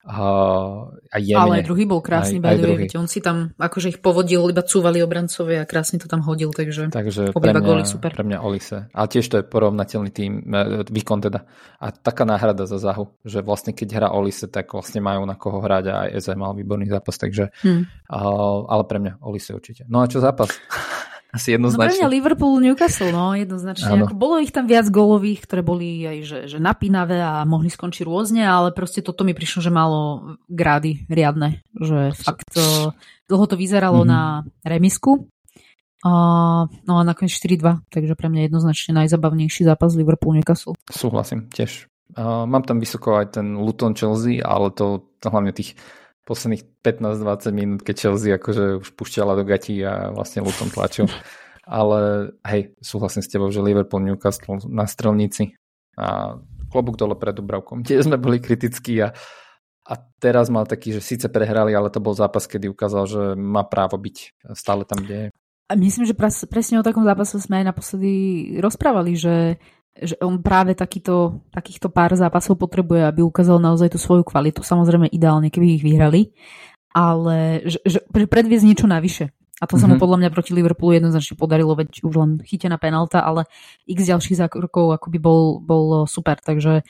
Uh, 0.09 0.89
a 1.13 1.21
jemne, 1.21 1.61
Ale 1.61 1.67
druhý 1.69 1.85
bol 1.85 2.01
krásny, 2.01 2.41
aj, 2.41 2.49
aj 2.49 2.59
druhý. 2.65 2.87
on 2.97 3.11
si 3.11 3.21
tam 3.21 3.53
akože 3.61 3.93
ich 3.93 4.01
povodil, 4.01 4.49
iba 4.49 4.65
cúvali 4.65 5.05
obrancovia 5.05 5.61
a 5.61 5.69
krásne 5.69 6.01
to 6.01 6.09
tam 6.09 6.25
hodil, 6.25 6.49
takže, 6.49 6.89
takže 6.89 7.37
pre 7.37 7.53
mňa, 7.53 7.61
góly, 7.61 7.85
super. 7.85 8.17
pre 8.17 8.25
mňa 8.25 8.41
Olise. 8.41 8.89
A 8.97 9.05
tiež 9.05 9.29
to 9.29 9.37
je 9.37 9.45
porovnateľný 9.45 10.09
tým, 10.09 10.49
e, 10.49 10.87
výkon 10.89 11.19
teda. 11.29 11.45
A 11.77 11.93
taká 11.93 12.25
náhrada 12.25 12.65
za 12.65 12.81
záhu, 12.81 13.13
že 13.21 13.45
vlastne 13.45 13.77
keď 13.77 13.89
hrá 14.01 14.09
Olise, 14.17 14.49
tak 14.49 14.73
vlastne 14.73 15.05
majú 15.05 15.29
na 15.29 15.37
koho 15.37 15.61
hrať 15.61 15.85
a 15.93 15.95
aj 16.09 16.25
Eze 16.25 16.33
mal 16.41 16.57
výborný 16.57 16.89
zápas, 16.89 17.21
takže 17.21 17.53
hmm. 17.61 18.09
ale 18.65 18.83
pre 18.89 19.03
mňa 19.05 19.13
Olise 19.21 19.53
určite. 19.53 19.85
No 19.93 20.01
a 20.01 20.09
čo 20.09 20.25
zápas? 20.25 20.57
Asi 21.39 21.55
jednoznačne. 21.55 21.87
No 21.87 21.95
pre 21.95 21.99
mňa 22.03 22.09
Liverpool, 22.11 22.55
Newcastle, 22.59 23.15
no 23.15 23.39
jednoznačne. 23.39 23.95
Ako 24.03 24.19
bolo 24.19 24.43
ich 24.43 24.51
tam 24.51 24.67
viac 24.67 24.91
golových, 24.91 25.47
ktoré 25.47 25.63
boli 25.63 26.03
aj 26.03 26.19
že, 26.27 26.39
že 26.51 26.59
napínavé 26.59 27.23
a 27.23 27.47
mohli 27.47 27.71
skončiť 27.71 28.03
rôzne, 28.03 28.43
ale 28.43 28.75
proste 28.75 29.07
toto 29.07 29.23
mi 29.23 29.39
prišlo, 29.39 29.63
že 29.63 29.71
malo 29.71 30.35
grády 30.51 31.07
riadne. 31.07 31.63
Že 31.79 32.19
fakt 32.19 32.51
to, 32.51 32.91
dlho 33.31 33.47
to 33.47 33.55
vyzeralo 33.55 34.03
mm-hmm. 34.03 34.11
na 34.11 34.43
remisku. 34.67 35.31
A, 36.03 36.11
no 36.67 36.93
a 36.99 37.03
nakoniec 37.03 37.35
4-2, 37.35 37.91
takže 37.91 38.15
pre 38.15 38.31
mňa 38.31 38.51
jednoznačne 38.51 38.99
najzabavnejší 39.03 39.67
zápas 39.67 39.99
Liverpool-Newcastle. 39.99 40.79
Súhlasím, 40.91 41.51
tiež. 41.51 41.91
Uh, 42.15 42.47
mám 42.47 42.63
tam 42.67 42.79
vysoko 42.83 43.19
aj 43.19 43.39
ten 43.39 43.59
Luton 43.59 43.95
Chelsea, 43.99 44.39
ale 44.43 44.71
to, 44.75 45.11
to 45.19 45.27
hlavne 45.31 45.51
tých 45.55 45.75
posledných 46.29 46.85
15-20 46.85 47.57
minút, 47.57 47.81
keď 47.81 47.97
Chelsea 47.97 48.37
akože 48.37 48.85
už 48.85 48.89
pušťala 48.93 49.33
do 49.33 49.49
gatí 49.49 49.81
a 49.81 50.13
vlastne 50.13 50.45
Luton 50.45 50.69
tlačil. 50.69 51.09
Ale 51.65 52.33
hej, 52.45 52.77
súhlasím 52.81 53.25
s 53.25 53.33
tebou, 53.33 53.49
že 53.49 53.65
Liverpool 53.65 54.05
Newcastle 54.05 54.61
na 54.69 54.89
strelnici 54.89 55.57
a 55.97 56.37
klobúk 56.69 56.97
dole 56.97 57.17
pred 57.17 57.37
Dubravkom. 57.37 57.85
Tiež 57.85 58.09
sme 58.09 58.21
boli 58.21 58.41
kritickí 58.41 59.01
a, 59.05 59.13
a 59.85 59.95
teraz 60.21 60.49
mal 60.49 60.65
taký, 60.65 60.97
že 60.97 61.05
síce 61.05 61.27
prehrali, 61.29 61.77
ale 61.77 61.93
to 61.93 62.01
bol 62.01 62.17
zápas, 62.17 62.49
kedy 62.49 62.73
ukázal, 62.73 63.05
že 63.05 63.23
má 63.37 63.69
právo 63.69 64.01
byť 64.01 64.49
stále 64.57 64.89
tam, 64.89 65.05
kde 65.05 65.17
je. 65.17 65.29
A 65.69 65.77
myslím, 65.77 66.09
že 66.09 66.17
presne 66.49 66.81
o 66.81 66.87
takom 66.87 67.05
zápase 67.05 67.37
sme 67.37 67.61
aj 67.61 67.77
naposledy 67.77 68.13
rozprávali, 68.65 69.13
že 69.21 69.61
že 69.99 70.15
on 70.23 70.39
práve 70.43 70.79
takýto, 70.79 71.43
takýchto 71.51 71.91
pár 71.91 72.15
zápasov 72.15 72.59
potrebuje, 72.59 73.03
aby 73.07 73.21
ukázal 73.27 73.59
naozaj 73.59 73.95
tú 73.95 73.99
svoju 73.99 74.23
kvalitu. 74.23 74.63
Samozrejme 74.63 75.11
ideálne, 75.11 75.51
keby 75.51 75.79
ich 75.79 75.85
vyhrali, 75.85 76.31
ale 76.95 77.67
že, 77.67 77.83
že 77.83 77.99
predviesť 78.11 78.65
niečo 78.67 78.87
navyše. 78.87 79.35
A 79.59 79.67
to 79.67 79.75
mm-hmm. 79.75 79.83
sa 79.83 79.87
mu 79.91 79.97
mhm. 79.99 80.03
podľa 80.03 80.19
mňa 80.23 80.31
proti 80.31 80.53
Liverpoolu 80.55 80.93
jednoznačne 80.95 81.35
podarilo, 81.35 81.75
veď 81.75 82.07
už 82.07 82.15
len 82.15 82.31
chytená 82.47 82.79
penalta, 82.79 83.27
ale 83.27 83.51
x 83.91 84.07
ďalších 84.07 84.39
zákrokov 84.39 84.95
akoby 84.95 85.19
bol, 85.19 85.59
bol 85.59 86.07
super, 86.07 86.39
takže 86.39 86.87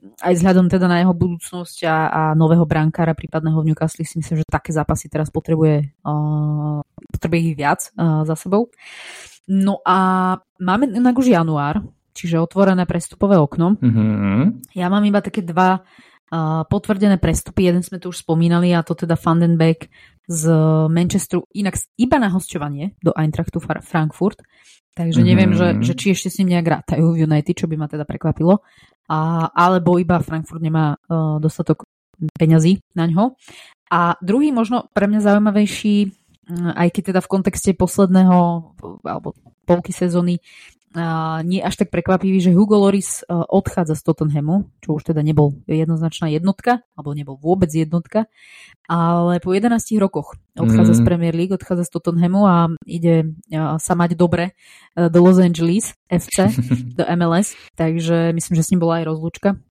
aj 0.00 0.32
vzhľadom 0.32 0.66
teda 0.72 0.88
na 0.88 1.04
jeho 1.04 1.12
budúcnosť 1.12 1.78
a, 1.84 1.96
a 2.08 2.22
nového 2.32 2.64
brankára 2.64 3.12
prípadného 3.12 3.60
v 3.60 3.68
Newcastle 3.72 4.08
si 4.08 4.16
myslím, 4.16 4.40
že 4.40 4.48
také 4.48 4.72
zápasy 4.72 5.12
teraz 5.12 5.28
potrebuje, 5.28 5.92
uh, 6.08 6.80
potrebuje 7.12 7.40
ich 7.52 7.56
viac 7.56 7.80
uh, 7.94 8.24
za 8.24 8.34
sebou. 8.34 8.72
No 9.50 9.84
a 9.84 10.40
máme 10.56 10.88
inak 10.88 11.16
už 11.20 11.36
január, 11.36 11.84
čiže 12.20 12.36
otvorené 12.36 12.84
prestupové 12.84 13.40
okno. 13.40 13.80
Mm-hmm. 13.80 14.76
Ja 14.76 14.92
mám 14.92 15.00
iba 15.08 15.24
také 15.24 15.40
dva 15.40 15.80
uh, 15.80 16.62
potvrdené 16.68 17.16
prestupy. 17.16 17.72
Jeden 17.72 17.80
sme 17.80 17.96
tu 17.96 18.12
už 18.12 18.20
spomínali 18.20 18.76
a 18.76 18.84
to 18.84 18.92
teda 18.92 19.16
Vandenbeck 19.16 19.88
z 20.28 20.42
Manchesteru, 20.92 21.48
inak 21.56 21.80
iba 21.96 22.20
na 22.20 22.28
hostovanie 22.28 22.94
do 23.00 23.10
Eintrachtu 23.16 23.58
Frankfurt. 23.58 24.44
Takže 24.94 25.24
neviem, 25.24 25.56
mm-hmm. 25.56 25.80
že, 25.80 25.94
že 25.94 25.98
či 25.98 26.06
ešte 26.12 26.28
s 26.28 26.38
ním 26.42 26.54
nejak 26.58 26.66
rátajú 26.66 27.16
v 27.16 27.24
United, 27.24 27.56
čo 27.56 27.66
by 27.70 27.80
ma 27.80 27.88
teda 27.88 28.04
prekvapilo. 28.04 28.60
A, 29.10 29.48
alebo 29.50 29.96
iba 29.98 30.22
Frankfurt 30.22 30.62
nemá 30.62 30.94
uh, 30.94 31.40
dostatok 31.42 31.88
peňazí 32.36 32.84
na 32.94 33.08
ňo. 33.08 33.34
A 33.90 34.14
druhý 34.22 34.52
možno 34.54 34.86
pre 34.92 35.10
mňa 35.10 35.24
zaujímavejší, 35.24 35.94
aj 36.50 36.88
keď 36.94 37.02
teda 37.14 37.20
v 37.22 37.30
kontexte 37.30 37.70
posledného 37.74 38.38
alebo 39.06 39.34
polky 39.66 39.94
sezóny 39.94 40.42
nie 41.46 41.62
až 41.62 41.78
tak 41.78 41.94
prekvapivý, 41.94 42.42
že 42.42 42.50
Hugo 42.50 42.74
Loris 42.74 43.22
odchádza 43.30 43.94
z 43.94 44.02
Tottenhamu, 44.02 44.74
čo 44.82 44.98
už 44.98 45.06
teda 45.14 45.22
nebol 45.22 45.54
jednoznačná 45.70 46.26
jednotka, 46.26 46.82
alebo 46.98 47.14
nebol 47.14 47.38
vôbec 47.38 47.70
jednotka, 47.70 48.26
ale 48.90 49.38
po 49.38 49.54
11 49.54 49.78
rokoch 50.02 50.34
odchádza 50.58 50.92
mm. 50.94 50.98
z 50.98 51.02
Premier 51.06 51.34
League, 51.38 51.54
odchádza 51.54 51.86
z 51.86 51.90
Tottenhamu 51.94 52.42
a 52.42 52.66
ide 52.90 53.38
sa 53.78 53.94
mať 53.94 54.18
dobre 54.18 54.58
e, 54.98 55.06
do 55.06 55.22
Los 55.22 55.38
Angeles 55.38 55.94
FC, 56.10 56.50
do 56.98 57.06
MLS, 57.06 57.54
takže 57.78 58.34
myslím, 58.34 58.54
že 58.58 58.66
s 58.66 58.70
ním 58.74 58.82
bola 58.82 58.98
aj 58.98 59.14
rozlúčka 59.14 59.62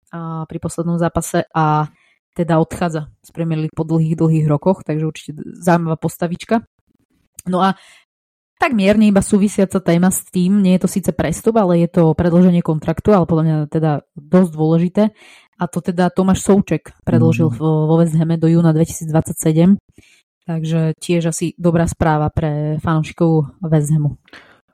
pri 0.47 0.57
poslednom 0.57 0.97
zápase 0.97 1.45
a 1.51 1.91
teda 2.32 2.63
odchádza 2.63 3.11
z 3.20 3.30
Premier 3.36 3.59
League 3.67 3.76
po 3.76 3.84
dlhých, 3.84 4.15
dlhých 4.15 4.47
rokoch, 4.47 4.88
takže 4.88 5.03
určite 5.03 5.32
zaujímavá 5.59 5.99
postavička. 5.99 6.63
No 7.43 7.59
a 7.59 7.76
tak 8.60 8.76
mierne 8.76 9.07
iba 9.07 9.24
súvisiaca 9.24 9.80
téma 9.80 10.12
s 10.12 10.28
tým, 10.28 10.60
nie 10.60 10.76
je 10.76 10.84
to 10.84 10.89
síce 10.91 11.10
prestup, 11.16 11.55
ale 11.55 11.80
je 11.80 11.89
to 11.89 12.12
predloženie 12.12 12.60
kontraktu, 12.60 13.16
ale 13.16 13.24
podľa 13.24 13.43
mňa 13.47 13.57
teda 13.72 13.91
dosť 14.20 14.51
dôležité. 14.51 15.03
A 15.60 15.64
to 15.68 15.80
teda 15.80 16.12
Tomáš 16.12 16.43
Souček 16.43 16.95
predložil 17.07 17.51
mm. 17.51 17.55
vo 17.60 17.95
West 17.99 18.16
Hame 18.16 18.36
do 18.36 18.51
júna 18.51 18.76
2027. 18.76 19.80
Takže 20.43 20.95
tiež 20.99 21.32
asi 21.32 21.55
dobrá 21.55 21.88
správa 21.88 22.28
pre 22.32 22.80
fanúšikov 22.84 23.60
West 23.64 23.91
Hamu. 23.95 24.20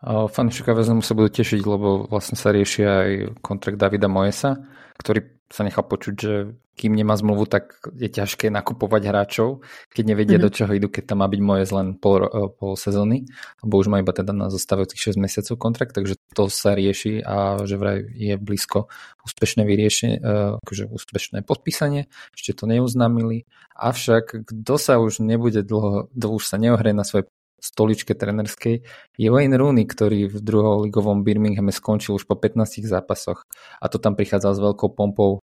Fanúšika 0.06 0.74
West 0.78 0.90
Hamu 0.90 1.02
sa 1.02 1.18
budú 1.18 1.30
tešiť, 1.34 1.62
lebo 1.66 2.06
vlastne 2.06 2.38
sa 2.38 2.54
rieši 2.54 2.82
aj 2.86 3.10
kontrakt 3.42 3.78
Davida 3.78 4.06
Moesa, 4.06 4.62
ktorý 4.98 5.46
sa 5.50 5.66
nechal 5.66 5.86
počuť, 5.86 6.14
že 6.14 6.54
kým 6.76 6.92
nemá 6.94 7.16
zmluvu, 7.16 7.48
tak 7.48 7.80
je 7.96 8.12
ťažké 8.12 8.52
nakupovať 8.52 9.08
hráčov, 9.08 9.64
keď 9.90 10.04
nevedia, 10.04 10.36
mm-hmm. 10.36 10.52
do 10.52 10.56
čoho 10.56 10.72
idú, 10.76 10.88
keď 10.92 11.16
tam 11.16 11.24
má 11.24 11.28
byť 11.32 11.42
moje 11.42 11.64
len 11.72 11.88
pol, 11.96 12.28
e, 12.28 12.52
pol 12.52 12.76
sezóny, 12.76 13.26
lebo 13.64 13.80
už 13.80 13.88
má 13.88 14.04
iba 14.04 14.12
teda 14.12 14.36
na 14.36 14.52
zostávajúcich 14.52 15.16
6 15.16 15.24
mesiacov 15.24 15.56
kontrakt, 15.56 15.96
takže 15.96 16.20
to 16.36 16.52
sa 16.52 16.76
rieši 16.76 17.24
a 17.24 17.64
že 17.64 17.80
vraj 17.80 18.04
je 18.12 18.36
blízko 18.36 18.92
úspešné 19.24 19.64
vyriešenie, 19.64 20.22
akože 20.62 20.92
úspešné 20.92 21.42
podpísanie, 21.48 22.12
ešte 22.36 22.54
to 22.54 22.70
neuznámili, 22.70 23.48
avšak 23.74 24.46
kto 24.46 24.76
sa 24.76 25.00
už 25.02 25.24
nebude 25.24 25.66
dlho, 25.66 26.12
dlho 26.14 26.34
už 26.38 26.46
sa 26.46 26.60
neohrie 26.62 26.92
na 26.92 27.08
svojej 27.08 27.32
stoličke 27.66 28.14
trenerskej 28.14 28.86
je 29.18 29.30
Wayne 29.34 29.58
Rooney, 29.58 29.90
ktorý 29.90 30.30
v 30.30 30.38
druholigovom 30.38 31.26
Birminghame 31.26 31.74
skončil 31.74 32.14
už 32.14 32.30
po 32.30 32.38
15 32.38 32.86
zápasoch. 32.86 33.42
A 33.82 33.90
to 33.90 33.98
tam 33.98 34.14
prichádzal 34.14 34.54
s 34.54 34.62
veľkou 34.62 34.94
pompou 34.94 35.42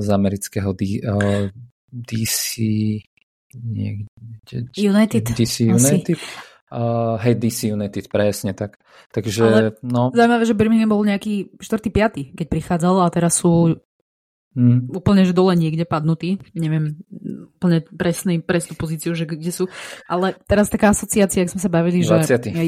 z 0.00 0.08
amerického 0.08 0.72
D, 0.72 1.04
uh, 1.04 1.52
DC 1.92 2.64
niekde, 3.54 4.72
United. 4.74 5.24
DC 5.36 5.68
United. 5.68 6.18
Uh, 6.74 7.14
hej, 7.22 7.38
DC 7.38 7.70
United, 7.70 8.10
presne 8.10 8.50
tak. 8.56 8.80
Takže, 9.14 9.42
Ale 9.46 9.62
no... 9.86 10.10
Zaujímavé, 10.10 10.42
že 10.42 10.58
Birmingham 10.58 10.90
bol 10.90 11.06
nejaký 11.06 11.54
4. 11.62 12.34
5. 12.34 12.34
keď 12.34 12.46
prichádzal 12.50 13.04
a 13.04 13.12
teraz 13.14 13.38
sú 13.38 13.78
hmm. 14.58 14.90
úplne, 14.90 15.22
že 15.22 15.36
dole 15.36 15.54
niekde 15.54 15.86
padnutí. 15.86 16.42
Neviem 16.56 16.98
úplne 17.54 17.84
presný, 17.94 18.42
presnú 18.42 18.74
pozíciu, 18.74 19.14
že 19.14 19.28
kde 19.28 19.54
sú. 19.54 19.70
Ale 20.10 20.34
teraz 20.50 20.66
taká 20.66 20.90
asociácia, 20.90 21.46
ak 21.46 21.52
sme 21.54 21.62
sa 21.62 21.70
bavili, 21.70 22.02
20. 22.02 22.26
že 22.26 22.64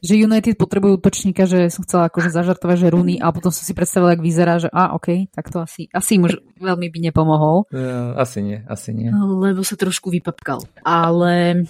že 0.00 0.16
United 0.16 0.56
potrebujú 0.56 0.96
útočníka, 0.96 1.44
že 1.44 1.68
som 1.68 1.84
chcela 1.84 2.08
akože 2.08 2.32
zažartovať, 2.32 2.76
že 2.76 2.92
Rooney 2.92 3.16
a 3.20 3.32
potom 3.32 3.52
som 3.52 3.64
si 3.64 3.76
predstavila, 3.76 4.16
ak 4.16 4.24
vyzerá, 4.24 4.56
že 4.56 4.72
a 4.72 4.96
OK, 4.96 5.28
tak 5.32 5.52
to 5.52 5.60
asi, 5.60 5.92
asi 5.92 6.16
im 6.16 6.24
už 6.24 6.40
veľmi 6.56 6.88
by 6.88 6.98
nepomohol. 7.12 7.68
Ja, 7.72 8.16
asi 8.16 8.40
nie, 8.40 8.58
asi 8.64 8.96
nie. 8.96 9.12
Lebo 9.12 9.60
sa 9.60 9.76
trošku 9.76 10.08
vypapkal. 10.08 10.64
Ale 10.80 11.68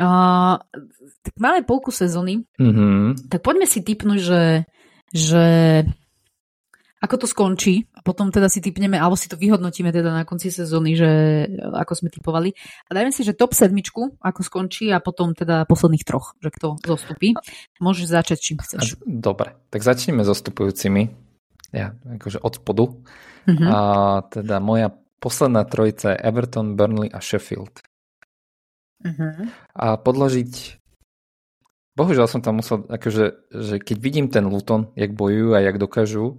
uh, 0.00 0.54
tak 1.20 1.34
máme 1.36 1.68
polku 1.68 1.92
sezóny, 1.92 2.48
mm-hmm. 2.56 3.28
tak 3.28 3.44
poďme 3.44 3.68
si 3.68 3.84
typnúť, 3.84 4.20
že, 4.20 4.44
že 5.12 5.46
ako 6.96 7.14
to 7.20 7.26
skončí 7.28 7.92
a 7.92 8.00
potom 8.00 8.32
teda 8.32 8.48
si 8.48 8.64
typneme, 8.64 8.96
alebo 8.96 9.20
si 9.20 9.28
to 9.28 9.36
vyhodnotíme 9.36 9.92
teda 9.92 10.16
na 10.16 10.24
konci 10.24 10.48
sezóny, 10.48 10.96
že 10.96 11.10
ako 11.60 11.92
sme 11.92 12.08
typovali. 12.08 12.56
A 12.88 12.90
dajme 12.96 13.12
si, 13.12 13.20
že 13.20 13.36
top 13.36 13.52
sedmičku, 13.52 14.16
ako 14.16 14.40
skončí 14.40 14.88
a 14.88 15.04
potom 15.04 15.36
teda 15.36 15.68
posledných 15.68 16.04
troch, 16.08 16.32
že 16.40 16.48
kto 16.48 16.80
zostupí. 16.80 17.36
Môžeš 17.84 18.06
začať, 18.08 18.38
čím 18.40 18.58
chceš. 18.64 18.96
Dobre, 19.04 19.60
tak 19.68 19.84
začneme 19.84 20.24
zostupujúcimi. 20.24 21.12
Ja, 21.76 21.92
akože 22.00 22.40
od 22.40 22.54
spodu. 22.56 22.84
Uh-huh. 23.44 23.68
A 23.68 23.78
teda 24.32 24.56
moja 24.64 24.88
posledná 25.20 25.68
trojica 25.68 26.16
je 26.16 26.22
Everton, 26.24 26.80
Burnley 26.80 27.12
a 27.12 27.20
Sheffield. 27.20 27.84
Uh-huh. 29.04 29.52
A 29.76 30.00
podložiť 30.00 30.80
Bohužiaľ 31.96 32.28
som 32.28 32.44
tam 32.44 32.60
musel, 32.60 32.84
akože, 32.84 33.24
že 33.56 33.80
keď 33.80 33.96
vidím 33.96 34.28
ten 34.28 34.44
Luton, 34.44 34.92
jak 35.00 35.16
bojujú 35.16 35.56
a 35.56 35.64
jak 35.64 35.80
dokážu, 35.80 36.36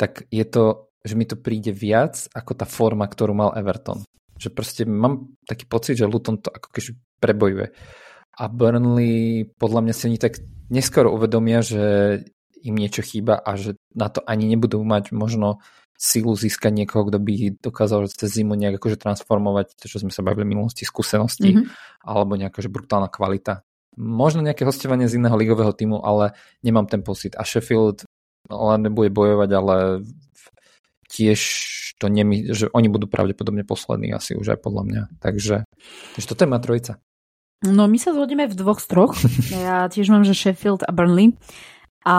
tak 0.00 0.24
je 0.32 0.44
to, 0.48 0.88
že 1.04 1.12
mi 1.12 1.28
to 1.28 1.36
príde 1.36 1.76
viac 1.76 2.24
ako 2.32 2.56
tá 2.56 2.64
forma, 2.64 3.04
ktorú 3.04 3.36
mal 3.36 3.52
Everton. 3.52 4.00
Že 4.40 4.48
proste 4.56 4.82
mám 4.88 5.36
taký 5.44 5.68
pocit, 5.68 6.00
že 6.00 6.08
Luton 6.08 6.40
to 6.40 6.48
ako 6.48 6.72
keď 6.72 6.96
prebojuje. 7.20 7.76
A 8.40 8.48
Burnley 8.48 9.44
podľa 9.60 9.80
mňa 9.84 9.94
si 9.94 10.08
oni 10.08 10.16
tak 10.16 10.40
neskoro 10.72 11.12
uvedomia, 11.12 11.60
že 11.60 11.84
im 12.64 12.76
niečo 12.76 13.04
chýba 13.04 13.36
a 13.36 13.60
že 13.60 13.76
na 13.92 14.08
to 14.08 14.24
ani 14.24 14.48
nebudú 14.48 14.80
mať 14.80 15.12
možno 15.12 15.60
silu 16.00 16.32
získať 16.32 16.72
niekoho, 16.72 17.12
kto 17.12 17.20
by 17.20 17.60
dokázal 17.60 18.08
cez 18.08 18.40
zimu 18.40 18.56
nejak 18.56 18.80
akože 18.80 18.96
transformovať 18.96 19.76
to, 19.76 19.84
čo 19.84 20.00
sme 20.00 20.08
sa 20.08 20.24
bavili 20.24 20.48
v 20.48 20.56
minulosti, 20.56 20.88
skúsenosti 20.88 21.60
mm-hmm. 21.60 22.08
alebo 22.08 22.40
nejaká 22.40 22.64
že 22.64 22.72
brutálna 22.72 23.12
kvalita. 23.12 23.60
Možno 24.00 24.40
nejaké 24.40 24.64
hostovanie 24.64 25.12
z 25.12 25.20
iného 25.20 25.36
ligového 25.36 25.76
týmu, 25.76 26.00
ale 26.00 26.32
nemám 26.64 26.88
ten 26.88 27.04
pocit. 27.04 27.36
A 27.36 27.44
Sheffield 27.44 28.08
len 28.48 28.80
nebude 28.80 29.10
bojovať, 29.12 29.50
ale 29.52 29.76
tiež 31.10 31.40
to 32.00 32.08
nemy, 32.08 32.48
že 32.54 32.72
oni 32.72 32.88
budú 32.88 33.10
pravdepodobne 33.10 33.66
poslední 33.66 34.14
asi 34.14 34.32
už 34.32 34.56
aj 34.56 34.58
podľa 34.64 34.82
mňa. 34.88 35.02
Takže, 35.20 35.56
takže 36.16 36.26
toto 36.30 36.40
je 36.46 36.48
má 36.48 36.58
trojica. 36.62 36.96
No 37.60 37.84
my 37.84 38.00
sa 38.00 38.16
zhodneme 38.16 38.48
v 38.48 38.56
dvoch 38.56 38.80
z 38.80 38.86
troch. 38.88 39.12
Ja 39.52 39.84
tiež 39.92 40.08
mám, 40.08 40.24
že 40.24 40.32
Sheffield 40.32 40.80
a 40.88 40.90
Burnley. 40.96 41.36
A 42.08 42.16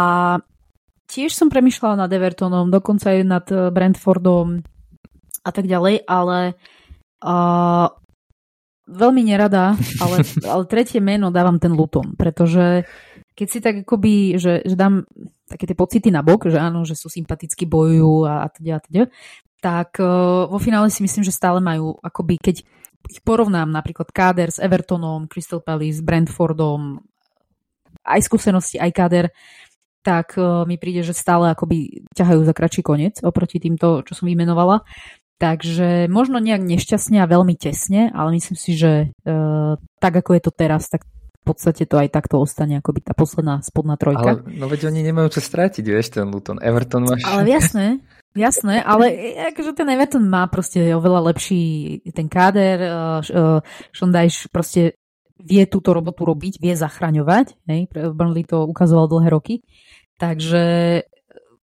tiež 1.10 1.34
som 1.34 1.50
premyšľala 1.50 2.06
nad 2.06 2.14
Evertonom, 2.14 2.70
dokonca 2.70 3.10
aj 3.10 3.20
nad 3.26 3.46
eh, 3.50 3.74
Brentfordom 3.74 4.62
a 5.42 5.50
tak 5.50 5.66
ďalej, 5.66 6.06
ale 6.06 6.54
uh, 7.26 7.90
veľmi 8.86 9.22
nerada, 9.26 9.74
ale, 9.98 10.22
ale 10.52 10.64
tretie 10.70 11.02
meno 11.02 11.34
dávam 11.34 11.58
ten 11.58 11.74
Luton, 11.74 12.14
pretože 12.14 12.86
keď 13.36 13.48
si 13.48 13.60
tak 13.64 13.76
akoby, 13.88 14.36
že, 14.38 14.62
že 14.68 14.76
dám 14.76 15.08
také 15.48 15.68
tie 15.68 15.78
pocity 15.78 16.10
na 16.12 16.24
bok, 16.24 16.48
že 16.48 16.60
áno, 16.60 16.84
že 16.88 16.96
sú 16.96 17.08
sympaticky 17.12 17.68
bojujú 17.68 18.28
a, 18.28 18.46
a 18.46 18.48
teda, 18.52 18.72
a 18.78 18.82
teda, 18.84 19.04
tak 19.62 20.00
uh, 20.02 20.48
vo 20.48 20.60
finále 20.60 20.90
si 20.90 21.04
myslím, 21.04 21.24
že 21.24 21.36
stále 21.36 21.62
majú, 21.62 21.96
akoby 22.02 22.42
keď 22.42 22.64
ich 23.10 23.22
porovnám 23.26 23.70
napríklad 23.74 24.14
Káder 24.14 24.54
s 24.54 24.62
Evertonom, 24.62 25.26
Crystal 25.26 25.60
Palace, 25.62 26.06
Brentfordom, 26.06 27.02
aj 28.06 28.22
skúsenosti, 28.26 28.78
aj 28.78 28.92
Káder, 28.94 29.26
tak 30.02 30.34
uh, 30.38 30.66
mi 30.66 30.82
príde, 30.82 31.06
že 31.06 31.14
stále 31.14 31.54
akoby 31.54 32.10
ťahajú 32.18 32.42
za 32.42 32.54
kratší 32.58 32.82
koniec 32.82 33.22
oproti 33.22 33.62
týmto, 33.62 34.02
čo 34.02 34.14
som 34.18 34.26
vymenovala. 34.26 34.82
Takže 35.42 36.06
možno 36.06 36.38
nejak 36.38 36.62
nešťastne 36.62 37.18
a 37.18 37.30
veľmi 37.30 37.58
tesne, 37.58 38.14
ale 38.14 38.38
myslím 38.38 38.58
si, 38.58 38.78
že 38.78 39.10
uh, 39.26 39.78
tak 39.98 40.14
ako 40.22 40.38
je 40.38 40.42
to 40.42 40.52
teraz, 40.54 40.90
tak 40.90 41.06
v 41.42 41.44
podstate 41.44 41.90
to 41.90 41.98
aj 41.98 42.14
takto 42.14 42.38
ostane, 42.38 42.78
ako 42.78 42.94
by 42.94 43.00
tá 43.02 43.14
posledná 43.18 43.66
spodná 43.66 43.98
trojka. 43.98 44.46
Ale, 44.46 44.46
no 44.54 44.70
veď 44.70 44.94
oni 44.94 45.02
nemajú 45.02 45.34
čo 45.34 45.42
strátiť, 45.42 45.82
vieš, 45.82 46.14
ten 46.14 46.30
Luton. 46.30 46.62
Everton 46.62 47.02
máš... 47.10 47.26
Ale 47.26 47.50
jasné, 47.50 47.98
jasné, 48.38 48.78
ale 48.86 49.10
akože 49.50 49.74
ten 49.74 49.90
Everton 49.90 50.30
má 50.30 50.46
proste 50.46 50.94
oveľa 50.94 51.34
lepší 51.34 51.98
ten 52.14 52.30
káder, 52.30 52.78
uh, 53.26 53.60
Šondajš 53.90 54.54
proste 54.54 55.02
vie 55.42 55.66
túto 55.66 55.98
robotu 55.98 56.22
robiť, 56.30 56.62
vie 56.62 56.78
zachraňovať, 56.78 57.58
hej, 57.66 57.90
Burnley 58.14 58.46
to 58.46 58.70
ukazoval 58.70 59.10
dlhé 59.10 59.34
roky, 59.34 59.66
takže 60.22 61.02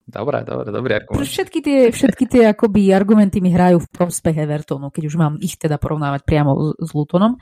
Dobre, 0.07 0.47
dobre, 0.47 0.71
dobrý 0.71 1.03
argument. 1.03 1.27
Všetky 1.27 1.59
tie, 1.59 1.79
všetky 1.91 2.25
tie 2.31 2.43
akoby 2.55 2.95
argumenty 2.95 3.43
mi 3.43 3.51
hrajú 3.51 3.83
v 3.83 3.91
prospech 3.91 4.39
Evertonu, 4.39 4.87
keď 4.87 5.03
už 5.03 5.15
mám 5.19 5.35
ich 5.43 5.59
teda 5.59 5.75
porovnávať 5.75 6.23
priamo 6.23 6.79
s, 6.79 6.91
Lutonom. 6.95 7.35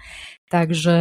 Takže, 0.49 0.97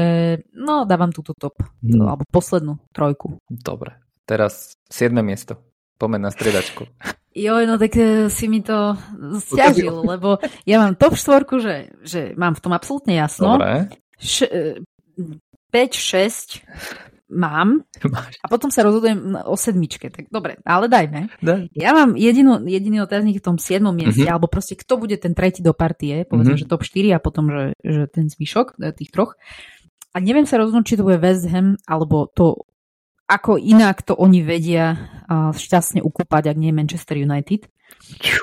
no, 0.53 0.85
dávam 0.85 1.09
túto 1.09 1.33
top, 1.33 1.57
hmm. 1.81 2.05
alebo 2.05 2.29
poslednú 2.29 2.85
trojku. 2.93 3.41
Dobre, 3.49 3.97
teraz 4.29 4.77
7. 4.93 5.17
miesto. 5.25 5.57
Poďme 5.97 6.29
na 6.29 6.31
stredačku. 6.31 6.85
Jo, 7.35 7.59
no 7.67 7.75
tak 7.83 7.99
e, 7.99 8.31
si 8.31 8.47
mi 8.47 8.63
to 8.63 8.95
stiažil, 9.43 9.91
lebo 10.15 10.39
ja 10.63 10.79
mám 10.79 10.95
top 10.95 11.19
štvorku, 11.19 11.59
že, 11.59 11.91
že 12.07 12.31
mám 12.39 12.55
v 12.55 12.63
tom 12.63 12.71
absolútne 12.71 13.19
jasno. 13.19 13.59
Dobre. 13.59 13.91
Š- 14.23 14.79
5, 15.19 15.19
e, 15.75 15.91
6 15.91 16.63
mám 17.35 17.83
a 18.41 18.47
potom 18.47 18.71
sa 18.71 18.87
rozhodujem 18.87 19.35
o 19.45 19.59
sedmičke. 19.59 20.09
Tak 20.09 20.31
dobre, 20.31 20.63
ale 20.63 20.87
dajme. 20.87 21.35
Daj. 21.43 21.75
Ja 21.75 21.91
mám 21.93 22.15
jedinú, 22.15 22.63
jediný 22.63 23.03
otáznik 23.03 23.43
v 23.43 23.47
tom 23.51 23.57
siedmom 23.59 23.93
mieste, 23.93 24.23
mm-hmm. 24.23 24.33
alebo 24.33 24.47
proste 24.47 24.79
kto 24.79 24.97
bude 24.97 25.19
ten 25.19 25.35
tretí 25.35 25.61
do 25.61 25.75
partie, 25.75 26.23
povedzme, 26.25 26.55
mm-hmm. 26.55 26.71
že 26.71 26.73
top 26.73 26.87
4 26.87 27.11
a 27.13 27.19
potom, 27.19 27.45
že, 27.51 27.65
že 27.83 28.03
ten 28.09 28.31
zvyšok 28.31 28.79
e, 28.79 28.95
tých 28.95 29.11
troch. 29.11 29.35
A 30.15 30.23
neviem 30.23 30.47
sa 30.47 30.63
rozhodnúť, 30.63 30.95
či 30.95 30.97
to 30.97 31.03
bude 31.03 31.19
West 31.19 31.51
Ham, 31.51 31.75
alebo 31.91 32.31
to, 32.31 32.63
ako 33.27 33.59
inak 33.59 34.07
to 34.07 34.15
oni 34.15 34.47
vedia 34.47 34.95
šťastne 35.35 36.05
ukúpať, 36.05 36.55
ak 36.55 36.57
nie 36.61 36.71
Manchester 36.71 37.19
United. 37.19 37.67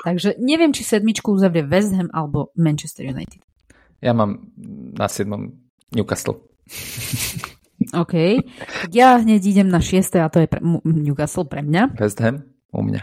Takže 0.04 0.36
neviem, 0.42 0.74
či 0.74 0.84
sedmičku 0.84 1.32
uzavrie 1.32 1.64
West 1.64 1.94
Ham 1.94 2.10
alebo 2.12 2.50
Manchester 2.58 3.08
United. 3.08 3.40
Ja 4.02 4.12
mám 4.12 4.52
na 4.98 5.06
siedmom 5.06 5.54
Newcastle. 5.94 6.42
OK. 7.92 8.40
Ja 8.88 9.20
hneď 9.20 9.42
idem 9.44 9.68
na 9.68 9.84
šieste 9.84 10.16
a 10.20 10.32
to 10.32 10.40
je 10.40 10.48
pre, 10.48 10.64
Newcastle 10.84 11.44
pre 11.44 11.60
mňa. 11.60 11.92
West 12.00 12.20
Ham 12.24 12.40
u 12.72 12.80
mňa. 12.80 13.02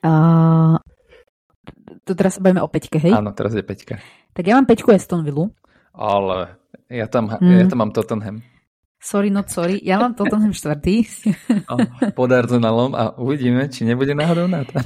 Uh, 0.00 0.80
to 2.08 2.16
teraz 2.16 2.38
sa 2.38 2.40
bavíme 2.40 2.64
o 2.64 2.70
peťke, 2.70 2.96
hej? 2.96 3.12
Áno, 3.12 3.36
teraz 3.36 3.52
je 3.52 3.60
peťka. 3.60 4.00
Tak 4.32 4.44
ja 4.46 4.56
mám 4.56 4.64
peťku 4.64 4.88
Aston 4.88 5.20
Villa. 5.20 5.52
Ale 5.92 6.56
ja 6.88 7.04
tam, 7.10 7.28
mm. 7.28 7.58
ja 7.60 7.66
tam 7.68 7.78
mám 7.84 7.92
Tottenham. 7.92 8.40
Sorry, 8.98 9.30
not 9.30 9.52
sorry. 9.52 9.78
Ja 9.84 10.00
mám 10.00 10.16
Tottenham 10.16 10.56
štvrtý. 10.56 11.06
pod 12.18 12.30
Arsenalom 12.32 12.96
a 12.96 13.14
uvidíme, 13.20 13.68
či 13.70 13.84
nebude 13.84 14.16
náhodou 14.16 14.50
na 14.50 14.64
to. 14.64 14.80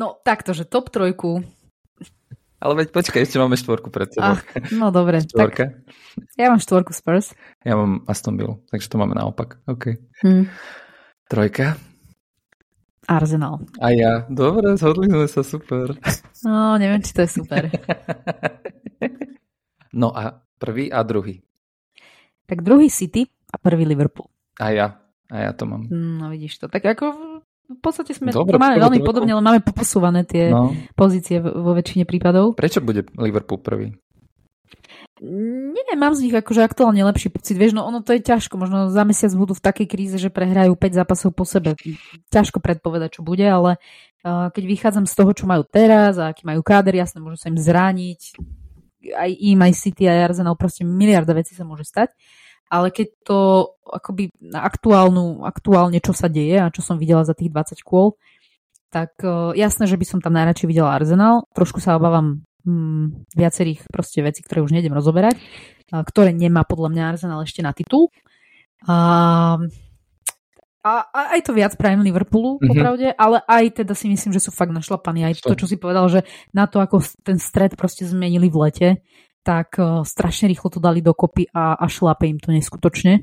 no 0.00 0.16
takto, 0.22 0.56
že 0.56 0.64
top 0.64 0.88
trojku 0.88 1.44
Ale 2.56 2.72
veď 2.72 2.88
počkaj, 2.92 3.20
ešte 3.28 3.36
máme 3.36 3.60
štvorku 3.60 3.92
pred 3.92 4.08
sebou. 4.08 4.32
Ach, 4.32 4.42
no 4.72 4.88
dobre. 4.88 5.20
Štvorka. 5.20 5.76
Tak 5.76 5.86
ja 6.40 6.48
mám 6.48 6.60
štvorku 6.60 6.96
Spurs. 6.96 7.36
Ja 7.60 7.76
mám 7.76 8.00
Aston 8.08 8.40
Villa, 8.40 8.56
takže 8.72 8.88
to 8.88 8.96
máme 8.96 9.12
naopak. 9.12 9.60
OK. 9.68 10.00
Hmm. 10.24 10.48
Trojka. 11.28 11.76
Arsenal. 13.06 13.62
A 13.78 13.92
ja. 13.92 14.24
Dobre, 14.26 14.74
zhodli 14.80 15.06
sme 15.06 15.28
sa, 15.28 15.44
super. 15.44 15.94
No, 16.42 16.80
neviem, 16.80 17.04
či 17.04 17.12
to 17.12 17.22
je 17.22 17.30
super. 17.30 17.70
no 20.00 20.10
a 20.16 20.42
prvý 20.58 20.88
a 20.90 21.04
druhý. 21.04 21.44
Tak 22.48 22.64
druhý 22.64 22.88
City 22.88 23.28
a 23.52 23.56
prvý 23.60 23.84
Liverpool. 23.84 24.26
A 24.58 24.72
ja. 24.72 24.88
A 25.30 25.50
ja 25.50 25.52
to 25.52 25.66
mám. 25.66 25.90
No 25.90 26.30
vidíš 26.30 26.62
to. 26.62 26.66
Tak 26.70 26.86
ako 26.86 27.35
v 27.66 27.80
podstate 27.82 28.14
sme 28.14 28.30
Dobre, 28.30 28.54
to 28.54 28.62
máme 28.62 28.78
veľmi 28.78 29.02
trojku. 29.02 29.10
podobne, 29.10 29.34
ale 29.34 29.42
máme 29.42 29.60
poposúvané 29.60 30.22
tie 30.22 30.54
no. 30.54 30.70
pozície 30.94 31.42
vo 31.42 31.74
väčšine 31.74 32.06
prípadov. 32.06 32.54
Prečo 32.54 32.78
bude 32.78 33.02
Liverpool 33.18 33.58
prvý? 33.58 33.90
Neviem, 35.16 35.96
mám 35.96 36.12
z 36.12 36.28
nich 36.28 36.34
akože 36.36 36.60
aktuálne 36.60 37.00
lepší 37.00 37.32
pocit. 37.32 37.56
Vieš, 37.56 37.72
no 37.72 37.88
ono 37.88 38.04
to 38.04 38.12
je 38.12 38.20
ťažko. 38.20 38.60
Možno 38.60 38.92
za 38.92 39.00
mesiac 39.08 39.32
budú 39.32 39.56
v 39.56 39.64
takej 39.64 39.86
kríze, 39.88 40.16
že 40.20 40.28
prehrajú 40.28 40.76
5 40.76 40.92
zápasov 40.92 41.32
po 41.32 41.48
sebe. 41.48 41.72
Ťažko 42.28 42.60
predpovedať, 42.60 43.18
čo 43.18 43.22
bude, 43.24 43.48
ale 43.48 43.80
uh, 43.80 44.52
keď 44.52 44.64
vychádzam 44.68 45.08
z 45.08 45.16
toho, 45.16 45.32
čo 45.32 45.48
majú 45.48 45.64
teraz 45.64 46.20
a 46.20 46.28
aký 46.28 46.44
majú 46.44 46.60
káder, 46.60 47.00
jasne, 47.00 47.24
môžu 47.24 47.40
sa 47.40 47.48
im 47.48 47.56
zrániť. 47.56 48.20
Aj 49.16 49.30
im, 49.32 49.56
aj 49.56 49.72
City, 49.72 50.04
aj 50.04 50.36
Arsenal, 50.36 50.52
proste 50.52 50.84
miliarda 50.84 51.32
vecí 51.32 51.56
sa 51.56 51.64
môže 51.64 51.88
stať. 51.88 52.12
Ale 52.66 52.90
keď 52.90 53.08
to 53.22 53.38
akoby 53.86 54.34
na 54.42 54.66
aktuálnu, 54.66 55.46
aktuálne, 55.46 56.02
čo 56.02 56.10
sa 56.10 56.26
deje 56.26 56.58
a 56.58 56.72
čo 56.74 56.82
som 56.82 56.98
videla 56.98 57.22
za 57.22 57.32
tých 57.32 57.54
20 57.54 57.78
kôl, 57.86 58.18
tak 58.90 59.14
uh, 59.22 59.54
jasné, 59.54 59.86
že 59.86 59.98
by 59.98 60.06
som 60.06 60.18
tam 60.18 60.34
najradšej 60.34 60.66
videla 60.66 60.94
Arsenal. 60.94 61.46
Trošku 61.54 61.78
sa 61.78 61.94
obávam 61.94 62.42
mm, 62.66 63.30
viacerých 63.38 63.86
proste 63.90 64.20
vecí, 64.20 64.42
ktoré 64.42 64.62
už 64.66 64.74
nejdem 64.74 64.94
rozoberať, 64.94 65.38
a, 65.94 66.02
ktoré 66.02 66.34
nemá 66.34 66.66
podľa 66.66 66.90
mňa 66.90 67.02
Arsenal 67.14 67.40
ešte 67.46 67.62
na 67.62 67.70
titul. 67.70 68.10
A, 68.86 68.96
a, 70.82 70.92
a 71.10 71.20
aj 71.38 71.40
to 71.46 71.54
viac 71.54 71.74
prajem 71.78 72.02
Liverpoolu, 72.02 72.58
mm-hmm. 72.58 72.70
popravde, 72.70 73.08
ale 73.14 73.42
aj 73.46 73.82
teda 73.82 73.94
si 73.94 74.10
myslím, 74.10 74.34
že 74.34 74.42
sú 74.42 74.50
fakt 74.50 74.74
našlapaní. 74.74 75.26
Aj 75.26 75.34
to, 75.38 75.54
čo 75.54 75.66
si 75.70 75.78
povedal, 75.78 76.06
že 76.10 76.26
na 76.50 76.66
to, 76.66 76.82
ako 76.82 77.02
ten 77.22 77.38
stred 77.38 77.78
proste 77.78 78.06
zmenili 78.06 78.50
v 78.50 78.56
lete, 78.66 78.88
tak 79.46 79.78
uh, 79.78 80.02
strašne 80.02 80.50
rýchlo 80.50 80.74
to 80.74 80.82
dali 80.82 80.98
dokopy 80.98 81.46
a, 81.54 81.78
a 81.78 81.86
šlape 81.86 82.26
im 82.26 82.42
to 82.42 82.50
neskutočne. 82.50 83.22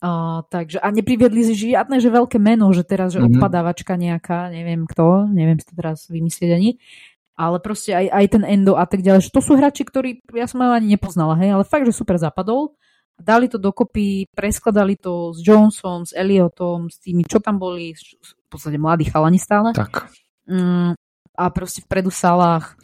Uh, 0.00 0.44
takže, 0.48 0.80
a 0.80 0.88
nepriviedli 0.92 1.44
si 1.44 1.54
žiadne, 1.68 2.00
že 2.00 2.12
veľké 2.12 2.40
meno, 2.40 2.72
že 2.72 2.84
teraz, 2.84 3.12
že 3.12 3.20
mm-hmm. 3.20 3.36
odpadávačka 3.36 3.96
nejaká, 3.96 4.48
neviem 4.52 4.88
kto, 4.88 5.28
neviem 5.28 5.60
si 5.60 5.68
to 5.68 5.76
teraz 5.76 6.08
vymyslieť 6.08 6.50
ani, 6.52 6.76
ale 7.36 7.56
proste 7.60 7.92
aj, 7.92 8.12
aj 8.12 8.26
ten 8.36 8.44
Endo 8.44 8.76
a 8.76 8.84
tak 8.84 9.00
ďalej. 9.00 9.28
Že 9.28 9.34
to 9.36 9.40
sú 9.40 9.52
hráči, 9.56 9.82
ktorí 9.84 10.24
ja 10.32 10.48
som 10.48 10.64
ani 10.64 10.92
nepoznala, 10.92 11.36
hej, 11.40 11.56
ale 11.56 11.64
fakt, 11.68 11.88
že 11.88 11.96
super 11.96 12.16
zapadol. 12.16 12.76
Dali 13.14 13.46
to 13.46 13.62
dokopy, 13.62 14.26
preskladali 14.34 14.98
to 14.98 15.30
s 15.32 15.38
Johnson, 15.38 16.02
s 16.02 16.12
Elliotom, 16.12 16.90
s 16.90 16.98
tými, 16.98 17.22
čo 17.24 17.38
tam 17.38 17.62
boli, 17.62 17.94
v 17.94 18.48
podstate 18.50 18.74
mladí 18.74 19.06
chalani 19.06 19.38
stále. 19.38 19.70
Tak. 19.70 20.10
Mm, 20.50 20.98
a 21.34 21.44
proste 21.54 21.80
vpredu 21.80 22.10
Salah, 22.10 22.74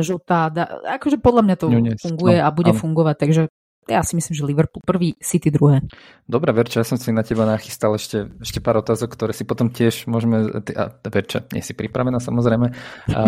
žltá, 0.00 0.48
akože 0.96 1.20
podľa 1.20 1.42
mňa 1.44 1.56
to 1.60 1.66
funguje 2.00 2.36
no, 2.40 2.44
a 2.44 2.48
bude 2.48 2.72
áno. 2.72 2.80
fungovať, 2.80 3.16
takže 3.20 3.42
ja 3.86 4.02
si 4.02 4.18
myslím, 4.18 4.34
že 4.34 4.42
Liverpool 4.42 4.82
prvý, 4.82 5.14
City 5.22 5.46
druhé. 5.54 5.78
Dobre, 6.26 6.50
Verča, 6.50 6.82
ja 6.82 6.86
som 6.86 6.98
si 6.98 7.14
na 7.14 7.22
teba 7.22 7.46
nachystal 7.46 7.94
ešte, 7.94 8.26
ešte 8.42 8.58
pár 8.58 8.82
otázok, 8.82 9.14
ktoré 9.14 9.30
si 9.30 9.46
potom 9.46 9.70
tiež 9.70 10.10
môžeme... 10.10 10.58
A, 10.74 10.90
Verča, 11.06 11.46
nie 11.54 11.62
si 11.62 11.70
pripravená 11.70 12.18
samozrejme. 12.18 12.74
A, 13.14 13.20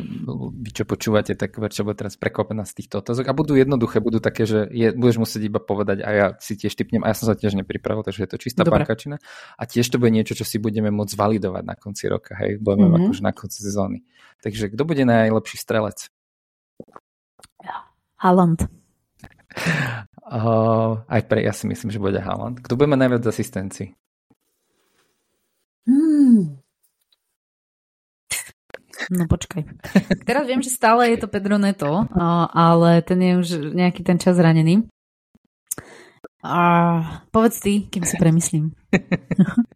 vy 0.64 0.70
čo 0.76 0.84
počúvate, 0.84 1.32
tak 1.40 1.56
Verča 1.56 1.88
bude 1.88 1.96
teraz 1.96 2.20
prekvapená 2.20 2.68
z 2.68 2.84
týchto 2.84 3.00
otázok. 3.00 3.32
A 3.32 3.32
budú 3.32 3.56
jednoduché, 3.56 4.04
budú 4.04 4.20
také, 4.20 4.44
že 4.44 4.68
je, 4.68 4.92
budeš 4.92 5.24
musieť 5.24 5.48
iba 5.48 5.56
povedať 5.56 6.04
a 6.04 6.08
ja 6.12 6.26
si 6.36 6.52
tiež 6.60 6.76
typnem. 6.76 7.00
A 7.00 7.10
ja 7.10 7.16
som 7.16 7.32
sa 7.32 7.34
tiež 7.34 7.56
nepripravil, 7.56 8.04
takže 8.04 8.28
je 8.28 8.30
to 8.30 8.36
čistá 8.36 8.60
Dobre. 8.60 8.84
pankačina. 8.84 9.16
A 9.56 9.64
tiež 9.64 9.88
to 9.88 9.96
bude 9.96 10.12
niečo, 10.12 10.36
čo 10.36 10.44
si 10.44 10.60
budeme 10.60 10.92
môcť 10.92 11.16
validovať 11.16 11.64
na 11.64 11.80
konci 11.80 12.12
roka. 12.12 12.36
Hej, 12.36 12.60
budeme 12.60 12.92
mm-hmm. 12.92 13.08
akože 13.08 13.22
na 13.24 13.32
konci 13.32 13.58
sezóny. 13.64 14.04
Takže 14.44 14.68
kto 14.76 14.84
bude 14.84 15.00
najlepší 15.08 15.56
strelec? 15.56 16.12
Haaland. 18.20 18.83
Uh, 20.24 21.02
aj 21.14 21.22
pre, 21.30 21.44
ja 21.44 21.52
si 21.54 21.68
myslím, 21.70 21.90
že 21.90 22.02
bude 22.02 22.18
Haaland. 22.18 22.60
Kto 22.62 22.74
bude 22.74 22.90
mať 22.90 23.00
najviac 23.06 23.22
asistencií? 23.26 23.94
Hmm. 25.84 26.64
No 29.12 29.28
počkaj. 29.28 29.68
Teraz 30.24 30.48
viem, 30.48 30.64
že 30.64 30.72
stále 30.72 31.12
je 31.12 31.20
to 31.20 31.28
Pedro 31.28 31.60
Neto, 31.60 32.08
ale 32.56 33.04
ten 33.04 33.20
je 33.20 33.32
už 33.36 33.48
nejaký 33.76 34.00
ten 34.00 34.16
čas 34.16 34.40
zranený. 34.40 34.88
A 36.44 36.60
povedz 37.32 37.60
ty, 37.60 37.84
kým 37.88 38.04
si 38.04 38.16
premyslím. 38.16 38.72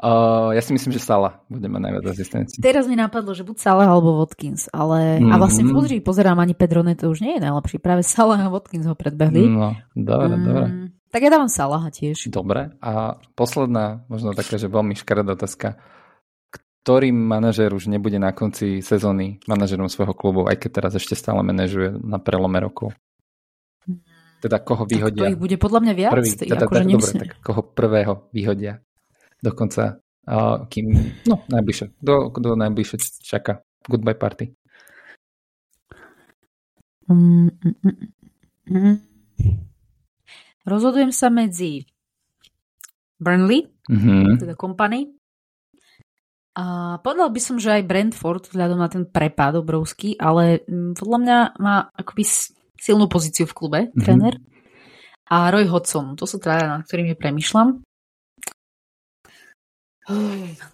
Uh, 0.00 0.56
ja 0.56 0.64
si 0.64 0.72
myslím, 0.72 0.96
že 0.96 1.04
Sala 1.04 1.44
bude 1.52 1.68
mať 1.68 1.80
najviac 1.84 2.16
asistencií. 2.16 2.64
Teraz 2.64 2.88
mi 2.88 2.96
napadlo, 2.96 3.36
že 3.36 3.44
buď 3.44 3.60
Sala 3.60 3.84
alebo 3.84 4.16
Watkins, 4.24 4.72
ale... 4.72 5.20
Mm-hmm. 5.20 5.28
A 5.28 5.34
vlastne 5.36 5.68
v 5.68 5.76
pozri, 5.76 5.96
pozerám, 6.00 6.40
ani 6.40 6.56
Pedrone 6.56 6.96
to 6.96 7.12
už 7.12 7.20
nie 7.20 7.36
je 7.36 7.44
najlepší. 7.44 7.84
Práve 7.84 8.00
Sala 8.00 8.40
a 8.40 8.48
Watkins 8.48 8.88
ho 8.88 8.96
predbehli. 8.96 9.44
No, 9.44 9.76
dobre, 9.92 10.32
mm, 10.32 10.44
dobre. 10.48 10.66
Tak 11.12 11.20
ja 11.20 11.28
dávam 11.28 11.52
Salaha 11.52 11.92
tiež. 11.92 12.32
Dobre. 12.32 12.72
A 12.80 13.20
posledná, 13.36 14.08
možno 14.08 14.32
taká, 14.32 14.56
že 14.56 14.72
veľmi 14.72 14.96
škaredá 14.96 15.36
otázka. 15.36 15.76
Ktorý 16.80 17.12
manažer 17.12 17.76
už 17.76 17.92
nebude 17.92 18.16
na 18.16 18.32
konci 18.32 18.80
sezóny 18.80 19.36
manažerom 19.44 19.92
svojho 19.92 20.16
klubu, 20.16 20.48
aj 20.48 20.64
keď 20.64 20.70
teraz 20.80 20.92
ešte 20.96 21.12
stále 21.12 21.44
manažuje 21.44 21.92
na 22.00 22.16
prelome 22.16 22.56
rokov? 22.56 22.96
Teda 24.40 24.64
koho 24.64 24.88
vyhodia? 24.88 25.28
To 25.28 25.32
ich 25.36 25.36
bude 25.36 25.60
podľa 25.60 25.80
mňa 25.84 25.92
viac. 25.92 26.12
Prvý, 26.16 26.32
teda, 26.32 26.64
akože 26.64 26.80
tak, 26.80 26.88
dobre, 26.88 27.12
tak 27.20 27.32
koho 27.44 27.60
prvého 27.60 28.14
vyhodia? 28.32 28.80
Dokonca 29.40 30.00
uh, 30.28 30.64
kým, 30.68 30.86
no 31.26 31.42
najbližšie, 31.48 32.00
kto, 32.00 32.14
kto 32.32 32.48
najbližšie 32.56 32.96
čaká 33.24 33.64
goodbye 33.84 34.16
party. 34.16 34.52
Mm, 37.10 37.50
mm, 37.50 37.76
mm, 37.82 37.96
mm. 38.70 38.96
Rozhodujem 40.62 41.10
sa 41.10 41.32
medzi 41.32 41.82
Burnley, 43.18 43.66
mm-hmm. 43.90 44.38
teda 44.38 44.54
Company, 44.54 45.10
a 46.50 46.98
povedal 46.98 47.30
by 47.30 47.40
som, 47.40 47.56
že 47.62 47.78
aj 47.78 47.86
Brentford, 47.86 48.50
vzhľadom 48.50 48.78
na 48.82 48.90
ten 48.90 49.06
prepad 49.06 49.54
obrovský, 49.56 50.18
ale 50.18 50.66
podľa 50.98 51.18
mňa 51.22 51.38
má 51.62 51.88
akoby 51.94 52.26
silnú 52.74 53.06
pozíciu 53.06 53.46
v 53.46 53.56
klube, 53.56 53.80
mm-hmm. 53.86 54.02
tréner. 54.02 54.34
A 55.30 55.48
Roy 55.54 55.70
Hodson, 55.70 56.18
to 56.18 56.26
sú 56.26 56.42
teda, 56.42 56.66
nad 56.66 56.82
ktorými 56.82 57.14
premyšľam. 57.14 57.86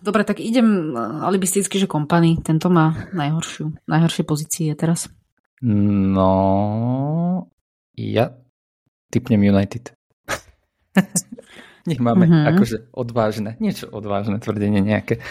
Dobre, 0.01 0.22
tak 0.24 0.41
idem 0.41 0.97
alibisticky, 0.99 1.76
že 1.76 1.91
kompany. 1.91 2.41
Tento 2.41 2.72
má 2.72 3.09
najhoršiu, 3.12 3.87
najhoršie 3.87 4.24
pozície 4.24 4.72
teraz. 4.72 5.09
No, 5.62 6.32
ja 7.97 8.37
typnem 9.09 9.41
United. 9.41 9.97
Nech 11.89 12.03
máme 12.03 12.26
mm-hmm. 12.26 12.47
akože 12.51 12.76
odvážne, 12.93 13.55
niečo 13.62 13.87
odvážne 13.89 14.43
tvrdenie 14.43 14.82
nejaké. 14.82 15.22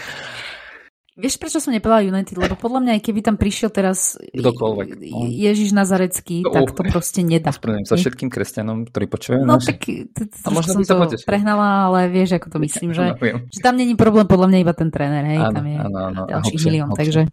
Vieš, 1.16 1.40
prečo 1.40 1.64
som 1.64 1.72
nepovedala 1.72 2.04
United? 2.04 2.36
Lebo 2.36 2.60
podľa 2.60 2.84
mňa, 2.84 2.92
aj 3.00 3.02
keby 3.08 3.24
tam 3.24 3.40
prišiel 3.40 3.72
teraz 3.72 4.20
Kdokoľvek. 4.36 5.00
No. 5.08 5.24
Ježiš 5.24 5.72
Nazarecký, 5.72 6.44
no, 6.44 6.52
tak 6.52 6.76
to 6.76 6.84
proste 6.92 7.24
nedá. 7.24 7.56
Ospravedlňujem 7.56 7.88
sa 7.88 7.96
všetkým 7.96 8.28
kresťanom, 8.28 8.84
ktorí 8.92 9.08
počujú. 9.08 9.40
No 9.40 9.56
tak 9.56 9.80
a 9.88 10.48
možno 10.52 10.84
som 10.84 10.84
to 10.84 11.16
prehnala, 11.24 11.88
ale 11.88 12.12
vieš, 12.12 12.36
ako 12.36 12.52
to 12.52 12.58
myslím, 12.60 12.92
že, 12.92 13.16
že 13.48 13.60
tam 13.64 13.80
není 13.80 13.96
problém 13.96 14.28
podľa 14.28 14.52
mňa 14.52 14.58
iba 14.60 14.74
ten 14.76 14.92
tréner, 14.92 15.24
hej, 15.24 15.40
áno, 15.40 15.56
tam 15.56 15.64
je 15.64 15.76
áno, 15.80 15.98
áno. 16.12 16.22
ďalší 16.28 16.56
milión, 16.68 16.88
takže... 16.92 17.24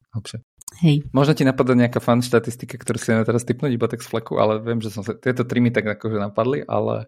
Hej. 0.82 1.06
Možno 1.14 1.38
ti 1.38 1.44
napadá 1.46 1.78
nejaká 1.78 2.02
fan 2.02 2.20
štatistika, 2.24 2.76
ktorú 2.76 2.98
si 2.98 3.12
teraz 3.12 3.44
typnúť 3.46 3.72
iba 3.72 3.88
tak 3.88 4.02
z 4.04 4.08
fleku, 4.10 4.42
ale 4.42 4.58
viem, 4.64 4.82
že 4.82 4.90
som 4.90 5.06
sa, 5.06 5.14
tieto 5.16 5.46
tri 5.46 5.62
mi 5.62 5.70
tak 5.70 5.86
akože 5.86 6.18
napadli, 6.18 6.66
ale 6.66 7.08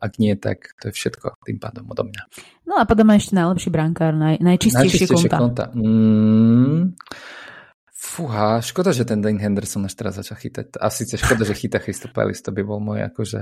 ak 0.00 0.12
nie, 0.20 0.36
tak 0.36 0.76
to 0.80 0.92
je 0.92 0.92
všetko 0.92 1.40
tým 1.48 1.56
pádom 1.56 1.88
odo 1.88 2.04
mňa. 2.04 2.22
No 2.68 2.76
a 2.76 2.84
potom 2.84 3.08
ešte 3.16 3.32
najlepší 3.32 3.70
brankár, 3.72 4.12
naj, 4.12 4.36
najčistejšie, 4.40 5.08
najčistejšie 5.08 5.28
konta. 5.32 5.38
konta. 5.40 5.64
Mm, 5.72 6.92
fúha, 7.88 8.60
škoda, 8.60 8.92
že 8.92 9.08
ten 9.08 9.24
Dane 9.24 9.40
Henderson 9.40 9.88
až 9.88 9.96
teraz 9.96 10.20
začal 10.20 10.36
chytať. 10.36 10.76
A 10.76 10.92
síce 10.92 11.16
škoda, 11.16 11.48
že 11.48 11.56
chytá 11.56 11.80
Christopelis, 11.80 12.44
to 12.44 12.52
by 12.52 12.60
bol 12.60 12.78
môj 12.84 13.08
akože... 13.08 13.40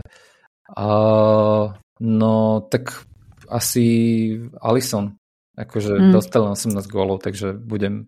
Uh, 0.72 1.74
no, 1.98 2.34
tak 2.70 3.02
asi 3.50 3.84
Alison. 4.62 5.18
Akože 5.58 5.98
mm. 5.98 6.12
dostal 6.14 6.46
18 6.46 6.78
gólov, 6.86 7.26
takže 7.26 7.58
budem... 7.58 8.06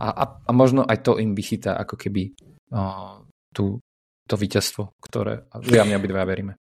A, 0.00 0.08
a, 0.08 0.24
a 0.48 0.50
možno 0.56 0.88
aj 0.88 1.04
to 1.04 1.20
im 1.20 1.36
vychytá 1.36 1.76
ako 1.76 2.00
keby 2.00 2.32
uh, 2.72 3.20
tú, 3.52 3.82
to 4.24 4.34
víťazstvo, 4.38 4.96
ktoré 5.02 5.44
ja 5.68 5.84
my 5.84 5.98
obidva 5.98 6.24
veríme. 6.24 6.56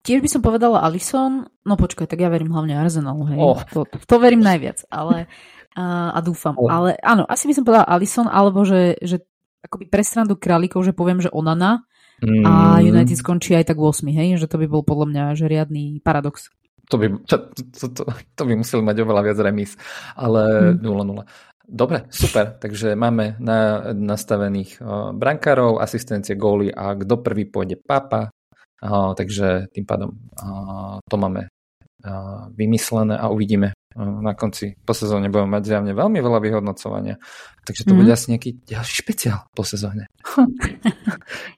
Tiež 0.00 0.24
by 0.24 0.28
som 0.32 0.40
povedala 0.40 0.80
Alison, 0.80 1.44
no 1.44 1.74
počkaj, 1.76 2.08
tak 2.08 2.24
ja 2.24 2.32
verím 2.32 2.56
hlavne 2.56 2.72
Arsenalu, 2.72 3.24
hej. 3.36 3.40
Oh. 3.40 3.60
To, 3.76 3.84
to, 3.84 3.96
to 4.00 4.16
verím 4.16 4.40
najviac, 4.40 4.88
ale 4.88 5.28
a, 5.76 6.16
a 6.16 6.18
dúfam. 6.24 6.56
Oh. 6.56 6.72
Ale 6.72 6.96
áno, 7.04 7.28
asi 7.28 7.44
by 7.44 7.54
som 7.54 7.64
povedala 7.68 7.84
Alison, 7.84 8.24
alebo 8.24 8.64
že, 8.64 8.96
že 9.04 9.20
akoby 9.60 9.92
pre 9.92 10.00
strandu 10.00 10.40
králikov, 10.40 10.82
že 10.88 10.96
poviem, 10.96 11.20
že 11.20 11.28
Onana 11.28 11.84
mm. 12.24 12.44
a 12.48 12.80
United 12.80 13.20
skončí 13.20 13.52
aj 13.52 13.68
tak 13.68 13.78
8, 13.78 14.08
hej? 14.08 14.40
Že 14.40 14.46
to 14.48 14.56
by 14.56 14.66
bol 14.72 14.82
podľa 14.82 15.06
mňa 15.12 15.24
že 15.36 15.46
riadný 15.46 16.00
paradox. 16.00 16.48
To 16.90 16.98
by, 16.98 17.06
to, 17.28 17.36
to, 17.54 17.86
to, 17.92 18.02
to 18.08 18.42
by 18.42 18.52
museli 18.56 18.82
mať 18.82 18.96
oveľa 19.04 19.22
viac 19.22 19.38
remíz, 19.38 19.76
ale 20.16 20.74
mm. 20.80 20.82
0-0. 20.82 21.22
Dobre, 21.70 22.10
super. 22.10 22.58
Takže 22.58 22.98
máme 22.98 23.38
na, 23.38 23.92
nastavených 23.94 24.82
brankárov, 25.14 25.78
asistencie, 25.78 26.34
góly 26.34 26.66
a 26.66 26.98
kto 26.98 27.22
prvý 27.22 27.46
pôjde 27.46 27.78
papa. 27.78 28.34
Uh, 28.80 29.12
takže 29.12 29.68
tým 29.76 29.84
pádom 29.84 30.16
uh, 30.40 30.98
to 31.04 31.16
máme 31.20 31.46
uh, 31.46 32.48
vymyslené 32.56 33.16
a 33.20 33.28
uvidíme, 33.28 33.76
na 33.98 34.38
konci 34.38 34.78
po 34.86 34.94
sezóne 34.94 35.26
budeme 35.26 35.58
mať 35.58 35.62
zjavne 35.66 35.92
veľmi 35.98 36.22
veľa 36.22 36.38
vyhodnocovania. 36.38 37.18
Takže 37.66 37.82
to 37.90 37.92
mm. 37.94 37.98
bude 37.98 38.10
asi 38.14 38.26
nejaký 38.30 38.50
ďalší 38.62 38.94
špeciál 39.02 39.50
po 39.50 39.66
sezóne. 39.66 40.06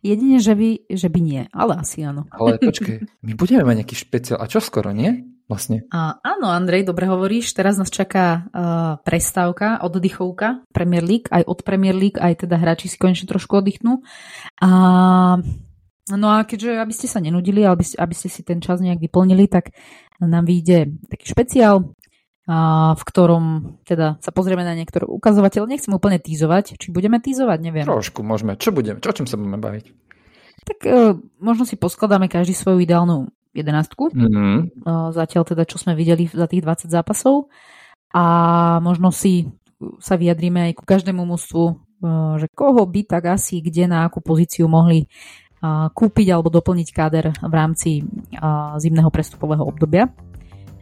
Jedine, 0.07 0.41
že 0.41 0.57
by, 0.57 0.89
že 0.89 1.09
by 1.13 1.21
nie, 1.21 1.43
ale 1.53 1.77
asi 1.77 2.01
áno. 2.01 2.25
ale 2.33 2.57
počkej, 2.73 3.05
my 3.21 3.33
budeme 3.37 3.69
mať 3.69 3.85
nejaký 3.85 3.97
špeciál. 4.01 4.41
A 4.41 4.49
čo 4.49 4.65
skoro, 4.65 4.97
nie? 4.97 5.29
Vlastne. 5.45 5.85
A, 5.93 6.17
áno, 6.25 6.49
Andrej, 6.49 6.89
dobre 6.89 7.05
hovoríš. 7.05 7.53
Teraz 7.53 7.77
nás 7.77 7.93
čaká 7.93 8.49
uh, 8.49 8.97
prestávka, 9.05 9.85
oddychovka 9.85 10.65
Premier 10.73 11.05
League. 11.05 11.29
Aj 11.29 11.45
od 11.45 11.61
Premier 11.61 11.93
League, 11.93 12.17
aj 12.17 12.49
teda 12.49 12.57
hráči 12.57 12.89
si 12.89 12.97
konečne 12.97 13.29
trošku 13.29 13.61
oddychnú. 13.61 14.01
A 14.65 14.71
No 16.11 16.35
a 16.35 16.43
keďže, 16.43 16.83
aby 16.83 16.91
ste 16.91 17.07
sa 17.07 17.23
nenudili, 17.23 17.63
aby, 17.63 17.87
aby 17.95 18.15
ste 18.17 18.27
si 18.27 18.43
ten 18.43 18.59
čas 18.59 18.83
nejak 18.83 18.99
vyplnili, 18.99 19.47
tak 19.47 19.71
nám 20.19 20.43
vyjde 20.51 20.99
taký 21.07 21.31
špeciál 21.31 21.95
v 22.93 23.03
ktorom 23.07 23.79
teda 23.87 24.19
sa 24.19 24.35
pozrieme 24.35 24.67
na 24.67 24.75
niektoré 24.75 25.07
ukazovateľ. 25.07 25.71
Nechcem 25.71 25.95
úplne 25.95 26.19
týzovať. 26.19 26.75
Či 26.75 26.91
budeme 26.91 27.23
týzovať, 27.23 27.59
neviem. 27.63 27.87
Trošku 27.87 28.27
môžeme. 28.27 28.59
Čo 28.59 28.75
budeme? 28.75 28.99
Čo, 28.99 29.15
o 29.15 29.17
čom 29.23 29.27
sa 29.31 29.39
budeme 29.39 29.63
baviť? 29.63 29.85
Tak 30.63 30.79
uh, 30.87 31.15
možno 31.39 31.63
si 31.63 31.79
poskladáme 31.79 32.27
každý 32.27 32.55
svoju 32.59 32.83
ideálnu 32.83 33.31
jedenáctku. 33.55 34.11
Mm-hmm. 34.11 34.83
Uh, 34.83 35.09
zatiaľ 35.15 35.47
teda, 35.47 35.63
čo 35.63 35.79
sme 35.79 35.95
videli 35.95 36.27
za 36.27 36.51
tých 36.51 36.67
20 36.67 36.91
zápasov. 36.91 37.47
A 38.11 38.25
možno 38.83 39.15
si 39.15 39.47
sa 40.03 40.19
vyjadríme 40.19 40.71
aj 40.71 40.83
ku 40.83 40.85
každému 40.87 41.23
mústvu, 41.23 41.63
uh, 41.79 42.35
že 42.43 42.51
koho 42.51 42.83
by 42.91 43.07
tak 43.07 43.31
asi 43.39 43.63
kde 43.63 43.87
na 43.87 44.11
akú 44.11 44.19
pozíciu 44.19 44.67
mohli 44.67 45.07
kúpiť 45.95 46.27
alebo 46.35 46.51
doplniť 46.51 46.89
káder 46.91 47.31
v 47.31 47.55
rámci 47.55 48.03
zimného 48.83 49.11
prestupového 49.15 49.63
obdobia. 49.63 50.11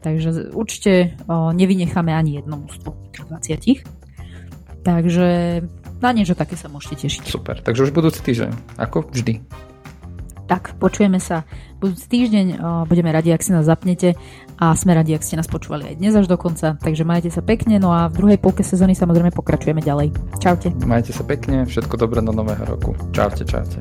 Takže 0.00 0.56
určite 0.56 1.20
nevynecháme 1.28 2.08
ani 2.08 2.40
jedno 2.40 2.64
mústvo 2.64 2.96
20. 3.12 3.84
Takže 4.80 5.28
na 6.00 6.10
niečo 6.16 6.32
také 6.32 6.56
sa 6.56 6.72
môžete 6.72 7.04
tešiť. 7.04 7.28
Super, 7.28 7.60
takže 7.60 7.84
už 7.84 7.92
budúci 7.92 8.24
týždeň, 8.24 8.80
ako 8.80 9.12
vždy. 9.12 9.44
Tak, 10.48 10.80
počujeme 10.80 11.20
sa 11.20 11.44
budúci 11.78 12.08
týždeň, 12.08 12.58
budeme 12.88 13.12
radi, 13.12 13.30
ak 13.30 13.44
si 13.44 13.52
nás 13.52 13.68
zapnete 13.68 14.16
a 14.58 14.72
sme 14.72 14.96
radi, 14.96 15.14
ak 15.14 15.22
ste 15.22 15.36
nás 15.38 15.46
počúvali 15.46 15.92
aj 15.92 16.00
dnes 16.00 16.16
až 16.16 16.26
do 16.26 16.40
konca, 16.40 16.74
takže 16.80 17.06
majte 17.06 17.30
sa 17.30 17.44
pekne, 17.44 17.78
no 17.78 17.92
a 17.92 18.10
v 18.10 18.18
druhej 18.18 18.38
polke 18.40 18.64
sezóny 18.64 18.96
samozrejme 18.96 19.30
pokračujeme 19.36 19.84
ďalej. 19.84 20.10
Čaute. 20.42 20.72
Majte 20.82 21.12
sa 21.12 21.22
pekne, 21.28 21.68
všetko 21.68 21.94
dobré 22.00 22.24
do 22.24 22.32
nového 22.34 22.64
roku. 22.66 22.96
Čaute, 23.12 23.46
čaute. 23.46 23.78